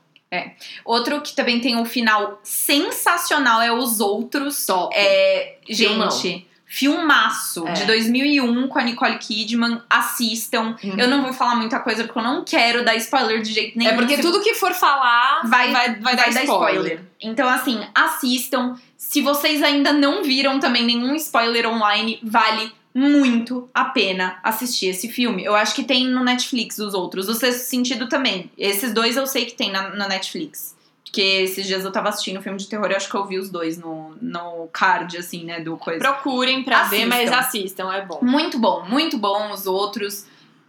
Outro 0.84 1.20
que 1.20 1.34
também 1.34 1.60
tem 1.60 1.76
um 1.76 1.84
final 1.84 2.40
sensacional 2.42 3.60
é 3.60 3.72
Os 3.72 4.00
Outros. 4.00 4.64
Top. 4.66 4.94
É, 4.96 5.58
gente, 5.68 6.46
filmaço 6.64 7.68
É. 7.68 7.72
de 7.72 7.84
2001 7.84 8.66
com 8.68 8.78
a 8.78 8.82
Nicole 8.82 9.18
Kidman. 9.18 9.82
Assistam. 9.90 10.74
Uhum. 10.82 10.94
Eu 10.98 11.06
não 11.08 11.22
vou 11.22 11.32
falar 11.32 11.54
muita 11.56 11.78
coisa 11.80 12.04
porque 12.04 12.18
eu 12.18 12.22
não 12.22 12.44
quero 12.44 12.82
dar 12.82 12.96
spoiler 12.96 13.42
de 13.42 13.52
jeito 13.52 13.76
nenhum. 13.78 13.90
É 13.90 13.94
porque 13.94 14.16
tudo 14.18 14.40
que 14.40 14.54
for 14.54 14.72
falar 14.72 15.42
vai, 15.44 15.70
vai, 15.70 15.94
vai, 15.96 16.16
dar, 16.16 16.28
spoiler. 16.30 17.02
Então, 17.20 17.48
assim, 17.48 17.78
assistam. 17.94 18.76
Se 18.96 19.20
vocês 19.20 19.62
ainda 19.62 19.92
não 19.92 20.22
viram 20.22 20.58
também 20.58 20.84
nenhum 20.84 21.14
spoiler 21.16 21.68
online, 21.68 22.18
vale 22.22 22.72
muito 22.94 23.68
a 23.72 23.86
pena 23.86 24.38
assistir 24.42 24.86
esse 24.88 25.08
filme. 25.08 25.44
Eu 25.44 25.54
acho 25.54 25.74
que 25.74 25.82
tem 25.84 26.06
no 26.08 26.22
Netflix 26.22 26.78
os 26.78 26.94
outros. 26.94 27.28
O 27.28 27.34
Sexto 27.34 27.64
Sentido 27.68 28.08
também. 28.08 28.50
Esses 28.56 28.92
dois 28.92 29.16
eu 29.16 29.26
sei 29.26 29.46
que 29.46 29.54
tem 29.54 29.70
na, 29.72 29.90
na 29.90 30.08
Netflix. 30.08 30.76
Porque 31.04 31.20
esses 31.20 31.66
dias 31.66 31.84
eu 31.84 31.92
tava 31.92 32.08
assistindo 32.08 32.40
filme 32.40 32.56
de 32.58 32.66
terror 32.66 32.90
e 32.90 32.94
acho 32.94 33.08
que 33.10 33.14
eu 33.14 33.26
vi 33.26 33.38
os 33.38 33.50
dois 33.50 33.76
no, 33.76 34.14
no 34.20 34.66
card, 34.72 35.18
assim, 35.18 35.44
né, 35.44 35.60
do 35.60 35.76
coisa. 35.76 35.98
Procurem 35.98 36.62
pra 36.62 36.84
ver, 36.84 37.02
Assistam. 37.02 37.08
mas 37.08 37.32
assistam, 37.32 37.92
é 37.92 38.04
bom. 38.06 38.18
Muito 38.22 38.58
bom, 38.58 38.82
muito 38.88 39.18
bom 39.18 39.50
os 39.52 39.66
outros. 39.66 40.24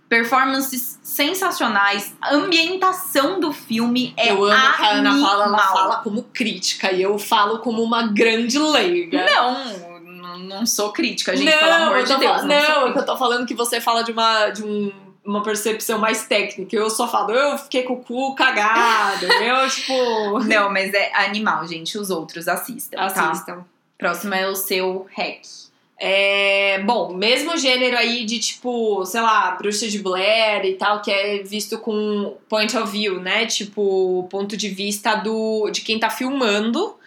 Performances 0.09 0.99
sensacionais. 1.01 2.13
A 2.21 2.35
ambientação 2.35 3.39
do 3.39 3.51
filme 3.51 4.13
é 4.17 4.31
eu 4.31 4.43
amo 4.43 4.73
que 4.77 4.83
a 4.83 4.89
Ana 4.91 5.11
Paula 5.11 5.45
ela 5.45 5.57
animal. 5.57 5.73
fala 5.73 5.95
como 6.03 6.23
crítica 6.33 6.91
e 6.91 7.01
eu 7.01 7.17
falo 7.17 7.59
como 7.59 7.81
uma 7.81 8.07
grande 8.07 8.59
leiga. 8.59 9.25
Não, 9.25 9.92
não, 10.37 10.59
não 10.59 10.65
sou 10.65 10.91
crítica, 10.91 11.35
gente, 11.35 11.51
pelo 11.51 11.71
amor 11.71 12.03
de 12.03 12.17
Deus. 12.17 12.43
não, 12.43 12.47
não, 12.47 12.87
é 12.87 12.97
eu 12.97 13.05
tô 13.05 13.17
falando 13.17 13.45
que 13.45 13.53
você 13.53 13.79
fala 13.79 14.03
de 14.03 14.11
uma 14.11 14.49
de 14.49 14.63
um, 14.63 14.91
uma 15.25 15.41
percepção 15.41 15.99
mais 15.99 16.25
técnica. 16.25 16.75
Eu 16.75 16.89
só 16.89 17.07
falo, 17.07 17.31
eu 17.31 17.57
fiquei 17.57 17.83
com 17.83 17.93
o 17.93 18.03
cu 18.03 18.35
cagado. 18.35 19.25
eu, 19.41 19.69
tipo. 19.69 20.39
Não, 20.43 20.69
mas 20.69 20.93
é 20.93 21.11
animal, 21.15 21.65
gente. 21.65 21.97
Os 21.97 22.09
outros 22.09 22.47
assistam, 22.47 22.97
tá? 22.97 23.05
Assistam. 23.05 23.65
Próximo 23.97 24.33
é 24.33 24.47
o 24.47 24.55
seu 24.55 25.07
hack. 25.15 25.41
É, 25.97 26.81
bom, 26.83 27.13
mesmo 27.13 27.55
gênero 27.55 27.95
aí 27.95 28.25
de 28.25 28.37
tipo, 28.39 29.05
sei 29.05 29.21
lá, 29.21 29.51
Bruxa 29.51 29.87
de 29.87 29.99
Blair 29.99 30.65
e 30.65 30.73
tal, 30.73 31.01
que 31.01 31.09
é 31.09 31.41
visto 31.43 31.77
com 31.77 32.35
point 32.49 32.75
of 32.75 32.91
view, 32.91 33.21
né? 33.21 33.45
Tipo, 33.45 34.27
ponto 34.29 34.57
de 34.57 34.67
vista 34.67 35.15
do 35.15 35.69
de 35.69 35.79
quem 35.81 35.97
tá 35.97 36.09
filmando. 36.09 36.97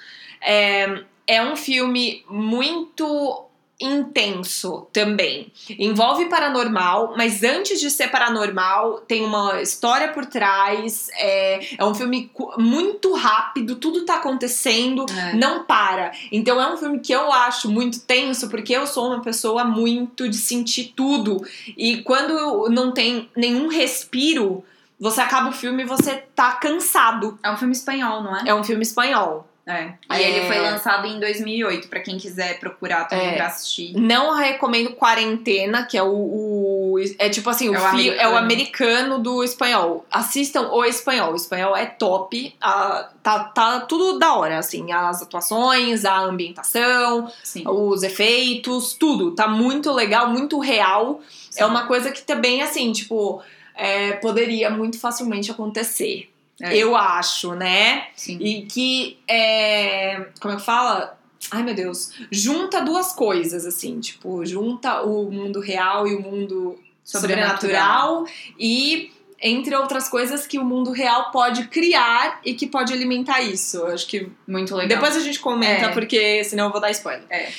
É, 0.40 1.02
é 1.26 1.42
um 1.42 1.56
filme 1.56 2.24
muito 2.28 3.46
intenso 3.80 4.86
também. 4.92 5.52
Envolve 5.78 6.26
paranormal, 6.26 7.14
mas 7.16 7.42
antes 7.42 7.78
de 7.78 7.90
ser 7.90 8.08
paranormal, 8.08 9.00
tem 9.00 9.24
uma 9.24 9.60
história 9.60 10.08
por 10.08 10.24
trás. 10.24 11.08
É, 11.14 11.76
é 11.76 11.84
um 11.84 11.94
filme 11.94 12.30
muito 12.56 13.12
rápido, 13.14 13.76
tudo 13.76 14.04
tá 14.04 14.16
acontecendo 14.16 15.04
não 15.34 15.64
para. 15.64 16.12
Então 16.32 16.60
é 16.60 16.72
um 16.72 16.76
filme 16.76 17.00
que 17.00 17.12
eu 17.12 17.30
acho 17.30 17.70
muito 17.70 18.00
tenso, 18.00 18.48
porque 18.48 18.72
eu 18.72 18.86
sou 18.86 19.08
uma 19.08 19.20
pessoa 19.20 19.64
muito 19.64 20.28
de 20.28 20.38
sentir 20.38 20.94
tudo. 20.96 21.44
E 21.76 21.98
quando 21.98 22.70
não 22.70 22.92
tem 22.92 23.28
nenhum 23.36 23.68
respiro, 23.68 24.64
você 24.98 25.20
acaba 25.20 25.50
o 25.50 25.52
filme 25.52 25.82
e 25.82 25.86
você 25.86 26.16
tá 26.34 26.52
cansado. 26.52 27.38
É 27.42 27.50
um 27.50 27.56
filme 27.58 27.74
espanhol, 27.74 28.22
não 28.22 28.34
é? 28.34 28.44
É 28.46 28.54
um 28.54 28.64
filme 28.64 28.82
espanhol. 28.82 29.46
É. 29.68 29.94
E 30.16 30.22
É. 30.22 30.22
ele 30.30 30.46
foi 30.46 30.60
lançado 30.60 31.08
em 31.08 31.18
2008, 31.18 31.88
pra 31.88 31.98
quem 32.00 32.16
quiser 32.18 32.60
procurar 32.60 33.06
também 33.06 33.30
É. 33.30 33.34
pra 33.34 33.46
assistir. 33.48 33.94
Não 33.98 34.32
recomendo 34.36 34.90
Quarentena, 34.94 35.84
que 35.84 35.98
é 35.98 36.02
o. 36.04 36.06
o- 36.08 36.94
é 37.18 37.28
tipo 37.28 37.50
assim, 37.50 37.68
o, 37.68 37.74
É 37.74 37.78
o 37.78 37.90
fi- 37.90 38.10
é 38.10 38.28
o 38.28 38.36
americano. 38.36 39.18
do 39.18 39.42
espanhol. 39.42 40.06
Assistam 40.10 40.70
o 40.70 40.84
espanhol. 40.84 41.32
O 41.32 41.36
espanhol 41.36 41.76
é 41.76 41.84
top. 41.86 42.54
ah, 42.60 43.08
tá, 43.22 43.40
tá 43.44 43.80
tudo 43.80 44.18
da 44.20 44.34
hora, 44.34 44.58
assim. 44.58 44.92
As 44.92 45.20
atuações, 45.22 46.04
a 46.04 46.16
ambientação, 46.20 47.28
Sim. 47.42 47.64
os 47.66 48.02
efeitos, 48.04 48.92
tudo. 48.94 49.32
Tá 49.32 49.48
muito 49.48 49.90
legal, 49.92 50.28
muito 50.30 50.58
real. 50.60 51.20
Sim. 51.50 51.62
É 51.62 51.66
uma 51.66 51.86
coisa 51.86 52.12
que 52.12 52.22
também, 52.22 52.62
assim, 52.62 52.92
tipo, 52.92 53.42
é, 53.74 54.12
poderia 54.12 54.70
muito 54.70 54.98
facilmente 55.00 55.50
acontecer. 55.50 56.30
É. 56.60 56.76
Eu 56.76 56.96
acho, 56.96 57.54
né? 57.54 58.08
Sim. 58.16 58.38
E 58.40 58.62
que 58.66 59.18
é. 59.28 60.26
Como 60.40 60.54
é 60.54 60.56
que 60.56 60.64
fala? 60.64 61.18
Ai 61.50 61.62
meu 61.62 61.74
Deus. 61.74 62.12
Junta 62.30 62.80
duas 62.80 63.12
coisas, 63.12 63.66
assim, 63.66 64.00
tipo, 64.00 64.44
junta 64.46 65.02
o 65.02 65.30
mundo 65.30 65.60
real 65.60 66.06
e 66.08 66.14
o 66.14 66.20
mundo 66.20 66.78
sobrenatural. 67.04 68.26
e. 68.58 69.12
Entre 69.38 69.76
outras 69.76 70.08
coisas 70.08 70.46
que 70.46 70.58
o 70.58 70.64
mundo 70.64 70.92
real 70.92 71.30
pode 71.30 71.66
criar 71.68 72.40
e 72.42 72.54
que 72.54 72.66
pode 72.66 72.90
alimentar 72.90 73.42
isso. 73.42 73.76
Eu 73.76 73.88
acho 73.88 74.06
que 74.06 74.30
Muito 74.48 74.74
legal. 74.74 74.88
depois 74.98 75.14
a 75.14 75.20
gente 75.20 75.38
comenta, 75.40 75.86
É. 75.86 75.92
porque 75.92 76.42
senão 76.42 76.64
eu 76.64 76.72
vou 76.72 76.80
dar 76.80 76.90
spoiler. 76.90 77.22
É. 77.28 77.50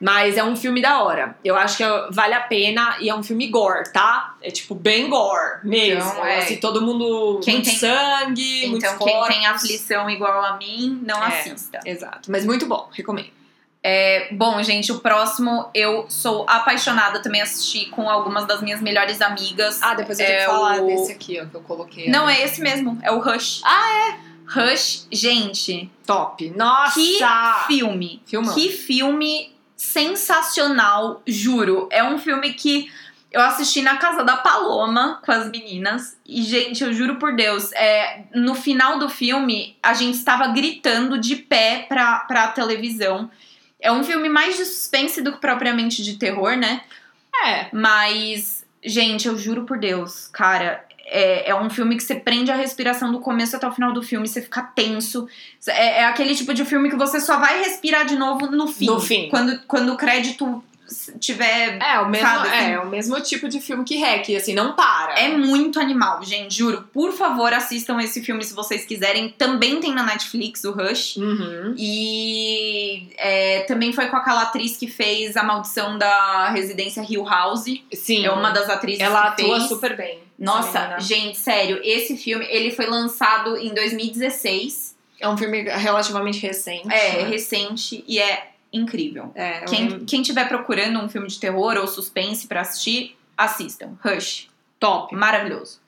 Mas 0.00 0.36
é 0.36 0.44
um 0.44 0.56
filme 0.56 0.82
da 0.82 1.02
hora. 1.02 1.36
Eu 1.44 1.56
acho 1.56 1.76
que 1.78 1.82
é- 1.84 2.06
vale 2.10 2.34
a 2.34 2.40
pena 2.40 2.96
e 3.00 3.08
é 3.08 3.14
um 3.14 3.22
filme 3.22 3.46
gore, 3.48 3.90
tá? 3.92 4.34
É 4.42 4.50
tipo 4.50 4.74
bem 4.74 5.08
gore 5.08 5.60
mesmo. 5.64 6.10
Então, 6.10 6.26
é. 6.26 6.38
Assim, 6.40 6.56
todo 6.56 6.82
mundo 6.82 7.40
Quem 7.42 7.54
muito 7.54 7.66
tem- 7.70 7.78
sangue, 7.78 8.66
muito 8.68 8.84
Então, 8.84 8.98
quem 8.98 9.22
tem 9.28 9.46
aflição 9.46 10.10
igual 10.10 10.44
a 10.44 10.56
mim, 10.56 11.00
não 11.06 11.22
É. 11.24 11.28
assista. 11.28 11.80
Exato. 11.86 12.30
Mas 12.30 12.44
muito 12.44 12.66
bom, 12.66 12.88
recomendo. 12.92 13.30
É, 13.86 14.28
bom, 14.32 14.62
gente, 14.62 14.90
o 14.90 14.98
próximo 15.00 15.68
eu 15.74 16.06
sou 16.08 16.44
apaixonada 16.48 17.20
também 17.22 17.40
assisti 17.42 17.86
com 17.86 18.08
algumas 18.08 18.46
das 18.46 18.60
minhas 18.62 18.80
melhores 18.82 19.20
amigas. 19.22 19.80
Ah, 19.82 19.94
depois 19.94 20.18
eu 20.18 20.24
É 20.24 20.28
tenho 20.28 20.40
que 20.40 20.46
falar 20.46 20.80
o- 20.80 20.86
desse 20.86 21.12
aqui, 21.12 21.40
ó, 21.40 21.44
que 21.46 21.54
eu 21.54 21.60
coloquei. 21.60 22.08
Não, 22.10 22.26
ali. 22.26 22.38
é 22.40 22.44
esse 22.44 22.60
mesmo, 22.60 22.98
é 23.02 23.12
o 23.12 23.18
Rush. 23.20 23.60
Ah, 23.64 23.90
é? 24.10 24.34
Rush, 24.46 25.06
gente, 25.12 25.90
top. 26.06 26.50
Nossa! 26.56 26.94
que 26.94 27.18
filme. 27.66 28.22
Filmão. 28.26 28.54
Que 28.54 28.70
filme 28.70 29.53
sensacional, 29.84 31.22
juro. 31.26 31.88
É 31.92 32.02
um 32.02 32.18
filme 32.18 32.54
que 32.54 32.90
eu 33.30 33.40
assisti 33.40 33.82
na 33.82 33.96
casa 33.96 34.22
da 34.22 34.36
Paloma 34.36 35.20
com 35.24 35.32
as 35.32 35.50
meninas. 35.50 36.16
E, 36.24 36.42
gente, 36.42 36.82
eu 36.82 36.92
juro 36.92 37.16
por 37.16 37.34
Deus, 37.34 37.72
é, 37.72 38.24
no 38.34 38.54
final 38.54 38.98
do 38.98 39.08
filme, 39.08 39.76
a 39.82 39.92
gente 39.92 40.14
estava 40.14 40.48
gritando 40.48 41.18
de 41.18 41.36
pé 41.36 41.84
pra, 41.88 42.20
pra 42.20 42.48
televisão. 42.48 43.30
É 43.80 43.92
um 43.92 44.02
filme 44.02 44.28
mais 44.28 44.56
de 44.56 44.64
suspense 44.64 45.20
do 45.20 45.32
que 45.32 45.40
propriamente 45.40 46.02
de 46.02 46.16
terror, 46.16 46.56
né? 46.56 46.82
É. 47.44 47.68
Mas, 47.72 48.64
gente, 48.82 49.28
eu 49.28 49.36
juro 49.36 49.64
por 49.64 49.78
Deus, 49.78 50.28
cara. 50.28 50.84
É, 51.06 51.50
é 51.50 51.54
um 51.54 51.68
filme 51.68 51.96
que 51.96 52.02
você 52.02 52.14
prende 52.14 52.50
a 52.50 52.56
respiração 52.56 53.12
do 53.12 53.20
começo 53.20 53.54
até 53.54 53.66
o 53.66 53.72
final 53.72 53.92
do 53.92 54.02
filme, 54.02 54.26
você 54.26 54.40
fica 54.40 54.62
tenso. 54.62 55.28
É, 55.66 56.00
é 56.00 56.04
aquele 56.04 56.34
tipo 56.34 56.54
de 56.54 56.64
filme 56.64 56.88
que 56.88 56.96
você 56.96 57.20
só 57.20 57.38
vai 57.38 57.58
respirar 57.62 58.06
de 58.06 58.16
novo 58.16 58.46
no 58.50 58.66
fim. 58.66 58.86
No 58.86 59.00
fim. 59.00 59.28
Quando, 59.28 59.60
quando 59.66 59.92
o 59.92 59.96
crédito 59.96 60.62
tiver. 61.18 61.78
É, 61.80 61.98
o 62.00 62.08
mesmo, 62.08 62.26
Sabe, 62.26 62.48
assim? 62.48 62.70
é, 62.72 62.80
o 62.80 62.86
mesmo 62.86 63.20
tipo 63.20 63.48
de 63.48 63.60
filme 63.60 63.84
que 63.84 63.96
Hack, 63.98 64.28
assim, 64.36 64.54
não 64.54 64.72
para. 64.74 65.14
É 65.18 65.28
muito 65.36 65.80
animal, 65.80 66.22
gente, 66.22 66.54
juro. 66.54 66.88
Por 66.92 67.12
favor, 67.12 67.52
assistam 67.52 68.00
esse 68.00 68.22
filme 68.22 68.44
se 68.44 68.54
vocês 68.54 68.84
quiserem. 68.84 69.30
Também 69.30 69.80
tem 69.80 69.94
na 69.94 70.02
Netflix, 70.02 70.64
o 70.64 70.72
Rush. 70.72 71.16
Uhum. 71.16 71.74
E 71.76 73.08
é, 73.16 73.60
também 73.60 73.92
foi 73.92 74.06
com 74.06 74.16
aquela 74.16 74.42
atriz 74.42 74.76
que 74.76 74.86
fez 74.86 75.36
A 75.36 75.42
Maldição 75.42 75.98
da 75.98 76.50
Residência 76.50 77.04
Hill 77.08 77.24
House. 77.24 77.64
Sim. 77.92 78.24
É 78.24 78.30
uma 78.30 78.50
das 78.50 78.68
atrizes 78.68 79.00
Ela 79.00 79.22
que 79.32 79.42
atua 79.42 79.56
fez. 79.58 79.68
super 79.68 79.96
bem. 79.96 80.18
Nossa, 80.38 80.98
gente, 80.98 81.38
sério, 81.38 81.80
esse 81.82 82.16
filme, 82.16 82.44
ele 82.50 82.70
foi 82.70 82.86
lançado 82.86 83.56
em 83.56 83.72
2016. 83.72 84.94
É 85.20 85.28
um 85.28 85.36
filme 85.36 85.62
relativamente 85.62 86.40
recente. 86.40 86.92
É, 86.92 87.22
né? 87.22 87.28
recente 87.28 88.04
e 88.06 88.18
é 88.18 88.53
incrível. 88.74 89.30
É, 89.34 89.62
eu 89.62 89.66
Quem, 89.66 89.88
lembro. 89.88 90.04
quem 90.06 90.22
tiver 90.22 90.46
procurando 90.48 90.98
um 91.00 91.08
filme 91.08 91.28
de 91.28 91.38
terror 91.38 91.76
ou 91.76 91.86
suspense 91.86 92.46
pra 92.46 92.60
assistir, 92.62 93.16
assistam. 93.36 93.96
Rush. 94.04 94.48
top. 94.80 95.14
Maravilhoso. 95.14 95.80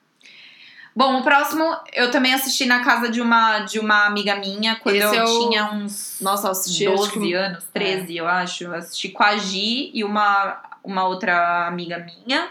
Bom, 0.95 1.18
o 1.20 1.22
próximo 1.22 1.62
eu 1.93 2.11
também 2.11 2.32
assisti 2.32 2.64
na 2.64 2.82
casa 2.82 3.11
de 3.11 3.20
uma, 3.20 3.59
de 3.61 3.78
uma 3.78 4.07
amiga 4.07 4.34
minha 4.37 4.76
quando 4.76 4.95
Esse 4.97 5.14
eu 5.14 5.22
é 5.22 5.26
tinha 5.26 5.70
uns 5.72 6.16
Nossa, 6.22 6.47
eu 6.47 6.51
assisti 6.53 6.87
acho 6.87 6.97
12 6.97 7.12
que- 7.12 7.34
anos, 7.34 7.64
13, 7.74 8.16
eu 8.16 8.26
acho. 8.26 8.64
Eu 8.64 8.74
assisti 8.74 9.11
com 9.11 9.22
a 9.22 9.37
Gi 9.37 9.91
e 9.93 10.03
uma, 10.03 10.62
uma 10.82 11.07
outra 11.07 11.66
amiga 11.66 11.99
minha. 11.99 12.49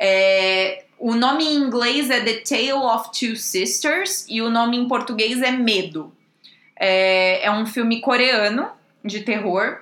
É, 0.00 0.84
o 0.98 1.14
nome 1.14 1.44
em 1.44 1.56
inglês 1.56 2.08
é 2.08 2.20
The 2.20 2.34
Tale 2.48 2.72
of 2.72 3.10
Two 3.18 3.36
Sisters 3.36 4.24
e 4.30 4.40
o 4.40 4.48
nome 4.48 4.78
em 4.78 4.88
português 4.88 5.42
é 5.42 5.50
Medo. 5.50 6.10
É, 6.76 7.44
é 7.44 7.50
um 7.50 7.66
filme 7.66 8.00
coreano 8.00 8.70
de 9.04 9.20
terror. 9.20 9.78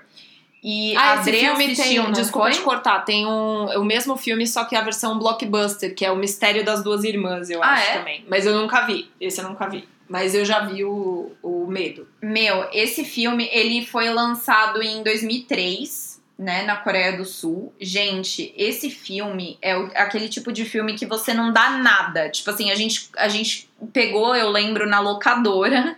E 0.65 0.95
Ah, 0.97 1.13
a 1.13 1.15
esse 1.17 1.25
Dre 1.25 1.41
filme 1.41 1.65
assistiu, 1.73 2.03
tem. 2.05 2.13
Desculpa 2.13 2.47
foi? 2.49 2.57
te 2.57 2.63
cortar, 2.63 3.01
tem 3.05 3.27
um, 3.27 3.67
o 3.81 3.85
mesmo 3.85 4.17
filme, 4.17 4.47
só 4.47 4.65
que 4.65 4.77
a 4.77 4.81
versão 4.81 5.19
blockbuster, 5.19 5.93
que 5.95 6.05
é 6.05 6.13
o 6.13 6.17
Mistério 6.17 6.65
das 6.65 6.85
Duas 6.85 7.03
Irmãs, 7.03 7.51
eu 7.51 7.61
Ah, 7.63 7.73
acho 7.73 7.91
é? 7.91 7.99
também. 7.99 8.25
Mas 8.29 8.47
eu 8.47 8.57
nunca 8.57 8.83
vi. 8.87 9.11
Esse 9.21 9.41
eu 9.41 9.49
nunca 9.49 9.69
vi. 9.69 9.89
Mas 10.09 10.35
eu 10.35 10.45
já 10.45 10.61
vi 10.61 10.85
o, 10.85 11.33
o 11.43 11.67
Medo. 11.67 12.07
Meu, 12.23 12.69
esse 12.73 13.05
filme, 13.05 13.49
ele 13.53 13.85
foi 13.85 14.09
lançado 14.11 14.81
em 14.83 15.03
2003, 15.03 16.21
né, 16.39 16.63
na 16.65 16.77
Coreia 16.77 17.17
do 17.17 17.25
Sul. 17.25 17.73
Gente, 17.81 18.53
esse 18.57 18.91
filme 18.91 19.59
é 19.63 19.77
o- 19.77 19.91
aquele 19.95 20.29
tipo 20.29 20.53
de 20.53 20.65
filme 20.65 20.95
que 20.95 21.07
você 21.07 21.33
não 21.35 21.53
dá 21.53 21.71
nada. 21.71 22.29
Tipo 22.29 22.51
assim, 22.51 22.71
a 22.71 22.75
gente, 22.75 23.09
a 23.17 23.29
gente 23.29 23.69
pegou, 23.93 24.35
eu 24.37 24.49
lembro, 24.51 24.87
na 24.89 25.01
locadora. 25.01 25.97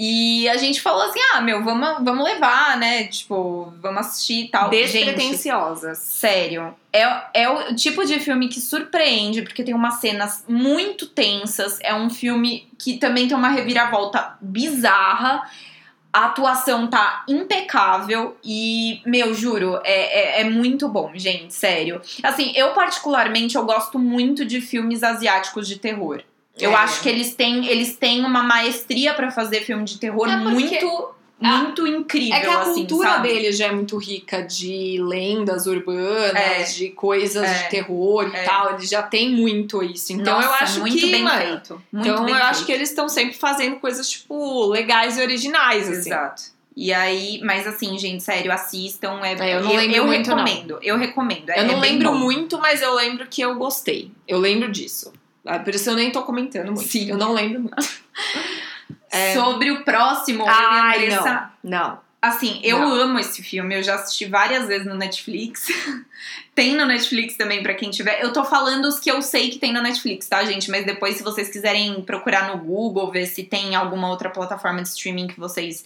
E 0.00 0.48
a 0.48 0.56
gente 0.56 0.80
falou 0.80 1.02
assim: 1.02 1.18
ah, 1.32 1.40
meu, 1.40 1.64
vamos, 1.64 2.04
vamos 2.04 2.24
levar, 2.24 2.76
né? 2.76 3.08
Tipo, 3.08 3.74
vamos 3.82 4.06
assistir 4.06 4.44
e 4.44 4.48
tal. 4.48 4.72
Gente, 4.72 4.92
Despretensiosas. 4.92 5.98
Sério, 5.98 6.72
é, 6.92 7.02
é 7.34 7.48
o 7.48 7.74
tipo 7.74 8.04
de 8.04 8.20
filme 8.20 8.46
que 8.46 8.60
surpreende, 8.60 9.42
porque 9.42 9.64
tem 9.64 9.74
umas 9.74 9.94
cenas 9.94 10.44
muito 10.48 11.04
tensas. 11.04 11.80
É 11.82 11.92
um 11.92 12.08
filme 12.08 12.68
que 12.78 12.96
também 12.96 13.26
tem 13.26 13.36
uma 13.36 13.48
reviravolta 13.48 14.38
bizarra. 14.40 15.42
A 16.12 16.26
atuação 16.26 16.86
tá 16.86 17.24
impecável 17.28 18.36
e, 18.44 19.02
meu, 19.04 19.34
juro, 19.34 19.80
é, 19.82 20.38
é, 20.38 20.40
é 20.42 20.44
muito 20.44 20.88
bom, 20.88 21.10
gente, 21.16 21.52
sério. 21.52 22.00
Assim, 22.22 22.52
eu 22.54 22.72
particularmente, 22.72 23.56
eu 23.56 23.64
gosto 23.64 23.98
muito 23.98 24.44
de 24.44 24.60
filmes 24.60 25.02
asiáticos 25.02 25.66
de 25.66 25.76
terror. 25.76 26.22
Eu 26.60 26.72
É. 26.72 26.74
acho 26.74 27.02
que 27.02 27.08
eles 27.08 27.34
têm, 27.34 27.66
eles 27.66 27.96
têm 27.96 28.24
uma 28.24 28.42
maestria 28.42 29.14
pra 29.14 29.30
fazer 29.30 29.60
filme 29.62 29.84
de 29.84 29.98
terror 29.98 30.28
É 30.28 30.36
muito, 30.36 31.14
muito 31.40 31.86
incrível, 31.86 32.34
É 32.36 32.40
que 32.40 32.46
a 32.46 32.60
assim, 32.62 32.74
cultura 32.86 33.08
sabe? 33.10 33.28
deles 33.28 33.56
já 33.56 33.66
é 33.66 33.72
muito 33.72 33.96
rica 33.96 34.42
de 34.42 34.98
lendas 35.00 35.66
urbanas, 35.66 36.34
É. 36.34 36.62
de 36.64 36.88
coisas 36.90 37.44
É. 37.44 37.62
de 37.64 37.70
terror 37.70 38.28
e 38.32 38.36
É. 38.36 38.42
tal. 38.42 38.74
Eles 38.74 38.88
já 38.88 39.02
têm 39.02 39.30
muito 39.30 39.82
isso. 39.82 40.12
Então 40.12 40.40
eu 40.40 40.48
Nossa, 40.48 40.64
acho 40.64 40.80
muito 40.80 40.96
que. 40.96 41.10
bem 41.12 41.22
mano, 41.22 41.40
feito. 41.40 41.82
Muito 41.92 42.08
então 42.08 42.24
bem 42.24 42.34
eu 42.34 42.42
acho 42.42 42.54
feito. 42.54 42.66
que 42.66 42.72
eles 42.72 42.88
estão 42.88 43.08
sempre 43.08 43.34
fazendo 43.36 43.76
coisas, 43.76 44.08
tipo, 44.10 44.66
legais 44.66 45.16
e 45.16 45.22
originais, 45.22 45.88
assim. 45.88 46.10
Exato. 46.10 46.42
E 46.80 46.92
aí, 46.92 47.40
mas 47.42 47.66
assim, 47.66 47.98
gente, 47.98 48.22
sério, 48.22 48.52
assistam. 48.52 49.18
É, 49.24 49.32
É, 49.32 49.56
eu 49.56 49.64
não 49.64 49.74
lembro 49.74 50.06
muito, 50.06 50.30
não. 50.30 50.36
recomendo. 50.44 50.78
Eu 50.80 50.96
recomendo. 50.96 51.50
é- 51.50 51.60
Eu 51.60 51.64
não 51.64 51.78
é 51.78 51.80
lembro 51.80 52.12
bom. 52.12 52.18
muito, 52.18 52.56
mas 52.58 52.82
eu 52.82 52.94
lembro 52.94 53.26
que 53.28 53.40
eu 53.42 53.56
gostei. 53.56 54.12
Eu 54.28 54.38
lembro 54.38 54.70
disso. 54.70 55.12
Ah, 55.48 55.58
Por 55.58 55.74
isso 55.74 55.88
eu 55.90 55.94
nem 55.94 56.10
tô 56.10 56.22
comentando 56.22 56.66
muito. 56.66 56.82
Sim. 56.88 57.10
Eu 57.10 57.16
não 57.16 57.32
lembro 57.32 57.60
muito. 57.60 57.76
É. 59.10 59.32
Sobre 59.34 59.70
o 59.70 59.84
próximo, 59.84 60.42
eu 60.42 60.48
Ai, 60.48 61.06
e 61.06 61.10
a 61.10 61.18
Andressa. 61.20 61.50
não. 61.64 61.80
Não. 61.86 62.00
Assim, 62.20 62.60
eu 62.62 62.78
Não. 62.80 62.92
amo 62.92 63.18
esse 63.18 63.42
filme, 63.42 63.74
eu 63.74 63.82
já 63.82 63.94
assisti 63.94 64.26
várias 64.26 64.66
vezes 64.66 64.86
no 64.86 64.94
Netflix. 64.94 65.66
tem 66.54 66.74
no 66.76 66.84
Netflix 66.84 67.34
também 67.36 67.62
pra 67.62 67.72
quem 67.74 67.90
tiver. 67.90 68.20
Eu 68.22 68.32
tô 68.34 68.44
falando 68.44 68.84
os 68.86 68.98
que 68.98 69.10
eu 69.10 69.22
sei 69.22 69.48
que 69.50 69.58
tem 69.58 69.72
no 69.72 69.80
Netflix, 69.80 70.28
tá, 70.28 70.44
gente? 70.44 70.70
Mas 70.70 70.84
depois, 70.84 71.16
se 71.16 71.22
vocês 71.22 71.48
quiserem 71.48 72.02
procurar 72.02 72.48
no 72.48 72.58
Google, 72.58 73.10
ver 73.10 73.24
se 73.26 73.44
tem 73.44 73.74
alguma 73.74 74.10
outra 74.10 74.28
plataforma 74.28 74.82
de 74.82 74.88
streaming 74.88 75.28
que 75.28 75.40
vocês, 75.40 75.84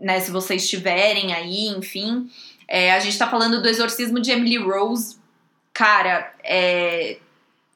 né, 0.00 0.20
se 0.20 0.30
vocês 0.30 0.68
tiverem 0.68 1.32
aí, 1.32 1.68
enfim. 1.68 2.28
É, 2.68 2.92
a 2.92 2.98
gente 2.98 3.16
tá 3.16 3.26
falando 3.28 3.62
do 3.62 3.68
Exorcismo 3.68 4.20
de 4.20 4.32
Emily 4.32 4.58
Rose. 4.58 5.16
Cara, 5.72 6.30
é. 6.42 7.18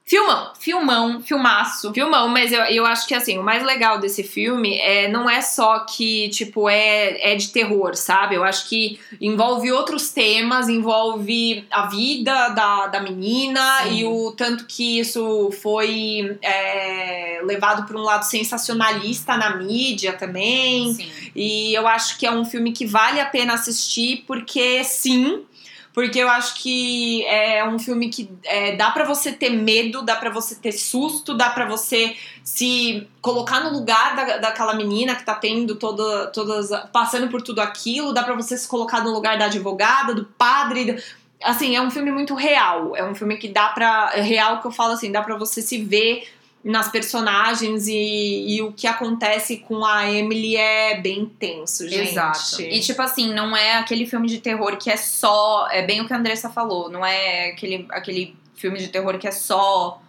Filmão. 0.08 0.52
Filmão, 0.58 1.20
filmaço. 1.20 1.92
Filmão, 1.92 2.28
mas 2.30 2.50
eu, 2.50 2.62
eu 2.62 2.86
acho 2.86 3.06
que 3.06 3.14
assim, 3.14 3.36
o 3.36 3.42
mais 3.42 3.62
legal 3.62 3.98
desse 3.98 4.22
filme 4.22 4.78
é 4.78 5.06
não 5.06 5.28
é 5.28 5.42
só 5.42 5.80
que, 5.80 6.30
tipo, 6.30 6.66
é, 6.66 7.32
é 7.32 7.36
de 7.36 7.48
terror, 7.48 7.94
sabe? 7.94 8.34
Eu 8.34 8.42
acho 8.42 8.66
que 8.70 8.98
envolve 9.20 9.70
outros 9.70 10.10
temas, 10.10 10.66
envolve 10.66 11.66
a 11.70 11.88
vida 11.88 12.48
da, 12.48 12.86
da 12.86 13.02
menina 13.02 13.82
Sim. 13.82 13.96
e 13.98 14.04
o 14.06 14.32
tanto 14.32 14.64
que 14.64 14.98
isso 14.98 15.50
foi 15.60 16.38
é, 16.40 17.42
levado 17.44 17.86
para 17.86 17.98
um 17.98 18.02
lado 18.02 18.22
sensacionalista 18.22 19.36
na 19.36 19.56
mídia 19.56 20.14
também. 20.14 20.94
Sim. 20.94 21.10
E 21.36 21.74
eu 21.74 21.86
acho 21.86 22.16
que 22.18 22.24
é 22.24 22.32
um 22.32 22.46
filme 22.46 22.72
que 22.72 22.86
vale 22.86 23.20
a 23.20 23.26
pena 23.26 23.52
assistir, 23.52 24.24
porque 24.26 24.82
sim. 24.84 25.44
Porque 25.98 26.20
eu 26.20 26.28
acho 26.28 26.54
que 26.62 27.26
é 27.26 27.68
um 27.68 27.76
filme 27.76 28.08
que 28.08 28.30
é, 28.44 28.76
dá 28.76 28.88
pra 28.92 29.04
você 29.04 29.32
ter 29.32 29.50
medo, 29.50 30.00
dá 30.00 30.14
pra 30.14 30.30
você 30.30 30.54
ter 30.54 30.70
susto, 30.70 31.34
dá 31.34 31.50
pra 31.50 31.66
você 31.66 32.14
se 32.44 33.08
colocar 33.20 33.64
no 33.64 33.72
lugar 33.76 34.14
da, 34.14 34.36
daquela 34.36 34.76
menina 34.76 35.16
que 35.16 35.24
tá 35.24 35.34
tendo 35.34 35.74
toda, 35.74 36.28
todas. 36.28 36.70
passando 36.92 37.26
por 37.26 37.42
tudo 37.42 37.60
aquilo, 37.60 38.12
dá 38.12 38.22
pra 38.22 38.36
você 38.36 38.56
se 38.56 38.68
colocar 38.68 39.02
no 39.02 39.10
lugar 39.10 39.36
da 39.38 39.46
advogada, 39.46 40.14
do 40.14 40.24
padre. 40.24 41.02
Assim, 41.42 41.74
é 41.74 41.82
um 41.82 41.90
filme 41.90 42.12
muito 42.12 42.32
real. 42.32 42.94
É 42.94 43.02
um 43.02 43.16
filme 43.16 43.36
que 43.36 43.48
dá 43.48 43.70
pra. 43.70 44.12
É 44.14 44.20
real 44.20 44.60
que 44.60 44.68
eu 44.68 44.70
falo 44.70 44.92
assim, 44.92 45.10
dá 45.10 45.20
pra 45.20 45.36
você 45.36 45.60
se 45.60 45.82
ver 45.82 46.28
nas 46.64 46.88
personagens 46.90 47.86
e, 47.86 48.56
e 48.56 48.62
o 48.62 48.72
que 48.72 48.86
acontece 48.86 49.58
com 49.58 49.84
a 49.84 50.10
Emily 50.10 50.56
é 50.56 51.00
bem 51.00 51.24
tenso, 51.26 51.88
gente. 51.88 52.10
Exato. 52.10 52.60
E 52.60 52.80
tipo 52.80 53.00
assim, 53.00 53.32
não 53.32 53.56
é 53.56 53.76
aquele 53.78 54.04
filme 54.06 54.26
de 54.28 54.38
terror 54.38 54.76
que 54.76 54.90
é 54.90 54.96
só. 54.96 55.68
É 55.70 55.82
bem 55.82 56.00
o 56.00 56.06
que 56.06 56.12
a 56.12 56.16
Andressa 56.16 56.50
falou. 56.50 56.90
Não 56.90 57.04
é 57.06 57.50
aquele, 57.50 57.86
aquele 57.90 58.36
filme 58.54 58.78
de 58.78 58.88
terror 58.88 59.16
que 59.18 59.28
é 59.28 59.30
só, 59.30 60.02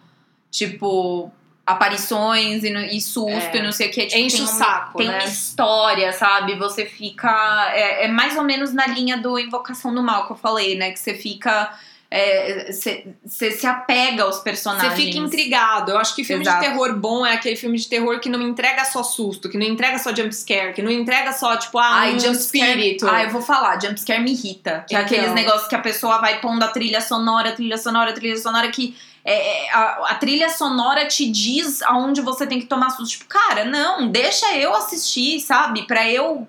tipo, 0.49 1.31
aparições 1.65 2.63
e, 2.63 2.73
e 2.97 2.99
susto 2.99 3.29
É. 3.29 3.57
e 3.57 3.61
não 3.61 3.71
sei 3.71 3.87
o 3.87 3.91
que. 3.91 4.07
Tipo, 4.07 4.19
Enche 4.19 4.37
tem 4.37 4.45
o 4.45 4.49
um- 4.49 4.51
saco, 4.53 4.97
Tem 4.97 5.07
né? 5.07 5.19
uma 5.19 5.25
história, 5.25 6.11
sabe? 6.11 6.55
Você 6.55 6.85
fica. 6.85 7.71
É, 7.73 8.05
é 8.05 8.07
mais 8.07 8.35
ou 8.35 8.43
menos 8.43 8.73
na 8.73 8.87
linha 8.87 9.17
do 9.17 9.37
Invocação 9.37 9.93
do 9.93 10.01
Mal 10.01 10.25
que 10.25 10.33
eu 10.33 10.37
falei, 10.37 10.75
né? 10.75 10.91
Que 10.91 10.99
você 10.99 11.13
fica. 11.13 11.71
É, 12.11 12.71
Você 12.71 13.07
você 13.23 13.51
se 13.51 13.67
apega 13.67 14.23
aos 14.23 14.37
Você 14.37 14.43
personagens. 14.43 14.93
fica 14.95 15.17
intrigado. 15.17 15.91
Eu 15.91 15.97
acho 15.99 16.15
que 16.15 16.23
filme 16.23 16.43
Exato. 16.43 16.59
de 16.61 16.67
terror 16.67 16.95
bom 16.95 17.25
é 17.25 17.33
aquele 17.33 17.55
filme 17.55 17.77
de 17.77 17.87
terror 17.87 18.19
que 18.19 18.29
não 18.29 18.41
entrega 18.41 18.83
só 18.85 19.03
susto, 19.03 19.47
que 19.49 19.57
não 19.57 19.65
entrega 19.65 19.99
só 19.99 20.13
jumpscare, 20.15 20.73
que 20.73 20.81
não 20.81 20.91
entrega 20.91 21.31
só, 21.33 21.55
tipo, 21.57 21.77
ah, 21.77 21.99
Ai, 21.99 22.15
um 22.15 22.19
jumpscare. 22.19 22.69
espírito. 22.71 23.07
Ah, 23.07 23.23
eu 23.23 23.29
vou 23.29 23.41
falar, 23.41 23.79
jumpscare 23.79 24.21
me 24.23 24.31
irrita. 24.31 24.83
Que 24.87 24.95
é 24.95 25.01
Então. 25.01 25.05
aqueles 25.17 25.33
negócios 25.33 25.67
que 25.67 25.75
a 25.75 25.79
pessoa 25.79 26.19
vai 26.19 26.39
pondo 26.41 26.63
a 26.63 26.67
trilha 26.69 27.01
sonora, 27.01 27.51
trilha 27.51 27.77
sonora, 27.77 28.11
trilha 28.13 28.37
sonora, 28.37 28.69
que 28.69 28.95
é, 29.23 29.65
é, 29.67 29.71
a, 29.71 30.11
a 30.11 30.15
trilha 30.15 30.49
sonora 30.49 31.05
te 31.05 31.29
diz 31.29 31.81
aonde 31.83 32.21
você 32.21 32.47
tem 32.47 32.59
que 32.59 32.65
tomar 32.65 32.89
susto. 32.89 33.11
Tipo, 33.19 33.25
cara, 33.25 33.65
não, 33.65 34.07
deixa 34.09 34.55
eu 34.57 34.73
assistir, 34.73 35.39
sabe? 35.41 35.85
Pra 35.85 36.09
eu 36.09 36.47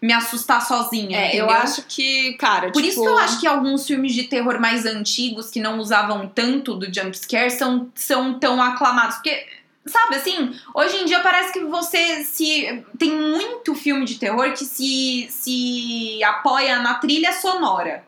me 0.00 0.12
assustar 0.12 0.66
sozinha. 0.66 1.18
É, 1.18 1.36
eu 1.36 1.50
acho 1.50 1.82
que, 1.88 2.34
cara, 2.34 2.70
Por 2.70 2.82
tipo, 2.82 2.88
isso 2.88 3.02
que 3.02 3.08
eu 3.08 3.18
acho 3.18 3.40
que 3.40 3.46
alguns 3.46 3.86
filmes 3.86 4.12
de 4.12 4.24
terror 4.24 4.60
mais 4.60 4.86
antigos 4.86 5.50
que 5.50 5.60
não 5.60 5.78
usavam 5.78 6.28
tanto 6.28 6.74
do 6.74 6.92
jumpscare 6.92 7.50
são, 7.50 7.90
são 7.94 8.38
tão 8.38 8.60
aclamados. 8.62 9.16
Porque, 9.16 9.46
sabe 9.86 10.16
assim, 10.16 10.54
hoje 10.74 10.96
em 10.96 11.04
dia 11.04 11.20
parece 11.20 11.52
que 11.52 11.64
você 11.64 12.24
se. 12.24 12.84
Tem 12.98 13.10
muito 13.10 13.74
filme 13.74 14.04
de 14.04 14.16
terror 14.18 14.52
que 14.52 14.64
se, 14.64 15.26
se 15.30 16.22
apoia 16.24 16.80
na 16.80 16.94
trilha 16.94 17.32
sonora. 17.32 18.04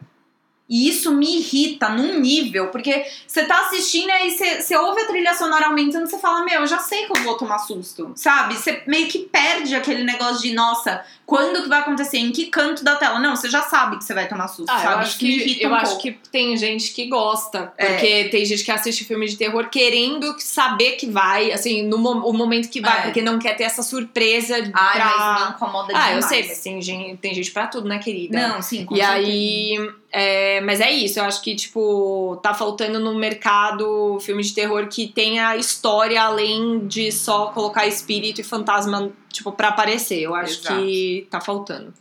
E 0.75 0.89
isso 0.89 1.13
me 1.13 1.39
irrita 1.41 1.91
num 1.91 2.19
nível, 2.19 2.69
porque 2.69 3.05
você 3.27 3.45
tá 3.45 3.61
assistindo 3.67 4.09
e 4.09 4.13
aí 4.13 4.31
você, 4.31 4.63
você 4.63 4.75
ouve 4.77 5.03
a 5.03 5.07
trilha 5.07 5.35
sonora 5.35 5.67
aumentando 5.67 6.07
e 6.07 6.11
você 6.11 6.19
fala, 6.19 6.45
meu, 6.45 6.61
eu 6.63 6.67
já 6.67 6.79
sei 6.79 7.05
que 7.05 7.19
eu 7.19 7.23
vou 7.25 7.37
tomar 7.37 7.59
susto, 7.59 8.11
sabe? 8.17 8.55
Você 8.55 8.83
meio 8.87 9.07
que 9.09 9.19
perde 9.19 9.75
aquele 9.75 10.03
negócio 10.03 10.41
de, 10.41 10.55
nossa, 10.55 11.05
quando 11.27 11.63
que 11.63 11.69
vai 11.69 11.81
acontecer? 11.81 12.17
Em 12.19 12.33
que 12.33 12.47
canto 12.47 12.83
da 12.83 12.97
tela? 12.97 13.19
Não, 13.19 13.37
você 13.37 13.51
já 13.51 13.61
sabe 13.63 13.99
que 13.99 14.05
você 14.05 14.15
vai 14.15 14.27
tomar 14.29 14.49
susto, 14.49 14.71
Ah, 14.71 14.79
eu 14.79 14.83
sabe? 14.83 15.03
acho 15.03 15.11
Isso 15.17 15.25
me 15.25 15.31
que, 15.37 15.41
irrita 15.43 15.63
eu 15.65 15.71
um 15.71 15.75
acho 15.75 15.87
pouco. 15.91 16.03
que 16.03 16.13
tem 16.31 16.57
gente 16.57 16.93
que 16.95 17.07
gosta. 17.07 17.73
É. 17.77 17.87
Porque 17.93 18.25
tem 18.31 18.45
gente 18.47 18.65
que 18.65 18.71
assiste 18.71 19.05
filme 19.05 19.27
de 19.29 19.37
terror 19.37 19.69
querendo 19.69 20.35
saber 20.39 20.93
que 20.93 21.07
vai, 21.07 21.53
assim, 21.53 21.83
no 21.83 21.97
o 21.99 22.33
momento 22.33 22.71
que 22.71 22.81
vai, 22.81 23.01
É. 23.01 23.03
porque 23.03 23.21
não 23.21 23.39
quer 23.39 23.55
ter 23.57 23.65
essa 23.65 23.83
surpresa 23.83 24.57
Ai, 24.73 24.93
pra. 24.95 25.05
mas 25.19 25.43
me 25.43 25.51
incomoda 25.55 25.93
ah, 25.95 26.07
demais. 26.07 26.17
eu 26.17 26.23
sei, 26.23 26.49
mas 26.49 26.59
tem 26.61 26.81
gente, 26.81 27.17
tem 27.19 27.35
gente 27.35 27.51
pra 27.51 27.67
tudo, 27.67 27.87
né, 27.89 27.99
querida? 27.99 28.49
Não, 28.49 28.63
sim, 28.63 28.87
com 28.87 28.95
E 28.95 28.99
certeza. 28.99 29.19
aí. 29.19 29.91
É, 30.13 30.61
mas 30.61 30.79
é 30.81 30.93
isso, 30.93 31.19
eu 31.19 31.25
acho 31.25 31.41
que, 31.43 31.55
tipo, 31.57 32.39
tá 32.43 32.53
faltando 32.53 33.01
no 33.01 33.15
mercado 33.15 34.19
filme 34.21 34.43
de 34.43 34.53
terror 34.53 34.87
que 34.89 35.09
tenha 35.09 35.57
história 35.57 36.21
além 36.23 36.87
de 36.87 37.11
só 37.11 37.47
colocar 37.47 37.87
espírito 37.87 38.41
e 38.41 38.45
fantasma, 38.45 39.11
tipo, 39.33 39.51
pra 39.53 39.69
aparecer. 39.69 40.21
Eu 40.21 40.35
acho 40.35 40.61
Exato. 40.61 40.83
que 40.83 41.27
tá 41.31 41.41
faltando. 41.41 41.95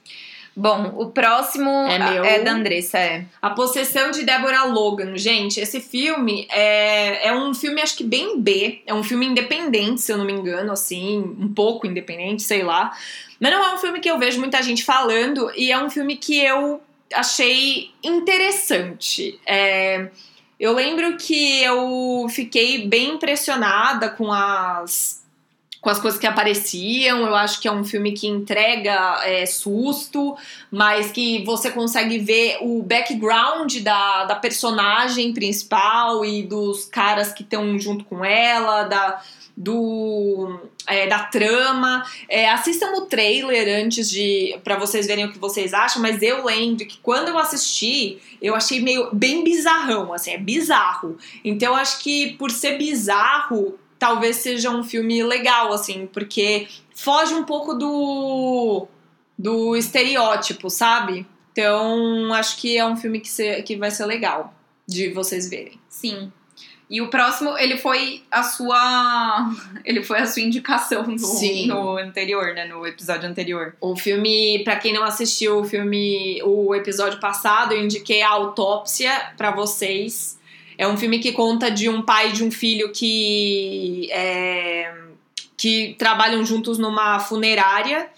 Bom, 0.53 0.93
o 0.97 1.05
próximo 1.07 1.69
É 1.69 1.97
meu. 1.97 2.25
é 2.25 2.39
da 2.39 2.51
Andressa, 2.51 2.97
é. 2.97 3.23
A 3.41 3.51
Possessão 3.51 4.11
de 4.11 4.23
Deborah 4.23 4.65
Logan. 4.65 5.15
Gente, 5.15 5.61
esse 5.61 5.79
filme 5.79 6.45
é, 6.51 7.29
é 7.29 7.33
um 7.33 7.53
filme, 7.53 7.81
acho 7.81 7.95
que 7.95 8.03
bem 8.03 8.37
B. 8.41 8.81
É 8.85 8.93
um 8.93 9.01
filme 9.03 9.25
independente, 9.25 10.01
se 10.01 10.11
eu 10.11 10.17
não 10.17 10.25
me 10.25 10.33
engano, 10.33 10.73
assim, 10.73 11.19
um 11.39 11.53
pouco 11.53 11.87
independente, 11.87 12.43
sei 12.43 12.63
lá. 12.63 12.91
Mas 13.39 13.51
não 13.51 13.63
é 13.63 13.73
um 13.73 13.77
filme 13.77 14.01
que 14.01 14.11
eu 14.11 14.19
vejo 14.19 14.39
muita 14.39 14.61
gente 14.61 14.83
falando, 14.83 15.49
e 15.55 15.71
é 15.71 15.81
um 15.81 15.89
filme 15.89 16.17
que 16.17 16.37
eu 16.37 16.81
achei 17.13 17.91
interessante. 18.03 19.39
É, 19.45 20.09
eu 20.59 20.73
lembro 20.73 21.17
que 21.17 21.61
eu 21.63 22.27
fiquei 22.29 22.87
bem 22.87 23.15
impressionada 23.15 24.09
com 24.09 24.31
as 24.31 25.21
com 25.81 25.89
as 25.89 25.99
coisas 25.99 26.19
que 26.19 26.27
apareciam. 26.27 27.25
Eu 27.25 27.35
acho 27.35 27.59
que 27.59 27.67
é 27.67 27.71
um 27.71 27.83
filme 27.83 28.11
que 28.11 28.27
entrega 28.27 29.19
é, 29.25 29.45
susto, 29.47 30.37
mas 30.69 31.11
que 31.11 31.43
você 31.43 31.71
consegue 31.71 32.19
ver 32.19 32.59
o 32.61 32.83
background 32.83 33.77
da, 33.79 34.25
da 34.25 34.35
personagem 34.35 35.33
principal 35.33 36.23
e 36.23 36.43
dos 36.43 36.85
caras 36.85 37.33
que 37.33 37.41
estão 37.41 37.77
junto 37.79 38.05
com 38.05 38.23
ela, 38.23 38.83
da, 38.83 39.21
do 39.61 40.59
é, 40.87 41.07
da 41.07 41.19
trama. 41.19 42.03
É, 42.27 42.49
assistam 42.49 42.91
o 42.97 43.01
trailer 43.01 43.83
antes 43.83 44.09
de 44.09 44.59
para 44.63 44.75
vocês 44.77 45.05
verem 45.05 45.25
o 45.25 45.31
que 45.31 45.37
vocês 45.37 45.73
acham, 45.73 46.01
mas 46.01 46.21
eu 46.21 46.43
lembro 46.45 46.85
que 46.85 46.97
quando 46.97 47.27
eu 47.27 47.37
assisti, 47.37 48.17
eu 48.41 48.55
achei 48.55 48.81
meio 48.81 49.09
bem 49.13 49.43
bizarrão, 49.43 50.11
assim, 50.13 50.31
é 50.31 50.37
bizarro. 50.37 51.17
Então 51.45 51.75
acho 51.75 51.99
que 51.99 52.33
por 52.37 52.49
ser 52.49 52.77
bizarro, 52.77 53.77
talvez 53.99 54.37
seja 54.37 54.71
um 54.71 54.83
filme 54.83 55.23
legal, 55.23 55.71
assim, 55.71 56.07
porque 56.11 56.67
foge 56.95 57.35
um 57.35 57.43
pouco 57.43 57.75
do, 57.75 58.87
do 59.37 59.75
estereótipo, 59.75 60.71
sabe? 60.71 61.27
Então, 61.51 62.33
acho 62.33 62.57
que 62.57 62.77
é 62.77 62.85
um 62.85 62.95
filme 62.95 63.19
que, 63.19 63.27
se, 63.29 63.61
que 63.63 63.75
vai 63.75 63.91
ser 63.91 64.05
legal 64.05 64.53
de 64.87 65.09
vocês 65.09 65.49
verem. 65.49 65.79
Sim. 65.89 66.31
E 66.91 66.99
o 66.99 67.07
próximo, 67.07 67.57
ele 67.57 67.77
foi 67.77 68.21
a 68.29 68.43
sua. 68.43 69.49
Ele 69.85 70.03
foi 70.03 70.19
a 70.19 70.27
sua 70.27 70.43
indicação 70.43 71.07
no, 71.07 71.17
Sim. 71.17 71.65
no 71.67 71.97
anterior, 71.97 72.53
né? 72.53 72.65
No 72.65 72.85
episódio 72.85 73.29
anterior. 73.29 73.73
O 73.79 73.95
filme, 73.95 74.61
pra 74.65 74.75
quem 74.75 74.93
não 74.93 75.03
assistiu 75.03 75.59
o 75.59 75.63
filme, 75.63 76.43
o 76.43 76.75
episódio 76.75 77.19
passado, 77.19 77.71
eu 77.71 77.81
indiquei 77.81 78.21
a 78.21 78.29
autópsia 78.29 79.31
pra 79.37 79.51
vocês. 79.51 80.37
É 80.77 80.85
um 80.85 80.97
filme 80.97 81.19
que 81.19 81.31
conta 81.31 81.71
de 81.71 81.87
um 81.87 82.01
pai 82.01 82.29
e 82.29 82.33
de 82.33 82.43
um 82.43 82.51
filho 82.51 82.91
que, 82.91 84.09
é, 84.11 84.93
que 85.55 85.95
trabalham 85.97 86.45
juntos 86.45 86.77
numa 86.77 87.19
funerária. 87.19 88.09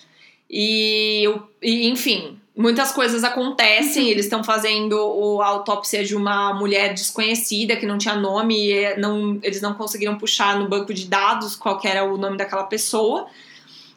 E, 0.49 1.26
e 1.61 1.88
enfim, 1.88 2.39
muitas 2.56 2.91
coisas 2.91 3.24
acontecem. 3.24 4.10
Eles 4.10 4.26
estão 4.26 4.43
fazendo 4.43 4.93
o, 4.93 5.41
a 5.41 5.47
autópsia 5.47 6.04
de 6.04 6.16
uma 6.16 6.54
mulher 6.54 6.93
desconhecida 6.93 7.76
que 7.76 7.86
não 7.86 7.97
tinha 7.97 8.16
nome. 8.16 8.72
E 8.72 8.95
não, 8.97 9.39
eles 9.41 9.62
não 9.62 9.74
conseguiram 9.74 10.18
puxar 10.18 10.58
no 10.58 10.68
banco 10.68 10.93
de 10.93 11.06
dados 11.08 11.56
qual 11.56 11.80
era 11.84 12.04
o 12.04 12.18
nome 12.18 12.38
daquela 12.38 12.64
pessoa. 12.64 13.28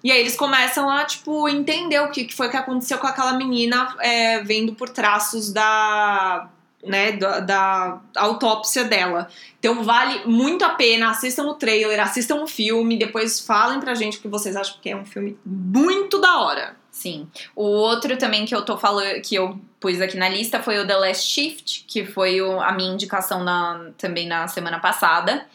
E 0.02 0.10
aí 0.12 0.20
eles 0.20 0.36
começam 0.36 0.88
a, 0.88 1.04
tipo, 1.04 1.48
entender 1.48 2.00
o 2.00 2.10
que, 2.10 2.24
que 2.24 2.34
foi 2.34 2.48
que 2.48 2.56
aconteceu 2.56 2.98
com 2.98 3.06
aquela 3.06 3.32
menina 3.32 3.96
é, 4.00 4.40
vendo 4.42 4.72
por 4.74 4.88
traços 4.88 5.52
da, 5.52 6.48
né, 6.84 7.12
da, 7.12 7.40
da, 7.40 8.00
autópsia 8.14 8.84
dela. 8.84 9.28
Então 9.58 9.82
vale 9.82 10.24
muito 10.26 10.64
a 10.64 10.70
pena, 10.70 11.10
assistam 11.10 11.46
o 11.46 11.54
trailer, 11.54 12.00
assistam 12.00 12.36
o 12.36 12.46
filme, 12.46 12.96
depois 12.96 13.40
falem 13.40 13.80
pra 13.80 13.94
gente 13.94 14.18
o 14.18 14.20
que 14.20 14.28
vocês 14.28 14.54
acham, 14.54 14.74
porque 14.74 14.90
é 14.90 14.96
um 14.96 15.04
filme 15.04 15.36
muito 15.44 16.20
da 16.20 16.38
hora. 16.38 16.76
Sim. 17.06 17.28
O 17.54 17.62
outro 17.62 18.16
também 18.16 18.44
que 18.44 18.54
eu 18.54 18.62
tô 18.62 18.76
falando, 18.76 19.20
que 19.22 19.36
eu 19.36 19.60
pus 19.78 20.00
aqui 20.00 20.16
na 20.16 20.28
lista 20.28 20.60
foi 20.60 20.80
o 20.80 20.86
The 20.86 20.96
Last 20.96 21.30
Shift, 21.30 21.84
que 21.86 22.04
foi 22.04 22.42
o, 22.42 22.60
a 22.60 22.72
minha 22.72 22.92
indicação 22.92 23.44
na, 23.44 23.90
também 23.96 24.26
na 24.26 24.48
semana 24.48 24.80
passada. 24.80 25.46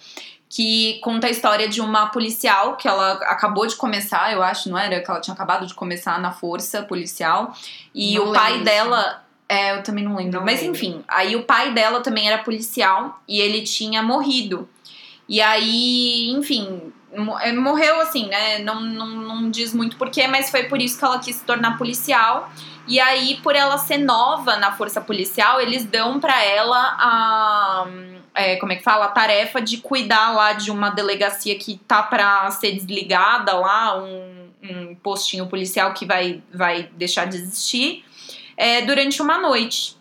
Que 0.49 0.99
conta 1.01 1.27
a 1.27 1.29
história 1.29 1.67
de 1.67 1.81
uma 1.81 2.07
policial 2.07 2.77
que 2.77 2.87
ela 2.87 3.13
acabou 3.23 3.67
de 3.67 3.75
começar, 3.75 4.33
eu 4.33 4.41
acho, 4.41 4.69
não 4.69 4.77
era? 4.77 5.01
Que 5.01 5.09
ela 5.09 5.19
tinha 5.19 5.33
acabado 5.33 5.65
de 5.65 5.73
começar 5.73 6.19
na 6.19 6.31
força 6.31 6.83
policial. 6.83 7.53
E 7.93 8.15
Não 8.15 8.29
o 8.29 8.33
pai 8.33 8.51
lembro, 8.53 8.65
dela. 8.65 9.23
É, 9.47 9.77
eu 9.77 9.83
também 9.83 10.03
não 10.05 10.15
lembro. 10.15 10.39
Não 10.39 10.45
Mas 10.45 10.61
lembro. 10.61 10.75
enfim, 10.77 11.03
aí 11.07 11.35
o 11.35 11.43
pai 11.43 11.73
dela 11.73 11.99
também 11.99 12.27
era 12.27 12.43
policial 12.43 13.21
e 13.27 13.41
ele 13.41 13.61
tinha 13.63 14.01
morrido. 14.01 14.69
E 15.27 15.41
aí, 15.41 16.29
enfim, 16.31 16.91
morreu 17.17 17.99
assim, 18.01 18.27
né? 18.27 18.59
Não, 18.59 18.79
não, 18.79 19.07
não 19.07 19.51
diz 19.51 19.73
muito 19.73 19.97
porquê, 19.97 20.27
mas 20.27 20.49
foi 20.49 20.63
por 20.63 20.81
isso 20.81 20.97
que 20.97 21.05
ela 21.05 21.19
quis 21.19 21.35
se 21.37 21.43
tornar 21.43 21.77
policial. 21.77 22.51
E 22.87 22.99
aí, 22.99 23.39
por 23.43 23.55
ela 23.55 23.77
ser 23.77 23.97
nova 23.97 24.57
na 24.57 24.71
força 24.71 24.99
policial, 24.99 25.61
eles 25.61 25.85
dão 25.85 26.19
pra 26.19 26.43
ela 26.43 26.95
a. 26.99 27.87
é, 28.33 28.55
como 28.57 28.71
é 28.71 28.75
que 28.75 28.83
fala? 28.83 29.05
A 29.05 29.09
tarefa 29.09 29.61
de 29.61 29.77
cuidar 29.77 30.31
lá 30.31 30.53
de 30.53 30.71
uma 30.71 30.89
delegacia 30.89 31.57
que 31.57 31.77
tá 31.87 32.01
pra 32.01 32.49
ser 32.51 32.71
desligada 32.71 33.53
lá, 33.53 33.97
um, 33.97 34.49
um 34.63 34.95
postinho 34.95 35.47
policial 35.47 35.93
que 35.93 36.05
vai, 36.05 36.41
vai 36.53 36.89
deixar 36.93 37.25
de 37.25 37.37
existir, 37.37 38.05
é, 38.57 38.81
durante 38.81 39.21
uma 39.21 39.37
noite. 39.37 39.95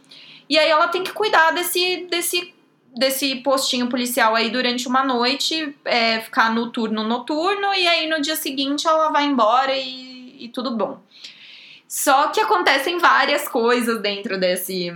E 0.48 0.58
aí 0.58 0.68
ela 0.68 0.88
tem 0.88 1.04
que 1.04 1.12
cuidar 1.12 1.52
desse, 1.52 2.08
desse 2.10 2.52
desse 2.96 3.36
postinho 3.36 3.88
policial 3.88 4.34
aí 4.34 4.50
durante 4.50 4.88
uma 4.88 5.04
noite, 5.04 5.74
é, 5.84 6.20
ficar 6.20 6.54
no 6.54 6.70
turno 6.70 7.04
noturno, 7.04 7.72
e 7.74 7.86
aí 7.86 8.08
no 8.08 8.20
dia 8.20 8.36
seguinte 8.36 8.86
ela 8.86 9.10
vai 9.10 9.26
embora 9.26 9.76
e, 9.76 10.44
e 10.44 10.48
tudo 10.48 10.76
bom. 10.76 10.98
Só 11.86 12.28
que 12.28 12.40
acontecem 12.40 12.98
várias 12.98 13.48
coisas 13.48 14.00
dentro 14.00 14.38
desse, 14.38 14.92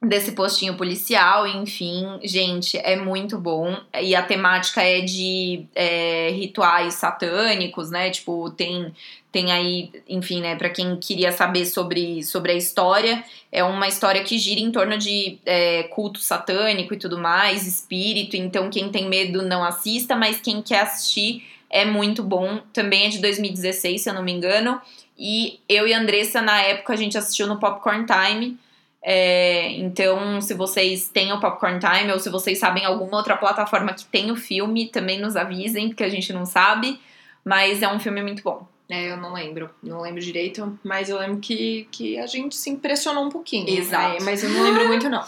desse 0.00 0.32
postinho 0.32 0.76
policial, 0.76 1.46
enfim, 1.46 2.18
gente, 2.22 2.76
é 2.78 2.96
muito 2.96 3.38
bom. 3.38 3.76
E 4.00 4.14
a 4.14 4.22
temática 4.22 4.82
é 4.82 5.00
de 5.00 5.66
é, 5.74 6.30
rituais 6.30 6.94
satânicos, 6.94 7.90
né? 7.90 8.10
Tipo, 8.10 8.50
tem, 8.50 8.94
tem 9.32 9.50
aí, 9.50 9.90
enfim, 10.06 10.42
né, 10.42 10.54
pra 10.54 10.68
quem 10.68 10.94
queria 10.96 11.32
saber 11.32 11.64
sobre, 11.64 12.22
sobre 12.22 12.52
a 12.52 12.54
história, 12.54 13.24
é 13.50 13.64
uma 13.64 13.88
história 13.88 14.22
que 14.22 14.38
gira 14.38 14.60
em 14.60 14.70
torno 14.70 14.98
de 14.98 15.38
é, 15.46 15.84
culto 15.84 16.20
satânico 16.20 16.92
e 16.92 16.98
tudo 16.98 17.18
mais, 17.18 17.66
espírito, 17.66 18.36
então 18.36 18.68
quem 18.68 18.90
tem 18.90 19.08
medo 19.08 19.42
não 19.42 19.64
assista, 19.64 20.14
mas 20.14 20.38
quem 20.38 20.60
quer 20.60 20.80
assistir 20.80 21.42
é 21.72 21.86
muito 21.86 22.22
bom. 22.22 22.60
Também 22.72 23.06
é 23.06 23.08
de 23.08 23.18
2016, 23.18 24.02
se 24.02 24.10
eu 24.10 24.14
não 24.14 24.22
me 24.22 24.30
engano. 24.30 24.80
E 25.18 25.58
eu 25.66 25.88
e 25.88 25.94
a 25.94 25.98
Andressa, 25.98 26.42
na 26.42 26.60
época, 26.60 26.92
a 26.92 26.96
gente 26.96 27.16
assistiu 27.16 27.46
no 27.46 27.58
Popcorn 27.58 28.04
Time. 28.04 28.58
É, 29.02 29.68
então, 29.72 30.40
se 30.40 30.52
vocês 30.52 31.08
têm 31.08 31.32
o 31.32 31.40
Popcorn 31.40 31.80
Time 31.80 32.12
ou 32.12 32.20
se 32.20 32.28
vocês 32.28 32.58
sabem 32.58 32.84
alguma 32.84 33.16
outra 33.16 33.36
plataforma 33.36 33.94
que 33.94 34.04
tem 34.04 34.30
o 34.30 34.36
filme, 34.36 34.88
também 34.88 35.18
nos 35.18 35.34
avisem, 35.34 35.88
porque 35.88 36.04
a 36.04 36.08
gente 36.10 36.32
não 36.32 36.44
sabe. 36.44 37.00
Mas 37.42 37.82
é 37.82 37.88
um 37.88 37.98
filme 37.98 38.22
muito 38.22 38.42
bom. 38.42 38.71
É, 38.88 39.10
eu 39.10 39.16
não 39.16 39.32
lembro, 39.32 39.70
não 39.82 40.00
lembro 40.02 40.20
direito, 40.20 40.78
mas 40.84 41.08
eu 41.08 41.18
lembro 41.18 41.38
que, 41.38 41.88
que 41.90 42.18
a 42.18 42.26
gente 42.26 42.54
se 42.54 42.68
impressionou 42.68 43.24
um 43.24 43.30
pouquinho. 43.30 43.68
Exato. 43.68 44.16
É, 44.16 44.24
mas 44.24 44.42
eu 44.42 44.50
não 44.50 44.62
lembro 44.64 44.86
muito, 44.86 45.08
não. 45.08 45.24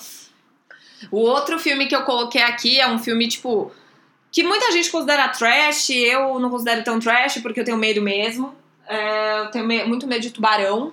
O 1.11 1.19
outro 1.21 1.59
filme 1.59 1.87
que 1.87 1.95
eu 1.97 2.03
coloquei 2.03 2.43
aqui 2.43 2.79
é 2.81 2.87
um 2.89 2.99
filme, 2.99 3.27
tipo, 3.29 3.73
que 4.31 4.43
muita 4.43 4.71
gente 4.73 4.91
considera 4.91 5.29
trash, 5.29 5.91
eu 5.91 6.39
não 6.39 6.51
considero 6.51 6.83
tão 6.85 6.99
trash 6.99 7.39
porque 7.39 7.61
eu 7.61 7.65
tenho 7.65 7.79
medo 7.79 8.03
mesmo. 8.03 8.55
É, 8.87 9.41
eu 9.41 9.51
tenho 9.51 9.67
me- 9.67 9.85
muito 9.85 10.07
medo 10.07 10.21
de 10.21 10.31
tubarão. 10.31 10.93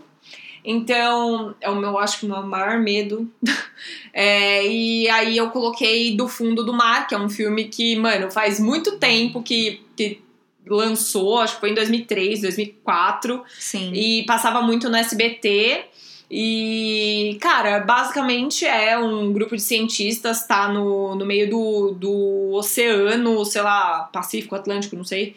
Então, 0.63 1.55
é 1.59 1.69
o 1.69 1.75
meu, 1.75 1.97
acho 1.97 2.19
que 2.19 2.25
o 2.25 2.29
meu 2.29 2.43
maior 2.43 2.79
medo. 2.79 3.29
É, 4.13 4.67
e 4.67 5.09
aí 5.09 5.37
eu 5.37 5.49
coloquei 5.51 6.15
Do 6.17 6.27
Fundo 6.27 6.63
do 6.65 6.73
Mar, 6.73 7.07
que 7.07 7.15
é 7.15 7.17
um 7.17 7.29
filme 7.29 7.69
que, 7.69 7.95
mano, 7.95 8.29
faz 8.29 8.59
muito 8.59 8.97
tempo 8.97 9.41
que, 9.41 9.81
que 9.95 10.21
lançou, 10.67 11.39
acho 11.39 11.55
que 11.55 11.59
foi 11.59 11.71
em 11.71 11.75
2003, 11.75 12.41
2004. 12.41 13.43
Sim. 13.59 13.91
E 13.93 14.23
passava 14.25 14.61
muito 14.61 14.89
no 14.89 14.95
SBT. 14.95 15.85
E, 16.33 17.37
cara, 17.41 17.81
basicamente 17.81 18.65
é 18.65 18.97
um 18.97 19.33
grupo 19.33 19.53
de 19.53 19.61
cientistas, 19.61 20.47
tá 20.47 20.69
no, 20.69 21.13
no 21.13 21.25
meio 21.25 21.49
do, 21.49 21.91
do 21.91 22.53
oceano, 22.53 23.43
sei 23.43 23.61
lá, 23.61 24.09
Pacífico, 24.13 24.55
Atlântico, 24.55 24.95
não 24.95 25.03
sei, 25.03 25.35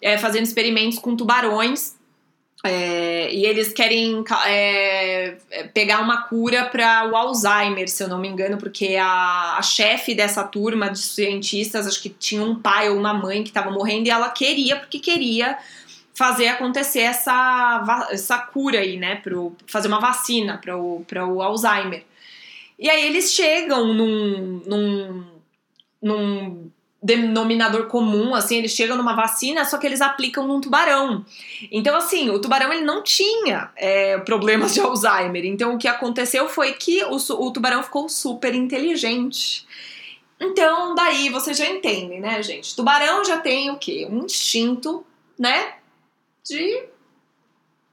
é, 0.00 0.16
fazendo 0.16 0.44
experimentos 0.44 0.98
com 0.98 1.14
tubarões. 1.14 1.99
É, 2.62 3.32
e 3.32 3.46
eles 3.46 3.72
querem 3.72 4.22
é, 4.46 5.36
é, 5.50 5.62
pegar 5.68 6.00
uma 6.00 6.22
cura 6.24 6.66
para 6.66 7.08
o 7.10 7.16
Alzheimer, 7.16 7.88
se 7.88 8.02
eu 8.02 8.08
não 8.08 8.18
me 8.18 8.28
engano, 8.28 8.58
porque 8.58 8.96
a, 8.96 9.56
a 9.56 9.62
chefe 9.62 10.14
dessa 10.14 10.44
turma 10.44 10.90
de 10.90 10.98
cientistas, 10.98 11.86
acho 11.86 12.02
que 12.02 12.10
tinha 12.10 12.42
um 12.42 12.54
pai 12.54 12.90
ou 12.90 12.98
uma 12.98 13.14
mãe 13.14 13.42
que 13.42 13.48
estava 13.48 13.70
morrendo 13.70 14.08
e 14.08 14.10
ela 14.10 14.28
queria, 14.28 14.76
porque 14.76 14.98
queria 14.98 15.58
fazer 16.14 16.48
acontecer 16.48 17.00
essa, 17.00 18.08
essa 18.10 18.38
cura 18.38 18.80
aí, 18.80 18.98
né? 18.98 19.16
Pro, 19.16 19.56
fazer 19.66 19.88
uma 19.88 20.00
vacina 20.00 20.58
para 20.58 20.76
o, 20.76 21.02
o 21.34 21.42
Alzheimer. 21.42 22.04
E 22.78 22.90
aí 22.90 23.06
eles 23.06 23.32
chegam 23.32 23.94
num, 23.94 24.62
num, 24.66 25.26
num 26.02 26.70
denominador 27.02 27.86
comum, 27.86 28.34
assim, 28.34 28.58
eles 28.58 28.72
chegam 28.72 28.96
numa 28.96 29.14
vacina, 29.14 29.64
só 29.64 29.78
que 29.78 29.86
eles 29.86 30.02
aplicam 30.02 30.46
num 30.46 30.60
tubarão. 30.60 31.24
Então, 31.72 31.96
assim, 31.96 32.28
o 32.28 32.38
tubarão 32.38 32.72
ele 32.72 32.82
não 32.82 33.02
tinha 33.02 33.70
é, 33.76 34.18
problemas 34.18 34.74
de 34.74 34.80
Alzheimer. 34.80 35.44
Então, 35.46 35.74
o 35.74 35.78
que 35.78 35.88
aconteceu 35.88 36.48
foi 36.48 36.74
que 36.74 37.02
o, 37.04 37.16
o 37.16 37.50
tubarão 37.52 37.82
ficou 37.82 38.08
super 38.08 38.54
inteligente. 38.54 39.66
Então, 40.38 40.94
daí 40.94 41.30
vocês 41.30 41.56
já 41.56 41.66
entendem, 41.66 42.20
né, 42.20 42.42
gente? 42.42 42.76
Tubarão 42.76 43.24
já 43.24 43.38
tem 43.38 43.70
o 43.70 43.78
quê? 43.78 44.06
Um 44.10 44.24
instinto, 44.24 45.04
né? 45.38 45.74
De. 46.44 46.84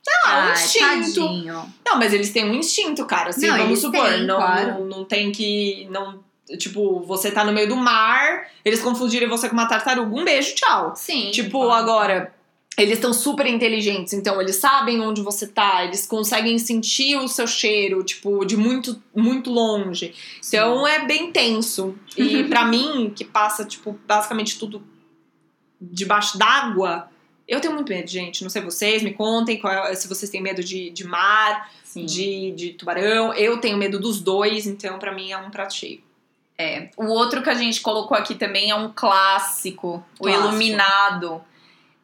Sei 0.01 0.15
lá, 0.23 0.37
um 0.37 0.41
Ai, 0.47 0.53
instinto. 0.53 1.21
tadinho. 1.21 1.73
Não, 1.85 1.97
mas 1.97 2.13
eles 2.13 2.31
têm 2.31 2.49
um 2.49 2.53
instinto, 2.53 3.05
cara. 3.05 3.29
Assim, 3.29 3.47
Não, 3.47 3.57
vamos 3.57 3.79
supor, 3.79 4.05
têm, 4.05 4.25
não, 4.25 4.37
claro. 4.37 4.73
não, 4.73 4.85
não 4.85 5.05
tem 5.05 5.31
que. 5.33 5.85
Não 5.91 6.23
Tipo, 6.57 7.01
você 7.01 7.29
tá 7.31 7.43
no 7.43 7.51
meio 7.51 7.67
do 7.67 7.75
mar, 7.75 8.47
eles 8.63 8.81
confundirem 8.81 9.27
você 9.27 9.49
com 9.49 9.53
uma 9.55 9.67
tartaruga, 9.67 10.15
um 10.15 10.23
beijo, 10.23 10.55
tchau. 10.55 10.93
Sim. 10.95 11.29
Tipo, 11.31 11.69
agora, 11.71 12.33
eles 12.77 12.93
estão 12.93 13.11
super 13.11 13.45
inteligentes, 13.47 14.13
então 14.13 14.39
eles 14.39 14.55
sabem 14.55 15.01
onde 15.01 15.21
você 15.21 15.47
tá, 15.47 15.83
eles 15.83 16.05
conseguem 16.05 16.57
sentir 16.59 17.17
o 17.17 17.27
seu 17.27 17.47
cheiro, 17.47 18.03
tipo, 18.03 18.45
de 18.45 18.55
muito, 18.55 19.01
muito 19.15 19.49
longe. 19.51 20.13
Então 20.47 20.87
é 20.87 21.05
bem 21.05 21.31
tenso. 21.31 21.95
E 22.15 22.43
pra 22.47 22.65
mim, 22.65 23.11
que 23.15 23.25
passa, 23.25 23.65
tipo, 23.65 23.99
basicamente 24.07 24.57
tudo 24.59 24.81
debaixo 25.81 26.37
d'água, 26.37 27.09
eu 27.47 27.59
tenho 27.61 27.73
muito 27.73 27.89
medo, 27.89 28.07
gente. 28.07 28.43
Não 28.43 28.49
sei 28.49 28.61
vocês, 28.61 29.01
me 29.01 29.13
contem 29.13 29.57
qual 29.57 29.87
é- 29.87 29.95
se 29.95 30.07
vocês 30.07 30.29
têm 30.29 30.41
medo 30.41 30.63
de, 30.63 30.89
de 30.89 31.03
mar, 31.05 31.71
Sim. 31.83 32.05
de, 32.05 32.51
de 32.51 32.73
tubarão. 32.73 33.33
Eu 33.33 33.57
tenho 33.57 33.77
medo 33.77 33.99
dos 33.99 34.19
dois, 34.21 34.67
então 34.67 34.99
pra 34.99 35.13
mim 35.13 35.31
é 35.31 35.37
um 35.37 35.49
prato 35.49 35.73
cheio. 35.73 36.01
É. 36.57 36.89
O 36.97 37.05
outro 37.05 37.43
que 37.43 37.49
a 37.49 37.55
gente 37.55 37.81
colocou 37.81 38.17
aqui 38.17 38.33
também 38.35 38.71
é 38.71 38.75
um 38.75 38.91
clássico, 38.93 40.03
o 40.19 40.23
Clássico. 40.23 40.47
Iluminado. 40.47 41.41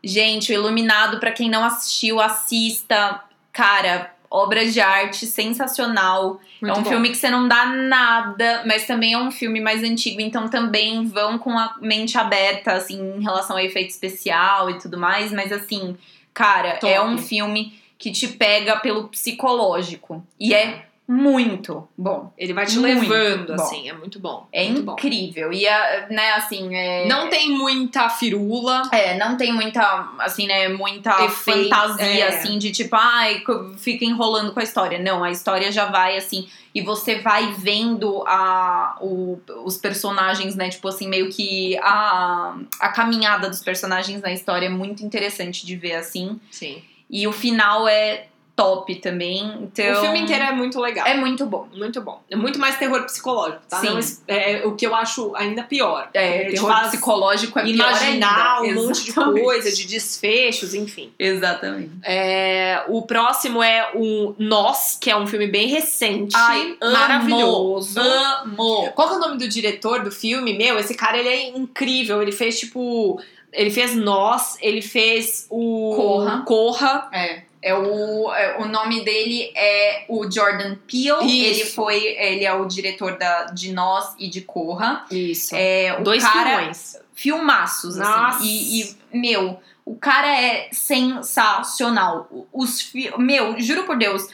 Gente, 0.04 0.52
o 0.52 0.54
Iluminado, 0.54 1.20
pra 1.20 1.32
quem 1.32 1.50
não 1.50 1.64
assistiu, 1.64 2.22
assista. 2.22 3.24
Cara, 3.52 4.14
obra 4.30 4.66
de 4.66 4.82
arte 4.82 5.26
sensacional. 5.26 6.40
Muito 6.62 6.76
é 6.76 6.80
um 6.80 6.84
bom. 6.84 6.90
filme 6.90 7.10
que 7.10 7.18
você 7.18 7.30
não 7.30 7.48
dá 7.48 7.68
nada, 7.68 8.64
mas 8.66 8.86
também 8.88 9.14
é 9.14 9.18
um 9.18 9.32
filme 9.32 9.60
mais 9.60 9.84
antigo, 9.84 10.20
então 10.20 10.50
também 10.50 11.06
vão 11.06 11.38
com 11.38 11.58
a 11.58 11.76
mente 11.80 12.18
aberta, 12.18 12.74
assim, 12.74 13.00
em 13.18 13.22
relação 13.22 13.56
a 13.56 13.64
efeito 13.64 13.92
especial 13.92 14.70
e 14.70 14.80
tudo 14.80 14.98
mais. 14.98 15.32
Mas 15.32 15.52
assim, 15.52 15.96
cara, 16.34 16.78
Top. 16.78 16.92
é 16.92 17.02
um 17.02 17.18
filme 17.18 17.80
que 17.98 18.12
te 18.12 18.28
pega 18.28 18.78
pelo 18.78 19.08
psicológico. 19.08 20.26
E 20.40 20.54
é 20.54 20.88
muito 21.08 21.88
bom. 21.98 22.32
Ele 22.38 22.54
vai 22.54 22.66
te 22.66 22.78
Muito 22.80 23.02
levando, 23.10 23.56
bom. 23.56 23.62
assim, 23.62 23.90
é 23.90 23.94
muito 23.94 24.20
bom. 24.20 24.48
É 24.54 24.64
muito 24.70 24.84
bom. 24.84 24.94
incrível. 24.94 25.52
E, 25.52 25.68
a- 25.68 26.08
né, 26.10 26.32
assim, 26.32 26.74
é... 26.76 27.06
Não 27.08 27.30
tem 27.30 27.52
muita 27.52 28.10
firula. 28.10 28.84
É, 28.92 29.18
não 29.18 29.36
tem 29.36 29.52
muita, 29.52 30.10
assim, 30.20 30.48
né, 30.48 30.70
muita 30.70 31.12
Efeito, 31.26 31.70
fantasia, 31.70 32.06
é. 32.26 32.28
assim, 32.30 32.58
de 32.58 32.72
tipo, 32.72 32.96
ai, 32.96 33.44
fica 33.78 34.06
enrolando 34.06 34.54
com 34.54 34.60
a 34.60 34.64
história. 34.64 34.98
Não, 34.98 35.24
a 35.24 35.30
história 35.32 35.72
já 35.72 35.86
vai, 35.86 36.16
assim, 36.18 36.48
e 36.74 36.82
você 36.82 37.20
vai 37.20 37.52
vendo 37.54 38.24
a, 38.26 38.98
o- 39.02 39.40
os 39.66 39.78
personagens, 39.78 40.56
né, 40.56 40.70
tipo 40.70 40.88
assim, 40.88 41.08
meio 41.08 41.30
que 41.30 41.78
a, 41.80 42.56
a 42.80 42.90
caminhada 42.90 43.50
dos 43.50 43.62
personagens 43.62 44.22
na 44.22 44.32
história 44.32 44.68
é 44.68 44.70
muito 44.70 45.04
interessante 45.04 45.66
de 45.66 45.76
ver, 45.76 45.96
assim. 45.96 46.40
Sim. 46.50 46.82
E 47.10 47.28
o 47.28 47.32
final 47.34 47.88
é 47.88 48.28
top 48.56 48.96
também, 48.96 49.44
então... 49.62 49.94
O 49.94 50.02
filme 50.02 50.20
inteiro 50.20 50.44
é 50.44 50.52
muito 50.52 50.80
legal. 50.80 51.08
É 51.08 51.16
muito 51.16 51.46
bom. 51.46 51.68
Muito 51.74 52.02
bom. 52.02 52.22
É 52.30 52.36
muito 52.36 52.60
mais 52.60 52.78
terror 52.78 53.04
psicológico, 53.04 53.64
tá? 53.68 53.80
Sim. 53.80 53.88
Não 53.88 54.00
é, 54.28 54.62
o 54.66 54.76
que 54.76 54.86
eu 54.86 54.94
acho 54.94 55.36
ainda 55.36 55.64
pior. 55.64 56.10
É, 56.14 56.46
te 56.46 56.52
terror 56.52 56.82
psicológico 56.84 57.58
é 57.58 57.64
pior 57.64 57.74
Imaginar 57.74 58.62
um 58.62 58.76
monte 58.76 59.06
de 59.06 59.14
coisa, 59.14 59.72
de 59.72 59.88
desfechos, 59.88 60.76
enfim. 60.76 61.12
Exatamente. 61.18 61.92
É, 62.04 62.84
o 62.88 63.02
próximo 63.02 63.64
é 63.64 63.92
o 63.96 64.36
Nós, 64.38 64.98
que 65.02 65.10
é 65.10 65.18
um 65.18 65.26
filme 65.26 65.48
bem 65.48 65.68
recente. 65.68 66.36
Ai, 66.36 66.78
maravilhoso. 66.80 68.00
Amo. 68.00 68.92
Qual 68.92 69.08
que 69.08 69.16
é 69.16 69.18
o 69.18 69.20
nome 69.20 69.38
do 69.38 69.48
diretor 69.48 70.04
do 70.04 70.12
filme? 70.12 70.56
Meu, 70.56 70.78
esse 70.78 70.94
cara 70.94 71.18
ele 71.18 71.30
é 71.30 71.50
incrível. 71.50 72.22
Ele 72.22 72.32
fez 72.32 72.60
tipo. 72.60 73.20
Ele 73.52 73.70
fez 73.70 73.96
Nós, 73.96 74.58
ele 74.62 74.82
fez 74.82 75.48
o. 75.50 75.94
Corra. 75.96 76.44
Corra. 76.46 77.10
É. 77.12 77.44
É 77.64 77.74
o, 77.74 78.34
é, 78.34 78.58
o 78.62 78.66
nome 78.68 79.06
dele 79.06 79.50
é 79.56 80.04
o 80.10 80.30
Jordan 80.30 80.76
Peele. 80.86 81.26
Isso. 81.26 81.62
Ele 81.62 81.66
foi. 81.70 82.04
Ele 82.06 82.44
é 82.44 82.54
o 82.54 82.66
diretor 82.66 83.18
da, 83.18 83.46
de 83.46 83.72
Nós 83.72 84.14
e 84.20 84.28
de 84.28 84.42
Corra. 84.42 85.06
Isso. 85.10 85.56
É, 85.56 85.96
o 85.98 86.04
Dois 86.04 86.22
cara, 86.22 86.58
filmões. 86.58 86.98
filmaços, 87.14 87.96
Nossa. 87.96 88.38
assim. 88.38 88.46
E, 88.46 88.82
e, 89.14 89.18
meu, 89.18 89.62
o 89.86 89.96
cara 89.96 90.28
é 90.28 90.68
sensacional. 90.74 92.28
Os 92.52 92.92
Meu, 93.18 93.58
juro 93.60 93.86
por 93.86 93.98
Deus. 93.98 94.28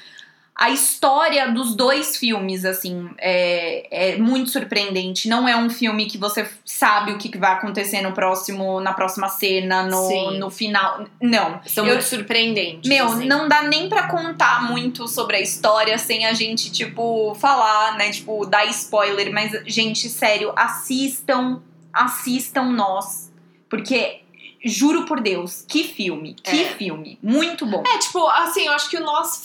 A 0.61 0.71
história 0.71 1.49
dos 1.53 1.73
dois 1.73 2.17
filmes, 2.17 2.65
assim, 2.65 3.09
é, 3.17 4.13
é 4.13 4.17
muito 4.17 4.49
surpreendente. 4.49 5.29
Não 5.29 5.47
é 5.47 5.55
um 5.55 5.69
filme 5.69 6.05
que 6.05 6.17
você 6.17 6.45
sabe 6.65 7.13
o 7.13 7.17
que 7.17 7.37
vai 7.37 7.53
acontecer 7.53 8.01
no 8.01 8.11
próximo, 8.11 8.81
na 8.81 8.91
próxima 8.91 9.29
cena, 9.29 9.83
no, 9.83 10.07
Sim. 10.09 10.37
no 10.37 10.49
final. 10.49 11.05
Não. 11.21 11.61
São 11.65 11.85
Eu- 11.85 11.93
muito 11.93 12.03
surpreendentes. 12.05 12.89
Meu, 12.89 13.05
assim. 13.05 13.25
não 13.25 13.47
dá 13.47 13.63
nem 13.63 13.87
pra 13.87 14.07
contar 14.09 14.69
muito 14.69 15.07
sobre 15.07 15.37
a 15.37 15.39
história 15.41 15.97
sem 15.97 16.25
a 16.25 16.33
gente, 16.33 16.69
tipo, 16.69 17.33
falar, 17.35 17.97
né? 17.97 18.11
Tipo, 18.11 18.45
dar 18.45 18.65
spoiler. 18.65 19.31
Mas, 19.31 19.53
gente, 19.65 20.09
sério, 20.09 20.51
assistam, 20.57 21.61
assistam 21.93 22.65
nós. 22.65 23.31
Porque, 23.69 24.23
juro 24.63 25.05
por 25.05 25.21
Deus, 25.21 25.63
que 25.67 25.83
filme, 25.83 26.35
que 26.43 26.63
É. 26.63 26.69
filme. 26.69 27.17
Muito 27.23 27.65
bom. 27.65 27.81
É, 27.85 27.97
tipo, 27.97 28.27
assim, 28.27 28.65
eu 28.67 28.73
acho 28.73 28.89
que 28.89 28.97
o 28.97 29.03
nosso 29.03 29.41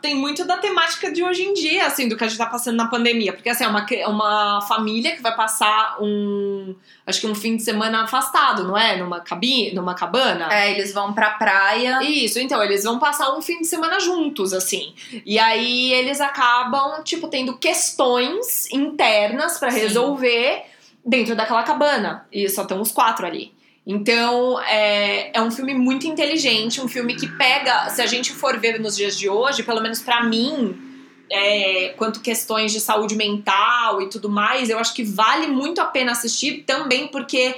tem 0.00 0.14
muito 0.14 0.44
da 0.44 0.58
temática 0.58 1.10
de 1.10 1.22
hoje 1.24 1.42
em 1.42 1.54
dia, 1.54 1.86
assim, 1.86 2.08
do 2.08 2.16
que 2.16 2.24
a 2.24 2.28
gente 2.28 2.36
tá 2.38 2.46
passando 2.46 2.76
na 2.76 2.86
pandemia. 2.88 3.32
Porque, 3.32 3.48
assim, 3.48 3.64
é 3.64 3.68
uma, 3.68 3.86
uma 4.08 4.60
família 4.62 5.16
que 5.16 5.22
vai 5.22 5.34
passar 5.34 5.96
um. 6.00 6.74
Acho 7.06 7.20
que 7.20 7.26
um 7.26 7.34
fim 7.34 7.56
de 7.56 7.62
semana 7.62 8.04
afastado, 8.04 8.64
não 8.64 8.76
é? 8.76 8.96
Numa 8.96 9.20
cabine, 9.20 9.72
numa 9.74 9.94
cabana. 9.94 10.52
É, 10.52 10.70
eles 10.70 10.92
vão 10.92 11.12
pra 11.12 11.30
praia. 11.30 12.02
Isso, 12.02 12.38
então, 12.38 12.62
eles 12.62 12.84
vão 12.84 12.98
passar 12.98 13.36
um 13.36 13.40
fim 13.40 13.58
de 13.60 13.66
semana 13.66 13.98
juntos, 14.00 14.52
assim. 14.52 14.94
E 15.24 15.38
aí 15.38 15.92
eles 15.94 16.20
acabam, 16.20 17.02
tipo, 17.02 17.28
tendo 17.28 17.56
questões 17.56 18.70
internas 18.70 19.58
pra 19.58 19.70
Sim. 19.70 19.80
resolver 19.80 20.62
dentro 21.04 21.34
daquela 21.34 21.62
cabana. 21.62 22.26
E 22.30 22.48
só 22.48 22.62
estão 22.62 22.80
os 22.80 22.92
quatro 22.92 23.26
ali. 23.26 23.52
Então, 23.86 24.60
é, 24.60 25.36
é 25.36 25.42
um 25.42 25.50
filme 25.50 25.74
muito 25.74 26.06
inteligente, 26.06 26.80
um 26.80 26.86
filme 26.86 27.16
que 27.16 27.26
pega, 27.26 27.88
se 27.88 28.00
a 28.00 28.06
gente 28.06 28.32
for 28.32 28.58
ver 28.58 28.78
nos 28.78 28.96
dias 28.96 29.18
de 29.18 29.28
hoje, 29.28 29.64
pelo 29.64 29.80
menos 29.80 30.00
pra 30.00 30.22
mim, 30.22 30.78
é, 31.28 31.94
quanto 31.96 32.20
questões 32.20 32.70
de 32.70 32.78
saúde 32.78 33.16
mental 33.16 34.00
e 34.00 34.08
tudo 34.08 34.28
mais, 34.28 34.70
eu 34.70 34.78
acho 34.78 34.94
que 34.94 35.02
vale 35.02 35.48
muito 35.48 35.80
a 35.80 35.86
pena 35.86 36.12
assistir 36.12 36.62
também 36.64 37.08
porque 37.08 37.56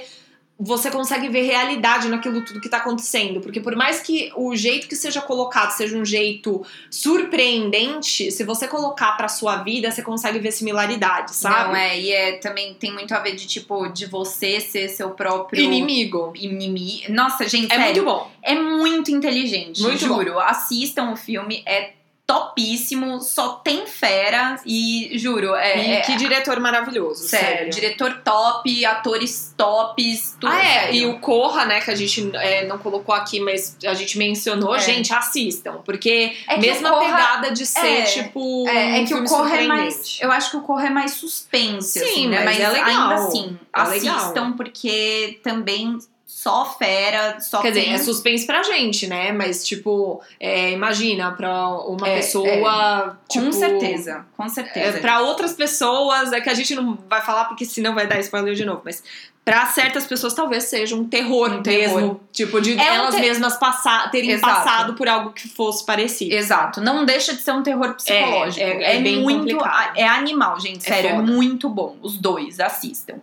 você 0.57 0.89
consegue 0.89 1.27
ver 1.27 1.41
realidade 1.41 2.07
naquilo 2.07 2.43
tudo 2.45 2.61
que 2.61 2.69
tá 2.69 2.77
acontecendo. 2.77 3.41
Porque 3.41 3.59
por 3.59 3.75
mais 3.75 3.99
que 3.99 4.31
o 4.35 4.55
jeito 4.55 4.87
que 4.87 4.95
seja 4.95 5.21
colocado 5.21 5.71
seja 5.71 5.97
um 5.97 6.05
jeito 6.05 6.65
surpreendente, 6.89 8.31
se 8.31 8.43
você 8.43 8.67
colocar 8.67 9.13
pra 9.17 9.27
sua 9.27 9.57
vida, 9.57 9.91
você 9.91 10.01
consegue 10.01 10.39
ver 10.39 10.51
similaridades, 10.51 11.35
sabe? 11.35 11.69
Não, 11.69 11.75
é, 11.75 11.99
e 11.99 12.11
é, 12.11 12.37
também 12.37 12.73
tem 12.73 12.93
muito 12.93 13.13
a 13.13 13.19
ver 13.19 13.35
de, 13.35 13.45
tipo, 13.47 13.87
de 13.89 14.05
você 14.05 14.61
ser 14.61 14.87
seu 14.89 15.11
próprio 15.11 15.61
Inimigo. 15.61 16.31
inimigo. 16.35 17.11
Nossa, 17.11 17.47
gente, 17.47 17.65
É 17.71 17.75
sério. 17.75 17.85
muito 17.85 18.05
bom. 18.05 18.31
É 18.41 18.55
muito 18.55 19.11
inteligente, 19.11 19.81
Muito 19.81 20.05
juro. 20.05 20.39
Assistam 20.39 21.11
o 21.11 21.15
filme, 21.17 21.63
é 21.65 21.91
topíssimo, 22.25 23.21
só 23.21 23.53
tem 23.55 23.85
fera 23.85 24.59
e 24.65 25.11
juro, 25.13 25.53
é, 25.55 25.77
e 25.87 25.91
é- 25.93 26.01
que 26.01 26.15
diretor 26.15 26.59
maravilhoso, 26.59 27.27
sério, 27.27 27.47
sério. 27.57 27.71
diretor 27.71 28.21
top, 28.23 28.85
atores 28.85 29.53
tops, 29.55 30.35
tudo 30.39 30.51
Ah, 30.51 30.59
é. 30.59 30.79
sério. 30.81 30.95
E 30.95 31.05
o 31.05 31.19
Corra, 31.19 31.65
né, 31.65 31.79
que 31.81 31.91
a 31.91 31.95
gente 31.95 32.29
é, 32.35 32.65
não 32.65 32.77
colocou 32.77 33.13
aqui, 33.13 33.39
mas 33.39 33.77
a 33.85 33.93
gente 33.93 34.17
mencionou. 34.17 34.75
É. 34.75 34.79
Gente, 34.79 35.13
assistam. 35.13 35.81
Porque 35.85 36.35
É 36.47 36.57
mesma 36.57 36.89
Corra- 36.89 37.05
pegada 37.05 37.51
de 37.51 37.65
ser, 37.65 37.85
é, 37.85 38.01
tipo, 38.03 38.67
É, 38.67 38.99
é 38.99 39.01
um 39.01 39.05
que 39.05 39.13
o 39.13 39.23
Corra 39.25 39.57
é 39.57 39.67
mais. 39.67 40.17
Eu 40.21 40.31
acho 40.31 40.51
que 40.51 40.57
o 40.57 40.61
Corra 40.61 40.87
é 40.87 40.89
mais 40.89 41.11
suspense, 41.13 41.99
Sim, 41.99 42.05
assim, 42.05 42.27
né? 42.27 42.43
mas 42.43 42.57
Mas 42.57 42.59
é 42.59 42.69
legal. 42.71 42.87
ainda 43.09 43.15
assim, 43.15 43.59
É 43.75 43.83
legal. 43.83 44.15
assistam, 44.17 44.51
porque 44.53 45.39
também 45.43 45.97
só 46.25 46.65
fera, 46.77 47.39
só 47.39 47.61
Quer 47.61 47.69
dizer, 47.71 47.89
é 47.89 47.97
suspense 47.97 48.45
pra 48.45 48.63
gente, 48.63 49.07
né? 49.07 49.31
Mas, 49.31 49.63
tipo, 49.65 50.21
é, 50.39 50.71
imagina, 50.71 51.31
pra 51.31 51.67
uma 51.69 52.07
É, 52.07 52.15
pessoa. 52.17 53.17
com 53.27 53.39
tipo, 53.39 53.53
certeza, 53.53 54.25
com 54.35 54.43
É, 54.43 54.49
certeza. 54.49 54.99
pra 54.99 55.21
outras 55.21 55.53
pessoas, 55.53 56.33
é 56.33 56.41
que 56.41 56.49
a 56.49 56.53
gente 56.53 56.73
não 56.75 56.97
vai 57.09 57.21
falar 57.21 57.45
porque 57.45 57.63
senão 57.65 57.93
vai 57.93 58.07
dar 58.07 58.19
spoiler 58.19 58.53
de 58.55 58.65
novo, 58.65 58.81
mas 58.83 59.03
pra 59.43 59.67
certas 59.67 60.07
pessoas 60.07 60.33
talvez 60.33 60.63
seja 60.63 60.95
um 60.95 61.07
terror 61.07 61.51
Um 61.51 61.61
terror. 61.63 61.95
mesmo. 62.01 62.21
Tipo, 62.31 62.59
de 62.59 62.73
É 62.73 62.91
um 62.91 62.95
elas 62.95 63.13
te- 63.15 63.21
mesmas 63.21 63.57
passar, 63.57 64.09
terem 64.09 64.31
Exato. 64.31 64.51
passado 64.53 64.93
por 64.95 65.07
algo 65.07 65.31
que 65.31 65.47
fosse 65.47 65.85
parecido. 65.85 66.33
Exato, 66.33 66.81
não 66.81 67.05
deixa 67.05 67.33
de 67.35 67.41
ser 67.43 67.51
um 67.51 67.61
terror 67.61 67.93
psicológico. 67.93 68.63
É, 68.65 68.83
é- 68.83 68.95
é 68.95 68.99
muito. 69.17 69.55
complicado. 69.55 69.95
É 69.95 70.07
animal, 70.07 70.59
gente. 70.59 70.79
É 70.87 70.95
Sério, 70.95 71.09
é, 71.11 71.13
muito 71.21 71.69
bom. 71.69 71.95
Os 72.01 72.17
dois, 72.17 72.59
assistam. 72.59 73.15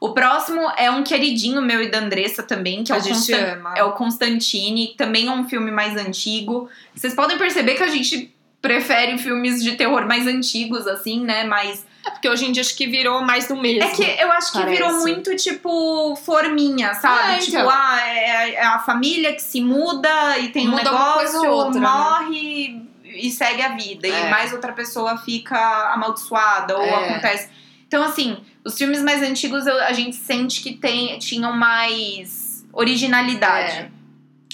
O 0.00 0.10
próximo 0.12 0.60
é 0.76 0.90
um 0.90 1.02
queridinho 1.02 1.62
meu 1.62 1.82
e 1.82 1.90
da 1.90 1.98
Andressa 1.98 2.42
também, 2.42 2.84
que 2.84 2.92
é 2.92 2.94
a 2.94 2.98
o, 2.98 3.02
gente 3.02 3.14
Constan- 3.16 3.52
ama. 3.54 3.74
é 3.76 3.82
o 3.84 3.92
Constantine. 3.92 4.94
Também 4.96 5.26
é 5.28 5.30
um 5.30 5.48
filme 5.48 5.70
mais 5.70 5.96
antigo. 5.96 6.68
Vocês 6.94 7.14
podem 7.14 7.38
perceber 7.38 7.74
que 7.74 7.82
a 7.82 7.88
gente 7.88 8.34
prefere 8.60 9.16
filmes 9.18 9.62
de 9.62 9.72
terror 9.76 10.06
mais 10.06 10.26
antigos, 10.26 10.86
assim, 10.86 11.24
né? 11.24 11.44
Mas. 11.44 11.84
É 12.04 12.10
porque 12.10 12.28
hoje 12.28 12.44
em 12.46 12.52
dia 12.52 12.60
acho 12.62 12.76
que 12.76 12.86
virou 12.86 13.20
mais 13.22 13.48
do 13.48 13.56
mesmo. 13.56 13.82
É 13.82 13.88
que 13.92 14.22
eu 14.22 14.30
acho 14.32 14.52
que 14.52 14.58
parece. 14.58 14.76
virou 14.76 14.92
muito, 15.00 15.34
tipo, 15.36 16.14
forminha, 16.24 16.94
sabe? 16.94 17.34
É, 17.34 17.38
tipo, 17.38 17.56
então. 17.56 17.68
ah, 17.68 18.00
é, 18.06 18.54
é 18.54 18.64
a 18.64 18.78
família 18.78 19.32
que 19.34 19.42
se 19.42 19.60
muda 19.60 20.38
e 20.38 20.48
tem 20.50 20.68
Muda 20.68 20.82
um 20.82 20.84
negócio, 20.84 21.40
ou 21.50 21.56
outra, 21.64 21.80
né? 21.80 21.88
morre 21.88 22.82
e 23.04 23.30
segue 23.30 23.62
a 23.62 23.70
vida. 23.70 24.06
É. 24.06 24.26
E 24.26 24.30
mais 24.30 24.52
outra 24.52 24.72
pessoa 24.72 25.16
fica 25.18 25.58
amaldiçoada 25.94 26.76
ou 26.76 26.82
É. 26.84 27.10
acontece. 27.10 27.48
Então, 27.88 28.02
assim, 28.04 28.36
os 28.66 28.76
filmes 28.76 29.00
mais 29.02 29.22
antigos 29.22 29.66
eu- 29.66 29.82
a 29.82 29.92
gente 29.92 30.16
sente 30.16 30.60
que 30.60 30.72
tem, 30.74 31.18
tinham 31.18 31.52
mais 31.52 32.64
originalidade. 32.72 33.72
É. 33.72 33.95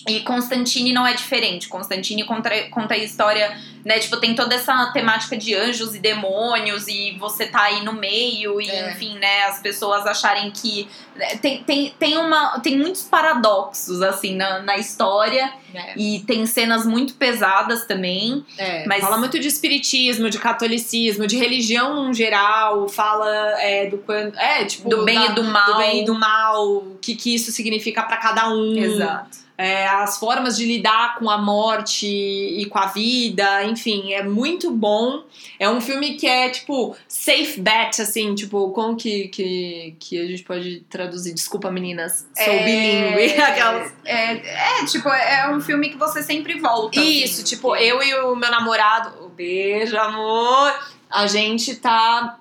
E 0.08 0.20
Constantine 0.20 0.92
não 0.92 1.06
é 1.06 1.14
diferente. 1.14 1.68
Constantine 1.68 2.24
conta, 2.24 2.50
conta 2.70 2.94
a 2.94 2.98
história, 2.98 3.56
né? 3.84 3.98
Tipo, 4.00 4.16
tem 4.16 4.34
toda 4.34 4.54
essa 4.54 4.86
temática 4.92 5.36
de 5.36 5.54
anjos 5.54 5.94
e 5.94 5.98
demônios, 6.00 6.88
e 6.88 7.12
você 7.18 7.46
tá 7.46 7.62
aí 7.62 7.84
no 7.84 7.92
meio, 7.92 8.60
e 8.60 8.68
É. 8.68 8.90
enfim, 8.90 9.16
né? 9.18 9.44
As 9.44 9.60
pessoas 9.60 10.04
acharem 10.06 10.50
que. 10.50 10.88
né, 11.14 11.36
Tem, 11.36 11.62
tem, 11.62 11.94
tem, 11.98 12.16
uma, 12.18 12.58
tem 12.60 12.76
muitos 12.76 13.02
paradoxos, 13.02 14.02
assim, 14.02 14.34
na, 14.34 14.60
na 14.60 14.76
história, 14.76 15.52
É. 15.74 15.94
e 15.96 16.20
tem 16.26 16.46
cenas 16.46 16.84
muito 16.84 17.14
pesadas 17.14 17.86
também. 17.86 18.44
É, 18.58 18.84
Mas- 18.86 19.00
Fala 19.02 19.18
muito 19.18 19.38
de 19.38 19.46
espiritismo, 19.46 20.28
de 20.30 20.38
catolicismo, 20.38 21.26
de 21.26 21.36
religião 21.36 22.06
no 22.08 22.12
geral, 22.14 22.88
fala 22.88 23.28
é, 23.60 23.86
do 23.88 23.98
quando. 23.98 24.36
É, 24.36 24.64
tipo. 24.64 24.88
Do 24.88 25.04
bem 25.04 25.18
da- 25.18 25.26
e 25.26 25.34
do 25.34 25.44
mal. 25.44 25.66
Do 25.66 25.76
bem 25.78 26.02
e 26.02 26.04
do 26.04 26.14
mal, 26.14 26.66
o 26.76 26.98
que, 27.00 27.14
que 27.14 27.34
isso 27.34 27.52
significa 27.52 28.02
pra 28.02 28.16
cada 28.16 28.48
um. 28.48 28.76
Exato. 28.76 29.41
É, 29.62 29.86
as 29.86 30.18
formas 30.18 30.56
de 30.56 30.64
lidar 30.64 31.16
com 31.18 31.30
a 31.30 31.38
morte 31.38 32.06
e 32.06 32.66
com 32.66 32.78
a 32.78 32.86
vida, 32.86 33.64
enfim, 33.64 34.12
é 34.12 34.22
muito 34.22 34.70
bom. 34.70 35.22
É 35.58 35.68
um 35.70 35.80
filme 35.80 36.14
que 36.14 36.26
é, 36.26 36.48
tipo, 36.50 36.96
safe 37.06 37.60
bet, 37.60 38.02
assim, 38.02 38.34
tipo, 38.34 38.70
como 38.72 38.96
que, 38.96 39.28
que, 39.28 39.94
que 40.00 40.20
a 40.20 40.26
gente 40.26 40.42
pode 40.42 40.80
traduzir? 40.90 41.32
Desculpa, 41.34 41.70
meninas, 41.70 42.26
sou 42.34 42.44
É, 42.52 42.64
bilíngue. 42.64 43.40
Aquelas. 43.40 43.92
É, 44.04 44.32
é, 44.80 44.84
tipo, 44.86 45.08
é 45.08 45.48
um 45.54 45.60
filme 45.60 45.90
que 45.90 45.96
você 45.96 46.22
sempre 46.22 46.58
volta. 46.58 47.00
Isso, 47.00 47.42
assim, 47.42 47.44
tipo, 47.44 47.72
que- 47.74 47.84
eu 47.84 48.02
e 48.02 48.14
o 48.14 48.34
meu 48.34 48.50
namorado, 48.50 49.24
um 49.24 49.28
beijo, 49.28 49.96
amor, 49.96 50.72
a 51.08 51.26
gente 51.26 51.76
tá. 51.76 52.38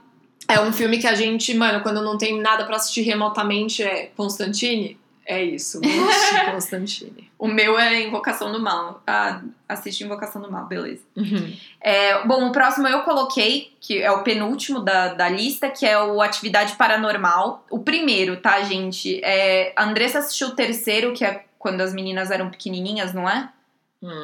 É 0.48 0.60
um 0.60 0.74
filme 0.74 0.98
que 0.98 1.08
a 1.08 1.16
gente, 1.16 1.54
mano, 1.54 1.82
quando 1.82 2.02
não 2.02 2.18
tem 2.18 2.42
nada 2.42 2.66
pra 2.66 2.76
assistir 2.76 3.04
remotamente, 3.04 3.84
é 3.84 4.10
Constantine. 4.18 4.98
É 5.26 5.44
isso, 5.44 5.80
assistir 5.84 6.46
Constantine. 6.52 7.32
O 7.38 7.48
meu 7.48 7.78
é 7.78 8.02
Invocação 8.02 8.52
do 8.52 8.60
Mal. 8.60 9.02
Ah, 9.06 9.42
assiste 9.68 10.04
Invocação 10.04 10.42
do 10.42 10.52
Mal, 10.52 10.66
beleza. 10.66 11.02
Uhum. 11.16 11.56
É, 11.80 12.26
bom, 12.26 12.48
o 12.48 12.52
próximo 12.52 12.88
eu 12.88 13.04
coloquei, 13.04 13.76
que 13.80 14.02
é 14.02 14.12
o 14.12 14.24
penúltimo 14.24 14.80
da, 14.80 15.14
da 15.14 15.30
lista, 15.30 15.70
que 15.70 15.86
é 15.86 16.02
o 16.02 16.22
Atividade 16.22 16.76
Paranormal. 16.76 17.66
O 17.70 17.80
primeiro, 17.80 18.38
tá, 18.38 18.62
gente? 18.64 19.22
É, 19.24 19.74
a 19.76 19.84
Andressa 19.84 20.20
assistiu 20.20 20.50
o 20.50 20.56
terceiro, 20.56 21.14
que 21.14 21.24
é 21.24 21.46
quando 21.58 21.82
as 21.82 21.94
meninas 21.94 22.32
eram 22.32 22.50
pequenininhas, 22.50 23.14
não 23.14 23.30
é? 23.30 23.50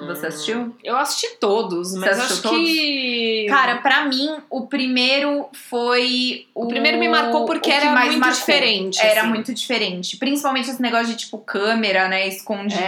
Você 0.07 0.25
assistiu? 0.25 0.75
Eu 0.83 0.97
assisti 0.97 1.35
todos, 1.39 1.93
mas 1.93 2.19
acho 2.19 2.41
todos? 2.41 2.57
que. 2.57 3.45
Cara, 3.47 3.75
pra 3.77 4.05
mim, 4.05 4.35
o 4.49 4.65
primeiro 4.65 5.47
foi 5.69 6.47
o. 6.55 6.63
o 6.63 6.67
primeiro 6.67 6.97
me 6.97 7.07
marcou 7.07 7.45
porque 7.45 7.69
era 7.69 7.91
mais 7.91 8.07
muito 8.09 8.21
marcou. 8.21 8.39
diferente. 8.39 8.99
Era 8.99 9.21
assim. 9.21 9.29
muito 9.29 9.53
diferente. 9.53 10.17
Principalmente 10.17 10.71
esse 10.71 10.81
negócio 10.81 11.07
de, 11.09 11.15
tipo, 11.15 11.37
câmera, 11.37 12.07
né, 12.07 12.27
escondida 12.27 12.81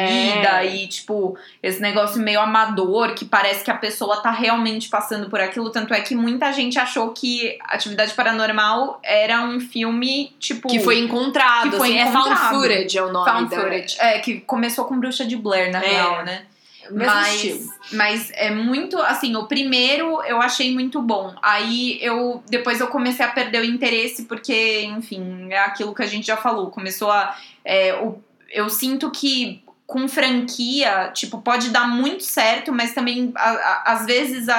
É. 0.64 0.66
e, 0.78 0.88
tipo, 0.88 1.38
esse 1.62 1.80
negócio 1.80 2.20
meio 2.20 2.40
amador 2.42 3.14
que 3.14 3.24
parece 3.24 3.64
que 3.64 3.70
a 3.70 3.78
pessoa 3.78 4.18
tá 4.18 4.32
realmente 4.32 4.90
passando 4.90 5.30
por 5.30 5.40
aquilo. 5.40 5.70
Tanto 5.70 5.94
é 5.94 6.02
que 6.02 6.16
muita 6.16 6.52
gente 6.52 6.80
achou 6.80 7.12
que 7.12 7.56
Atividade 7.66 8.14
Paranormal 8.16 9.00
era 9.04 9.44
um 9.44 9.60
filme, 9.60 10.34
tipo. 10.40 10.68
Que 10.68 10.80
foi 10.80 10.98
encontrado. 10.98 11.70
Que 11.70 11.78
foi 11.78 11.90
assim, 12.00 12.00
É 12.00 12.12
found 12.12 12.30
encontrado. 12.30 12.56
footage 12.56 12.98
é 12.98 13.04
o 13.04 13.12
nome 13.14 13.30
Found 13.30 13.50
da- 13.52 13.62
footage. 13.62 13.96
É, 14.00 14.18
que 14.18 14.40
começou 14.42 14.86
com 14.86 15.00
Bruxa 15.00 15.24
de 15.24 15.38
Blair, 15.38 15.72
na 15.72 15.84
É. 15.84 15.88
real, 15.88 16.26
né? 16.26 16.46
Mesmo 16.92 17.14
mas, 17.14 17.36
estilo. 17.36 17.74
mas 17.94 18.32
é 18.34 18.52
muito 18.52 18.98
assim, 19.00 19.36
o 19.36 19.46
primeiro 19.48 20.22
eu 20.24 20.42
achei 20.42 20.74
muito 20.74 21.02
bom. 21.02 21.36
Aí 21.42 21.98
eu 22.02 22.44
depois 22.50 22.80
eu 22.80 22.88
comecei 22.88 23.26
a 23.26 23.30
perder 23.30 23.62
o 23.62 23.66
interesse 23.66 24.24
porque, 24.24 24.82
enfim, 24.84 25.48
é 25.52 25.60
aquilo 25.60 25.94
que 25.94 26.04
a 26.04 26.08
gente 26.08 26.28
já 26.28 26.38
falou, 26.38 26.70
começou 26.72 27.12
a 27.12 27.36
é, 27.64 27.94
o, 28.02 28.18
eu 28.52 28.70
sinto 28.70 29.12
que 29.12 29.62
com 29.86 30.08
franquia, 30.08 31.10
tipo, 31.16 31.42
pode 31.42 31.72
dar 31.72 31.88
muito 31.88 32.24
certo, 32.24 32.72
mas 32.72 32.94
também 32.94 33.32
a- 33.36 33.50
a- 33.50 33.84
às 33.94 34.06
vezes 34.06 34.48
a, 34.48 34.56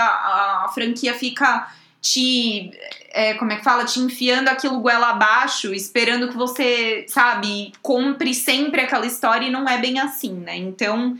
a, 0.65 0.71
franquia 0.75 1.15
fica 1.15 1.69
te 2.01 2.73
é, 3.13 3.35
como 3.35 3.53
é 3.53 3.57
que 3.57 3.63
fala? 3.65 3.85
Te 3.85 4.01
enfiando 4.01 4.49
aquilo 4.49 4.81
goela 4.81 5.11
abaixo, 5.11 5.73
esperando 5.75 6.29
que 6.29 6.37
você, 6.37 7.05
sabe, 7.09 7.73
compre 7.83 8.33
sempre 8.35 8.81
aquela 8.81 9.07
história 9.07 9.47
e 9.47 9.51
não 9.51 9.69
é 9.69 9.79
bem 9.79 10.01
assim, 10.01 10.33
né? 10.33 10.57
Então, 10.57 11.17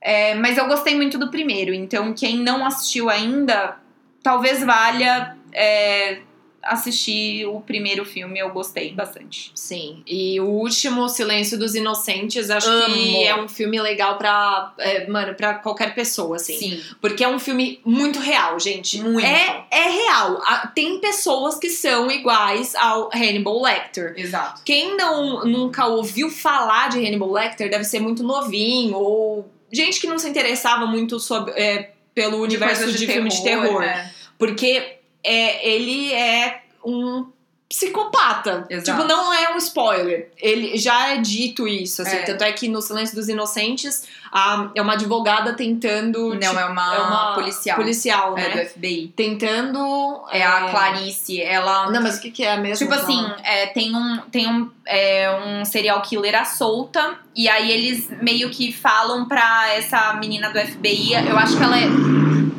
é, 0.00 0.34
mas 0.34 0.56
eu 0.56 0.66
gostei 0.66 0.94
muito 0.94 1.18
do 1.18 1.30
primeiro, 1.30 1.74
então 1.74 2.12
quem 2.12 2.38
não 2.38 2.64
assistiu 2.64 3.10
ainda, 3.10 3.76
talvez 4.22 4.62
valha 4.64 5.36
é, 5.52 6.20
assistir 6.62 7.46
o 7.46 7.60
primeiro 7.60 8.04
filme, 8.04 8.38
eu 8.38 8.50
gostei 8.50 8.92
bastante. 8.92 9.50
Sim. 9.54 10.02
E 10.06 10.40
o 10.40 10.46
último, 10.46 11.08
Silêncio 11.08 11.58
dos 11.58 11.74
Inocentes, 11.74 12.50
acho 12.50 12.68
Amo. 12.68 12.94
que 12.94 13.24
é 13.24 13.40
um 13.40 13.48
filme 13.48 13.80
legal 13.80 14.18
pra, 14.18 14.74
é, 14.78 15.06
mano, 15.06 15.34
pra 15.34 15.54
qualquer 15.54 15.94
pessoa, 15.94 16.36
assim. 16.36 16.58
Sim. 16.58 16.82
Porque 17.00 17.24
é 17.24 17.28
um 17.28 17.38
filme 17.38 17.80
muito 17.84 18.18
real, 18.18 18.58
gente. 18.58 19.00
Muito. 19.00 19.26
É, 19.26 19.64
é 19.70 19.88
real. 19.88 20.40
Tem 20.74 21.00
pessoas 21.00 21.58
que 21.58 21.70
são 21.70 22.10
iguais 22.10 22.74
ao 22.74 23.08
Hannibal 23.12 23.62
Lecter. 23.62 24.14
Exato. 24.16 24.62
Quem 24.64 24.96
não 24.96 25.44
nunca 25.44 25.86
ouviu 25.86 26.30
falar 26.30 26.88
de 26.88 26.98
Hannibal 26.98 27.30
Lecter 27.32 27.70
deve 27.70 27.84
ser 27.84 28.00
muito 28.00 28.22
novinho 28.22 28.96
ou 28.96 29.57
gente 29.72 30.00
que 30.00 30.06
não 30.06 30.18
se 30.18 30.28
interessava 30.28 30.86
muito 30.86 31.18
sobre, 31.20 31.52
é, 31.52 31.92
pelo 32.14 32.40
universo 32.42 32.92
de, 32.92 33.06
filme 33.06 33.28
de 33.28 33.42
terror. 33.42 33.80
né? 33.80 34.12
Porque 34.38 34.98
é, 35.22 35.68
ele 35.68 36.12
é 36.12 36.62
um 36.84 37.26
psicopata. 37.68 38.66
Exato. 38.70 38.98
Tipo, 38.98 39.08
não 39.08 39.32
é 39.32 39.52
um 39.52 39.56
spoiler. 39.58 40.30
Ele 40.38 40.76
já 40.78 41.08
é 41.10 41.18
dito 41.18 41.68
isso, 41.68 42.00
assim. 42.02 42.16
É. 42.16 42.22
Tanto 42.22 42.42
é 42.42 42.50
que 42.52 42.66
no 42.68 42.80
Silêncio 42.80 43.14
dos 43.14 43.28
Inocentes 43.28 44.04
a- 44.32 44.70
é 44.74 44.80
uma 44.80 44.94
advogada 44.94 45.52
tentando. 45.52 46.30
Não, 46.30 46.38
tipo, 46.40 46.58
é 46.58 46.64
uma, 46.64 46.94
é 46.94 46.98
uma 47.00 47.34
policial. 47.34 47.76
policial, 47.76 48.38
É 48.38 48.48
né? 48.54 48.62
do 48.64 48.68
FBI. 48.70 49.12
Tentando. 49.14 50.22
É 50.30 50.42
a 50.42 50.70
Clarice, 50.70 51.40
ela 51.42 51.90
Não, 51.90 52.02
mas 52.02 52.16
o 52.18 52.20
que, 52.22 52.30
que 52.30 52.44
é 52.44 52.56
mesmo? 52.56 52.86
Tipo 52.86 52.98
assim, 52.98 53.22
é, 53.44 53.66
tem 53.66 53.94
um, 53.94 54.18
tem 54.32 54.48
um, 54.48 54.70
é, 54.86 55.30
um 55.46 55.64
serial 55.64 56.00
killer 56.02 56.34
à 56.40 56.44
solta, 56.44 57.18
e 57.36 57.48
aí 57.48 57.70
eles 57.70 58.08
meio 58.22 58.48
que 58.50 58.72
falam 58.72 59.26
pra 59.26 59.72
essa 59.74 60.14
menina 60.14 60.50
do 60.50 60.58
FBI, 60.58 61.12
eu 61.28 61.36
acho 61.38 61.56
que 61.56 61.62
ela 61.62 61.78
é. 61.78 61.86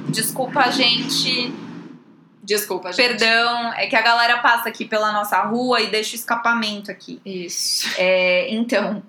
Desculpa, 0.09 0.69
gente. 0.71 1.51
Desculpa, 2.49 2.91
gente. 2.91 3.05
Perdão, 3.05 3.71
é 3.73 3.85
que 3.85 3.95
a 3.95 4.01
galera 4.01 4.39
passa 4.39 4.69
aqui 4.69 4.83
pela 4.83 5.11
nossa 5.11 5.39
rua 5.43 5.81
e 5.81 5.87
deixa 5.87 6.13
o 6.13 6.15
escapamento 6.15 6.89
aqui. 6.89 7.21
Isso. 7.23 7.87
É, 7.95 8.51
então, 8.51 9.03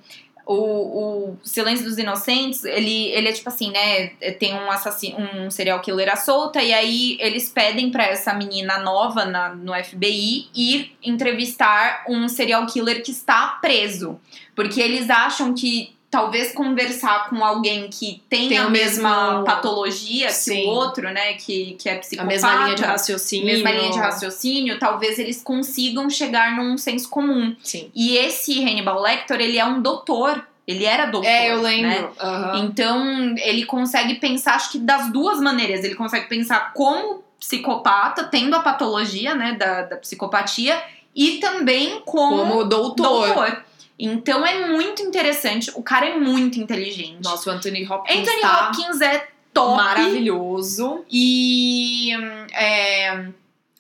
o, 0.45 0.55
o 0.55 1.39
Silêncio 1.43 1.87
dos 1.87 1.97
Inocentes, 1.97 2.65
ele, 2.65 3.07
ele 3.13 3.29
é 3.29 3.33
tipo 3.33 3.49
assim, 3.49 3.71
né? 3.71 4.09
Tem 4.39 4.53
um 4.53 4.71
assassino, 4.71 5.17
um 5.37 5.51
serial 5.51 5.81
killer 5.81 6.13
à 6.13 6.17
solta, 6.17 6.63
e 6.63 6.71
aí 6.75 7.17
eles 7.19 7.49
pedem 7.49 7.91
pra 7.91 8.05
essa 8.05 8.35
menina 8.35 8.77
nova 8.79 9.25
na, 9.25 9.55
no 9.55 9.73
FBI 9.73 10.49
ir 10.55 10.95
entrevistar 11.03 12.05
um 12.07 12.29
serial 12.29 12.67
killer 12.67 13.03
que 13.03 13.11
está 13.11 13.59
preso. 13.63 14.21
Porque 14.55 14.83
eles 14.83 15.09
acham 15.09 15.55
que 15.55 15.97
talvez 16.11 16.53
conversar 16.53 17.29
com 17.31 17.45
alguém 17.45 17.89
que 17.89 18.21
tem, 18.29 18.49
Tem 18.49 18.59
a 18.59 18.69
mesma 18.69 19.31
mesmo- 19.31 19.45
patologia 19.45 20.27
que 20.27 20.33
Sim. 20.33 20.67
o 20.67 20.71
outro, 20.71 21.09
né? 21.11 21.35
Que, 21.35 21.77
que 21.79 21.89
é 21.89 21.95
A 21.95 21.99
psicopata 22.01 22.29
mesma 22.33 22.65
linha 22.65 22.75
de 22.75 22.83
raciocínio. 22.83 23.47
mesma 23.47 23.71
linha 23.71 23.91
de 23.93 23.99
raciocínio, 23.99 24.79
talvez 24.79 25.19
eles 25.19 25.41
consigam 25.43 26.11
chegar 26.11 26.57
num 26.57 26.77
senso 26.77 27.09
comum. 27.09 27.55
Sim. 27.63 27.91
E 27.95 28.17
esse 28.17 28.61
Hannibal 28.63 29.01
Lecter, 29.01 29.41
ele 29.41 29.57
é 29.59 29.65
um 29.65 29.81
doutor. 29.81 30.45
Ele 30.67 30.85
era 30.85 31.07
doutor. 31.07 31.29
É, 31.29 31.51
eu 31.53 31.63
né? 31.63 31.69
lembro. 31.71 32.11
Aham. 32.21 32.59
Então, 32.65 33.35
ele 33.39 33.65
consegue 33.65 34.15
pensar, 34.17 34.55
acho 34.55 34.73
que 34.73 34.79
das 34.79 35.11
duas 35.13 35.41
maneiras. 35.41 35.85
Ele 35.85 35.95
consegue 35.95 36.29
pensar 36.29 36.73
como 36.75 37.23
psicopata, 37.41 38.25
tendo 38.25 38.55
a 38.55 38.61
patologia, 38.61 39.35
né, 39.35 39.53
da, 39.53 39.83
da 39.83 39.97
psicopatia, 39.97 40.81
e 41.15 41.39
também 41.39 42.01
como, 42.05 42.37
Como 42.37 42.65
doutor. 42.65 43.27
doutor. 43.27 43.65
Então, 44.05 44.45
é 44.45 44.67
muito 44.69 45.03
interessante. 45.03 45.71
O 45.75 45.83
cara 45.83 46.07
é 46.07 46.19
muito 46.19 46.59
inteligente. 46.59 47.23
Nossa, 47.23 47.51
o 47.51 47.53
Anthony 47.53 47.87
Hopkins 47.87 48.19
Anthony 48.21 48.41
tá 48.41 48.69
Hopkins 48.69 49.01
é 49.01 49.29
top. 49.53 49.77
maravilhoso. 49.77 51.05
E 51.11 52.17
hum, 52.17 52.47
é, 52.53 53.27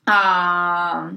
a. 0.06 1.10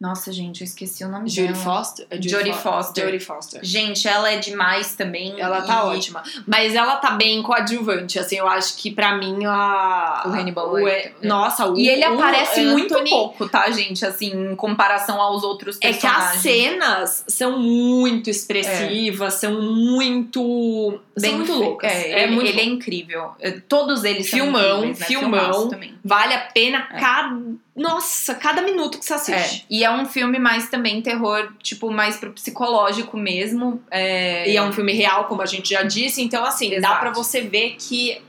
Nossa, 0.00 0.32
gente, 0.32 0.62
eu 0.62 0.64
esqueci 0.64 1.04
o 1.04 1.08
nome 1.08 1.28
Jodie 1.28 1.52
dela. 1.52 1.62
Foster? 1.62 2.06
É 2.08 2.16
Jodie 2.16 2.54
Foster. 2.54 3.04
Jodie 3.04 3.20
Foster. 3.20 3.60
Gente, 3.62 4.08
ela 4.08 4.30
é 4.32 4.38
demais 4.38 4.94
também. 4.94 5.38
Ela 5.38 5.60
tá 5.60 5.74
e- 5.74 5.96
ótima. 5.96 6.22
Mas 6.46 6.74
ela 6.74 6.96
tá 6.96 7.10
bem 7.10 7.42
coadjuvante, 7.42 8.18
assim, 8.18 8.36
eu 8.36 8.48
acho 8.48 8.76
que 8.78 8.90
pra 8.90 9.18
mim 9.18 9.44
a... 9.44 10.22
O 10.24 10.30
Hannibal 10.30 10.70
o- 10.70 10.72
Lecter. 10.76 11.14
Nossa, 11.22 11.66
o 11.70 11.76
E 11.76 11.86
ele 11.86 12.06
o 12.08 12.14
aparece 12.14 12.62
muito 12.64 12.94
Anthony- 12.94 13.10
pouco, 13.10 13.46
tá, 13.46 13.70
gente? 13.70 14.06
Assim, 14.06 14.30
em 14.52 14.56
comparação 14.56 15.20
aos 15.20 15.42
outros 15.44 15.76
É 15.82 15.92
que 15.92 16.00
personagens. 16.00 16.36
as 16.36 16.40
cenas 16.42 17.24
são 17.28 17.58
muito 17.58 18.30
expressivas, 18.30 19.34
são 19.34 19.60
muito... 19.60 20.98
são 21.28 21.36
muito 21.36 21.52
loucas. 21.52 21.90
É, 21.90 22.12
É, 22.12 22.22
ele, 22.24 22.32
muito 22.34 22.48
ele 22.48 22.60
é 22.60 22.64
incrível. 22.64 23.32
É, 23.38 23.50
Todos 23.52 24.04
eles 24.04 24.28
Filmão, 24.30 24.52
são 24.62 24.78
incríveis, 24.78 24.98
né? 24.98 25.06
filmão. 25.06 25.70
Vale 26.04 26.34
a 26.34 26.40
pena 26.40 26.88
É. 26.92 26.98
cada 26.98 27.40
Nossa, 27.76 28.34
cada 28.34 28.60
minuto 28.62 28.98
que 28.98 29.04
você 29.04 29.14
assiste. 29.14 29.60
É, 29.62 29.74
e 29.74 29.84
é 29.84 29.90
um 29.90 30.04
filme 30.04 30.38
mais 30.38 30.68
também 30.68 31.00
terror, 31.00 31.50
tipo, 31.62 31.90
mais 31.90 32.16
pro 32.16 32.30
psicológico 32.32 33.16
mesmo. 33.16 33.82
É... 33.90 34.50
E 34.50 34.56
é 34.56 34.62
um 34.62 34.72
filme 34.72 34.92
real, 34.92 35.24
como 35.24 35.40
a 35.40 35.46
gente 35.46 35.70
já 35.70 35.82
disse, 35.82 36.20
então 36.22 36.44
assim, 36.44 36.72
Exato. 36.74 36.94
dá 36.94 37.00
pra 37.00 37.10
você 37.10 37.40
ver 37.40 37.76
que 37.78 38.20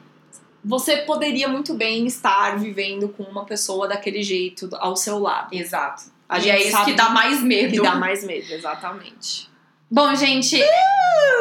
você 0.64 0.98
poderia 0.98 1.48
muito 1.48 1.74
bem 1.74 2.06
estar 2.06 2.58
vivendo 2.58 3.10
com 3.10 3.24
uma 3.24 3.44
pessoa 3.46 3.88
daquele 3.88 4.22
jeito 4.24 4.70
ao 4.74 4.96
seu 4.96 5.20
lado. 5.20 5.50
Exato. 5.54 6.04
A 6.30 6.38
e 6.38 6.42
gente 6.44 6.52
é 6.56 6.62
isso 6.62 6.72
sabe 6.72 6.92
que 6.92 6.98
dá 6.98 7.10
mais 7.10 7.42
medo. 7.44 7.74
Que 7.74 7.82
dá 7.82 7.96
mais 7.96 8.24
medo, 8.24 8.54
exatamente. 8.54 9.50
Bom, 9.94 10.16
gente, 10.16 10.58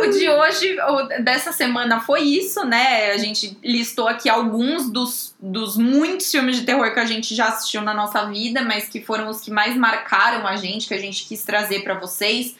o 0.02 0.10
de 0.10 0.28
hoje, 0.28 0.76
o 0.80 1.22
dessa 1.22 1.52
semana 1.52 2.00
foi 2.00 2.22
isso, 2.22 2.64
né? 2.64 3.12
A 3.12 3.16
gente 3.16 3.56
listou 3.62 4.08
aqui 4.08 4.28
alguns 4.28 4.90
dos, 4.90 5.36
dos 5.38 5.76
muitos 5.76 6.28
filmes 6.32 6.56
de 6.56 6.66
terror 6.66 6.92
que 6.92 6.98
a 6.98 7.04
gente 7.04 7.32
já 7.32 7.46
assistiu 7.46 7.80
na 7.80 7.94
nossa 7.94 8.24
vida, 8.24 8.60
mas 8.62 8.88
que 8.88 9.00
foram 9.00 9.28
os 9.28 9.40
que 9.40 9.52
mais 9.52 9.76
marcaram 9.76 10.48
a 10.48 10.56
gente, 10.56 10.88
que 10.88 10.94
a 10.94 10.98
gente 10.98 11.28
quis 11.28 11.44
trazer 11.44 11.84
pra 11.84 11.94
vocês. 11.94 12.56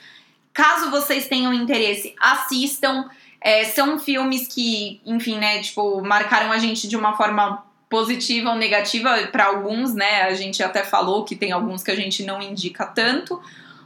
Caso 0.52 0.92
vocês 0.92 1.26
tenham 1.26 1.52
interesse, 1.52 2.14
assistam. 2.20 3.10
É, 3.40 3.64
são 3.64 3.98
filmes 3.98 4.46
que, 4.46 5.00
enfim, 5.04 5.38
né, 5.38 5.60
tipo, 5.60 6.00
marcaram 6.02 6.52
a 6.52 6.58
gente 6.58 6.86
de 6.86 6.96
uma 6.96 7.16
forma 7.16 7.64
positiva 7.88 8.50
ou 8.50 8.56
negativa 8.56 9.26
para 9.32 9.46
alguns, 9.46 9.92
né? 9.92 10.22
A 10.22 10.34
gente 10.34 10.62
até 10.62 10.84
falou 10.84 11.24
que 11.24 11.34
tem 11.34 11.50
alguns 11.50 11.82
que 11.82 11.90
a 11.90 11.96
gente 11.96 12.22
não 12.22 12.40
indica 12.40 12.86
tanto. 12.86 13.42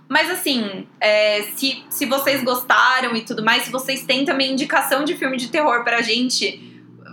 Mas 0.09 0.31
assim, 0.31 0.87
é, 1.01 1.43
se, 1.57 1.83
se 1.89 2.07
vocês 2.07 2.43
gostaram 2.45 3.17
e 3.17 3.23
tudo 3.23 3.43
mais, 3.45 3.65
se 3.65 3.73
vocês 3.73 4.05
têm 4.05 4.25
também 4.25 4.53
indicação 4.53 5.05
de 5.05 5.17
filme 5.17 5.37
de 5.37 5.49
terror 5.49 5.83
pra 5.83 6.03
gente, 6.03 6.61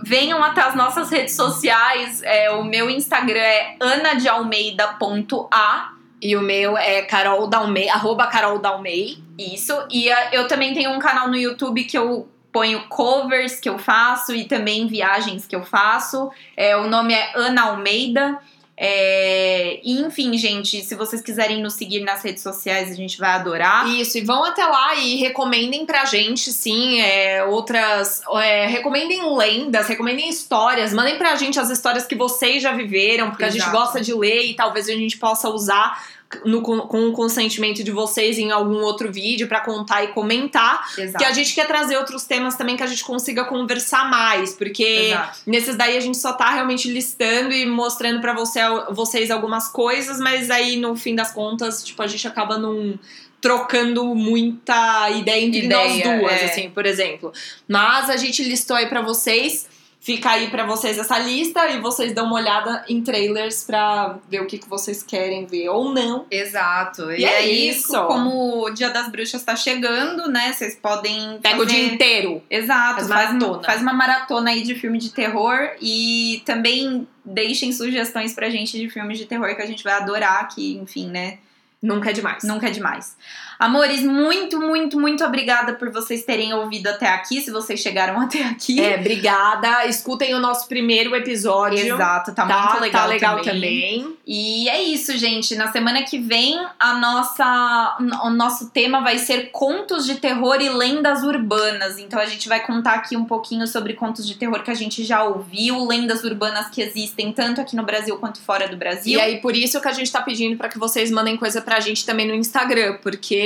venham 0.04 0.42
até 0.44 0.60
as 0.62 0.74
nossas 0.74 1.10
redes 1.10 1.34
sociais. 1.34 2.22
É, 2.22 2.50
o 2.50 2.62
meu 2.64 2.90
Instagram 2.90 3.40
é 3.40 3.76
anadealmeida.a. 3.80 5.92
E 6.24 6.36
o 6.36 6.40
meu 6.40 6.78
é 6.78 7.02
Carol 7.02 7.48
Dalmei, 7.48 7.88
arroba 7.88 8.28
Carol 8.28 8.58
Dalmei. 8.60 9.18
Isso. 9.36 9.72
E 9.90 10.08
a- 10.10 10.32
eu 10.32 10.46
também 10.46 10.72
tenho 10.72 10.92
um 10.92 11.00
canal 11.00 11.26
no 11.28 11.36
YouTube 11.36 11.82
que 11.82 11.98
eu 11.98 12.28
ponho 12.52 12.86
covers 12.88 13.58
que 13.58 13.68
eu 13.68 13.76
faço 13.78 14.32
e 14.32 14.44
também 14.44 14.86
viagens 14.86 15.46
que 15.46 15.56
eu 15.56 15.64
faço. 15.64 16.30
É, 16.56 16.76
o 16.76 16.86
nome 16.88 17.12
é 17.12 17.32
Ana 17.34 17.62
Almeida. 17.70 18.38
É, 18.84 19.78
e, 19.84 20.00
enfim, 20.00 20.36
gente, 20.36 20.82
se 20.82 20.96
vocês 20.96 21.22
quiserem 21.22 21.62
nos 21.62 21.74
seguir 21.74 22.00
nas 22.00 22.20
redes 22.20 22.42
sociais, 22.42 22.90
a 22.90 22.94
gente 22.94 23.16
vai 23.16 23.30
adorar. 23.30 23.88
Isso, 23.88 24.18
e 24.18 24.22
vão 24.22 24.44
até 24.44 24.66
lá 24.66 24.96
e 24.96 25.14
recomendem 25.18 25.86
pra 25.86 26.04
gente, 26.04 26.52
sim, 26.52 27.00
é, 27.00 27.44
outras. 27.44 28.22
é, 28.42 28.66
recomendem 28.66 29.36
lendas, 29.36 29.86
recomendem 29.86 30.28
histórias, 30.28 30.92
mandem 30.92 31.16
pra 31.16 31.36
gente 31.36 31.60
as 31.60 31.70
histórias 31.70 32.06
que 32.06 32.16
vocês 32.16 32.60
já 32.60 32.72
viveram, 32.72 33.30
porque 33.30 33.44
a 33.44 33.50
gente 33.50 33.62
Exato. 33.62 33.76
gosta 33.76 34.00
de 34.00 34.12
ler 34.12 34.46
e 34.46 34.54
talvez 34.54 34.88
a 34.88 34.94
gente 34.94 35.16
possa 35.16 35.48
usar. 35.48 36.04
No- 36.44 36.62
com, 36.62 36.78
o 37.08 37.12
consentimento 37.12 37.82
de 37.84 37.90
vocês 37.90 38.38
em 38.38 38.50
algum 38.50 38.80
outro 38.82 39.12
vídeo 39.12 39.48
pra 39.48 39.60
contar 39.60 40.04
e 40.04 40.08
comentar. 40.08 40.88
Exato. 40.96 41.18
Que 41.18 41.24
a 41.24 41.32
gente 41.32 41.54
quer 41.54 41.66
trazer 41.66 41.96
outros 41.96 42.24
temas 42.24 42.56
também 42.56 42.76
que 42.76 42.82
a 42.82 42.86
gente 42.86 43.04
consiga 43.04 43.44
conversar 43.44 44.10
mais, 44.10 44.54
porque 44.54 44.82
Exato. 44.84 45.38
nesses 45.46 45.76
daí 45.76 45.96
a 45.96 46.00
gente 46.00 46.16
só 46.18 46.32
tá 46.32 46.50
realmente 46.50 46.88
listando 46.88 47.52
e 47.52 47.66
mostrando 47.66 48.20
pra 48.20 48.32
você, 48.32 48.60
vocês 48.90 49.30
algumas 49.30 49.68
coisas, 49.68 50.18
mas 50.18 50.50
aí 50.50 50.76
no 50.76 50.96
fim 50.96 51.14
das 51.14 51.32
contas, 51.32 51.84
tipo, 51.84 52.02
a 52.02 52.06
gente 52.06 52.26
acaba 52.26 52.58
não 52.58 52.98
trocando 53.40 54.14
muita 54.14 55.10
ideia 55.10 55.44
entre 55.44 55.64
Ideia, 55.66 56.06
nós 56.06 56.20
duas, 56.20 56.32
é. 56.32 56.44
assim, 56.44 56.70
por 56.70 56.86
exemplo. 56.86 57.32
Mas 57.66 58.08
a 58.08 58.16
gente 58.16 58.42
listou 58.44 58.76
aí 58.76 58.86
pra 58.86 59.00
vocês. 59.02 59.66
Fica 60.04 60.30
aí 60.30 60.50
pra 60.50 60.66
vocês 60.66 60.98
essa 60.98 61.16
lista 61.16 61.68
e 61.68 61.80
vocês 61.80 62.12
dão 62.12 62.26
uma 62.26 62.34
olhada 62.34 62.84
em 62.88 63.00
trailers 63.02 63.62
pra 63.62 64.18
ver 64.28 64.40
o 64.42 64.46
que, 64.46 64.58
que 64.58 64.68
vocês 64.68 65.00
querem 65.00 65.46
ver 65.46 65.68
ou 65.68 65.94
não. 65.94 66.26
Exato. 66.28 67.12
E, 67.12 67.20
E 67.20 67.24
é 67.24 67.36
aí, 67.38 67.68
isso. 67.68 67.92
como 68.06 68.64
o 68.64 68.70
Dia 68.70 68.90
das 68.90 69.08
Bruxas 69.08 69.44
tá 69.44 69.54
chegando, 69.54 70.28
né? 70.28 70.52
Vocês 70.52 70.74
podem. 70.74 71.38
Pega 71.40 71.54
o 71.54 71.64
fazer- 71.64 71.70
dia 71.76 71.84
inteiro. 71.94 72.42
Exato, 72.50 72.94
Faz 72.96 73.08
maratona. 73.08 73.62
faz 73.62 73.80
uma 73.80 73.92
maratona 73.92 74.50
aí 74.50 74.62
de 74.62 74.74
filme 74.74 74.98
de 74.98 75.10
terror 75.10 75.70
e 75.80 76.42
também 76.44 77.06
deixem 77.24 77.70
sugestões 77.72 78.34
pra 78.34 78.50
gente 78.50 78.76
de 78.76 78.90
filmes 78.90 79.16
de 79.18 79.26
terror 79.26 79.54
que 79.54 79.62
a 79.62 79.66
gente 79.66 79.84
vai 79.84 79.92
adorar, 79.94 80.48
que, 80.48 80.74
enfim, 80.78 81.06
né? 81.08 81.38
Nunca 81.80 82.10
é 82.10 82.12
demais. 82.12 82.44
Nunca 82.44 82.66
é 82.68 82.70
demais. 82.70 83.16
Amores, 83.62 84.02
muito, 84.02 84.58
muito, 84.58 84.98
muito 84.98 85.24
obrigada 85.24 85.74
por 85.74 85.88
vocês 85.92 86.24
terem 86.24 86.52
ouvido 86.52 86.88
até 86.88 87.06
aqui, 87.06 87.40
se 87.40 87.48
vocês 87.52 87.78
chegaram 87.78 88.20
até 88.20 88.42
aqui. 88.42 88.80
É, 88.80 88.98
obrigada. 88.98 89.86
Escutem 89.86 90.34
o 90.34 90.40
nosso 90.40 90.66
primeiro 90.66 91.14
episódio. 91.14 91.78
Exato, 91.78 92.34
tá, 92.34 92.44
Tá, 92.44 92.62
muito 92.64 92.80
legal, 92.80 93.02
tá 93.02 93.06
legal 93.06 93.40
também. 93.40 94.00
também. 94.00 94.16
E 94.26 94.68
é 94.68 94.82
isso, 94.82 95.16
gente. 95.16 95.54
Na 95.54 95.70
semana 95.70 96.02
que 96.02 96.18
vem, 96.18 96.60
a 96.76 96.94
nossa, 96.94 97.98
o 98.24 98.30
nosso 98.30 98.70
tema 98.70 99.00
vai 99.00 99.16
ser 99.18 99.52
contos 99.52 100.06
de 100.06 100.16
terror 100.16 100.60
e 100.60 100.68
lendas 100.68 101.22
urbanas. 101.22 102.00
Então 102.00 102.18
a 102.18 102.26
gente 102.26 102.48
vai 102.48 102.66
contar 102.66 102.94
aqui 102.94 103.16
um 103.16 103.24
pouquinho 103.24 103.68
sobre 103.68 103.92
contos 103.94 104.26
de 104.26 104.34
terror 104.34 104.60
que 104.64 104.72
a 104.72 104.74
gente 104.74 105.04
já 105.04 105.22
ouviu, 105.22 105.86
lendas 105.86 106.24
urbanas 106.24 106.68
que 106.68 106.82
existem 106.82 107.32
tanto 107.32 107.60
aqui 107.60 107.76
no 107.76 107.84
Brasil 107.84 108.16
quanto 108.18 108.40
fora 108.40 108.66
do 108.66 108.76
Brasil. 108.76 109.18
E 109.18 109.20
aí, 109.20 109.40
por 109.40 109.54
isso 109.54 109.80
que 109.80 109.86
a 109.86 109.92
gente 109.92 110.10
tá 110.10 110.20
pedindo 110.20 110.56
pra 110.56 110.68
que 110.68 110.80
vocês 110.80 111.12
mandem 111.12 111.36
coisa 111.36 111.62
pra 111.62 111.78
gente 111.78 112.04
também 112.04 112.26
no 112.26 112.34
Instagram, 112.34 112.98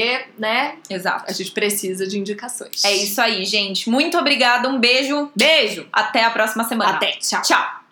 porque, 0.07 0.25
né, 0.39 0.77
Exato. 0.89 1.25
a 1.29 1.33
gente 1.33 1.51
precisa 1.51 2.07
de 2.07 2.19
indicações. 2.19 2.85
É 2.85 2.95
isso 2.95 3.21
aí, 3.21 3.45
gente. 3.45 3.91
Muito 3.91 4.17
obrigada, 4.17 4.69
um 4.69 4.79
beijo. 4.79 5.31
Beijo. 5.35 5.89
Até 5.93 6.25
a 6.25 6.31
próxima 6.31 6.65
semana. 6.65 6.93
Até. 6.93 7.13
Tchau. 7.13 7.43
Tchau. 7.43 7.86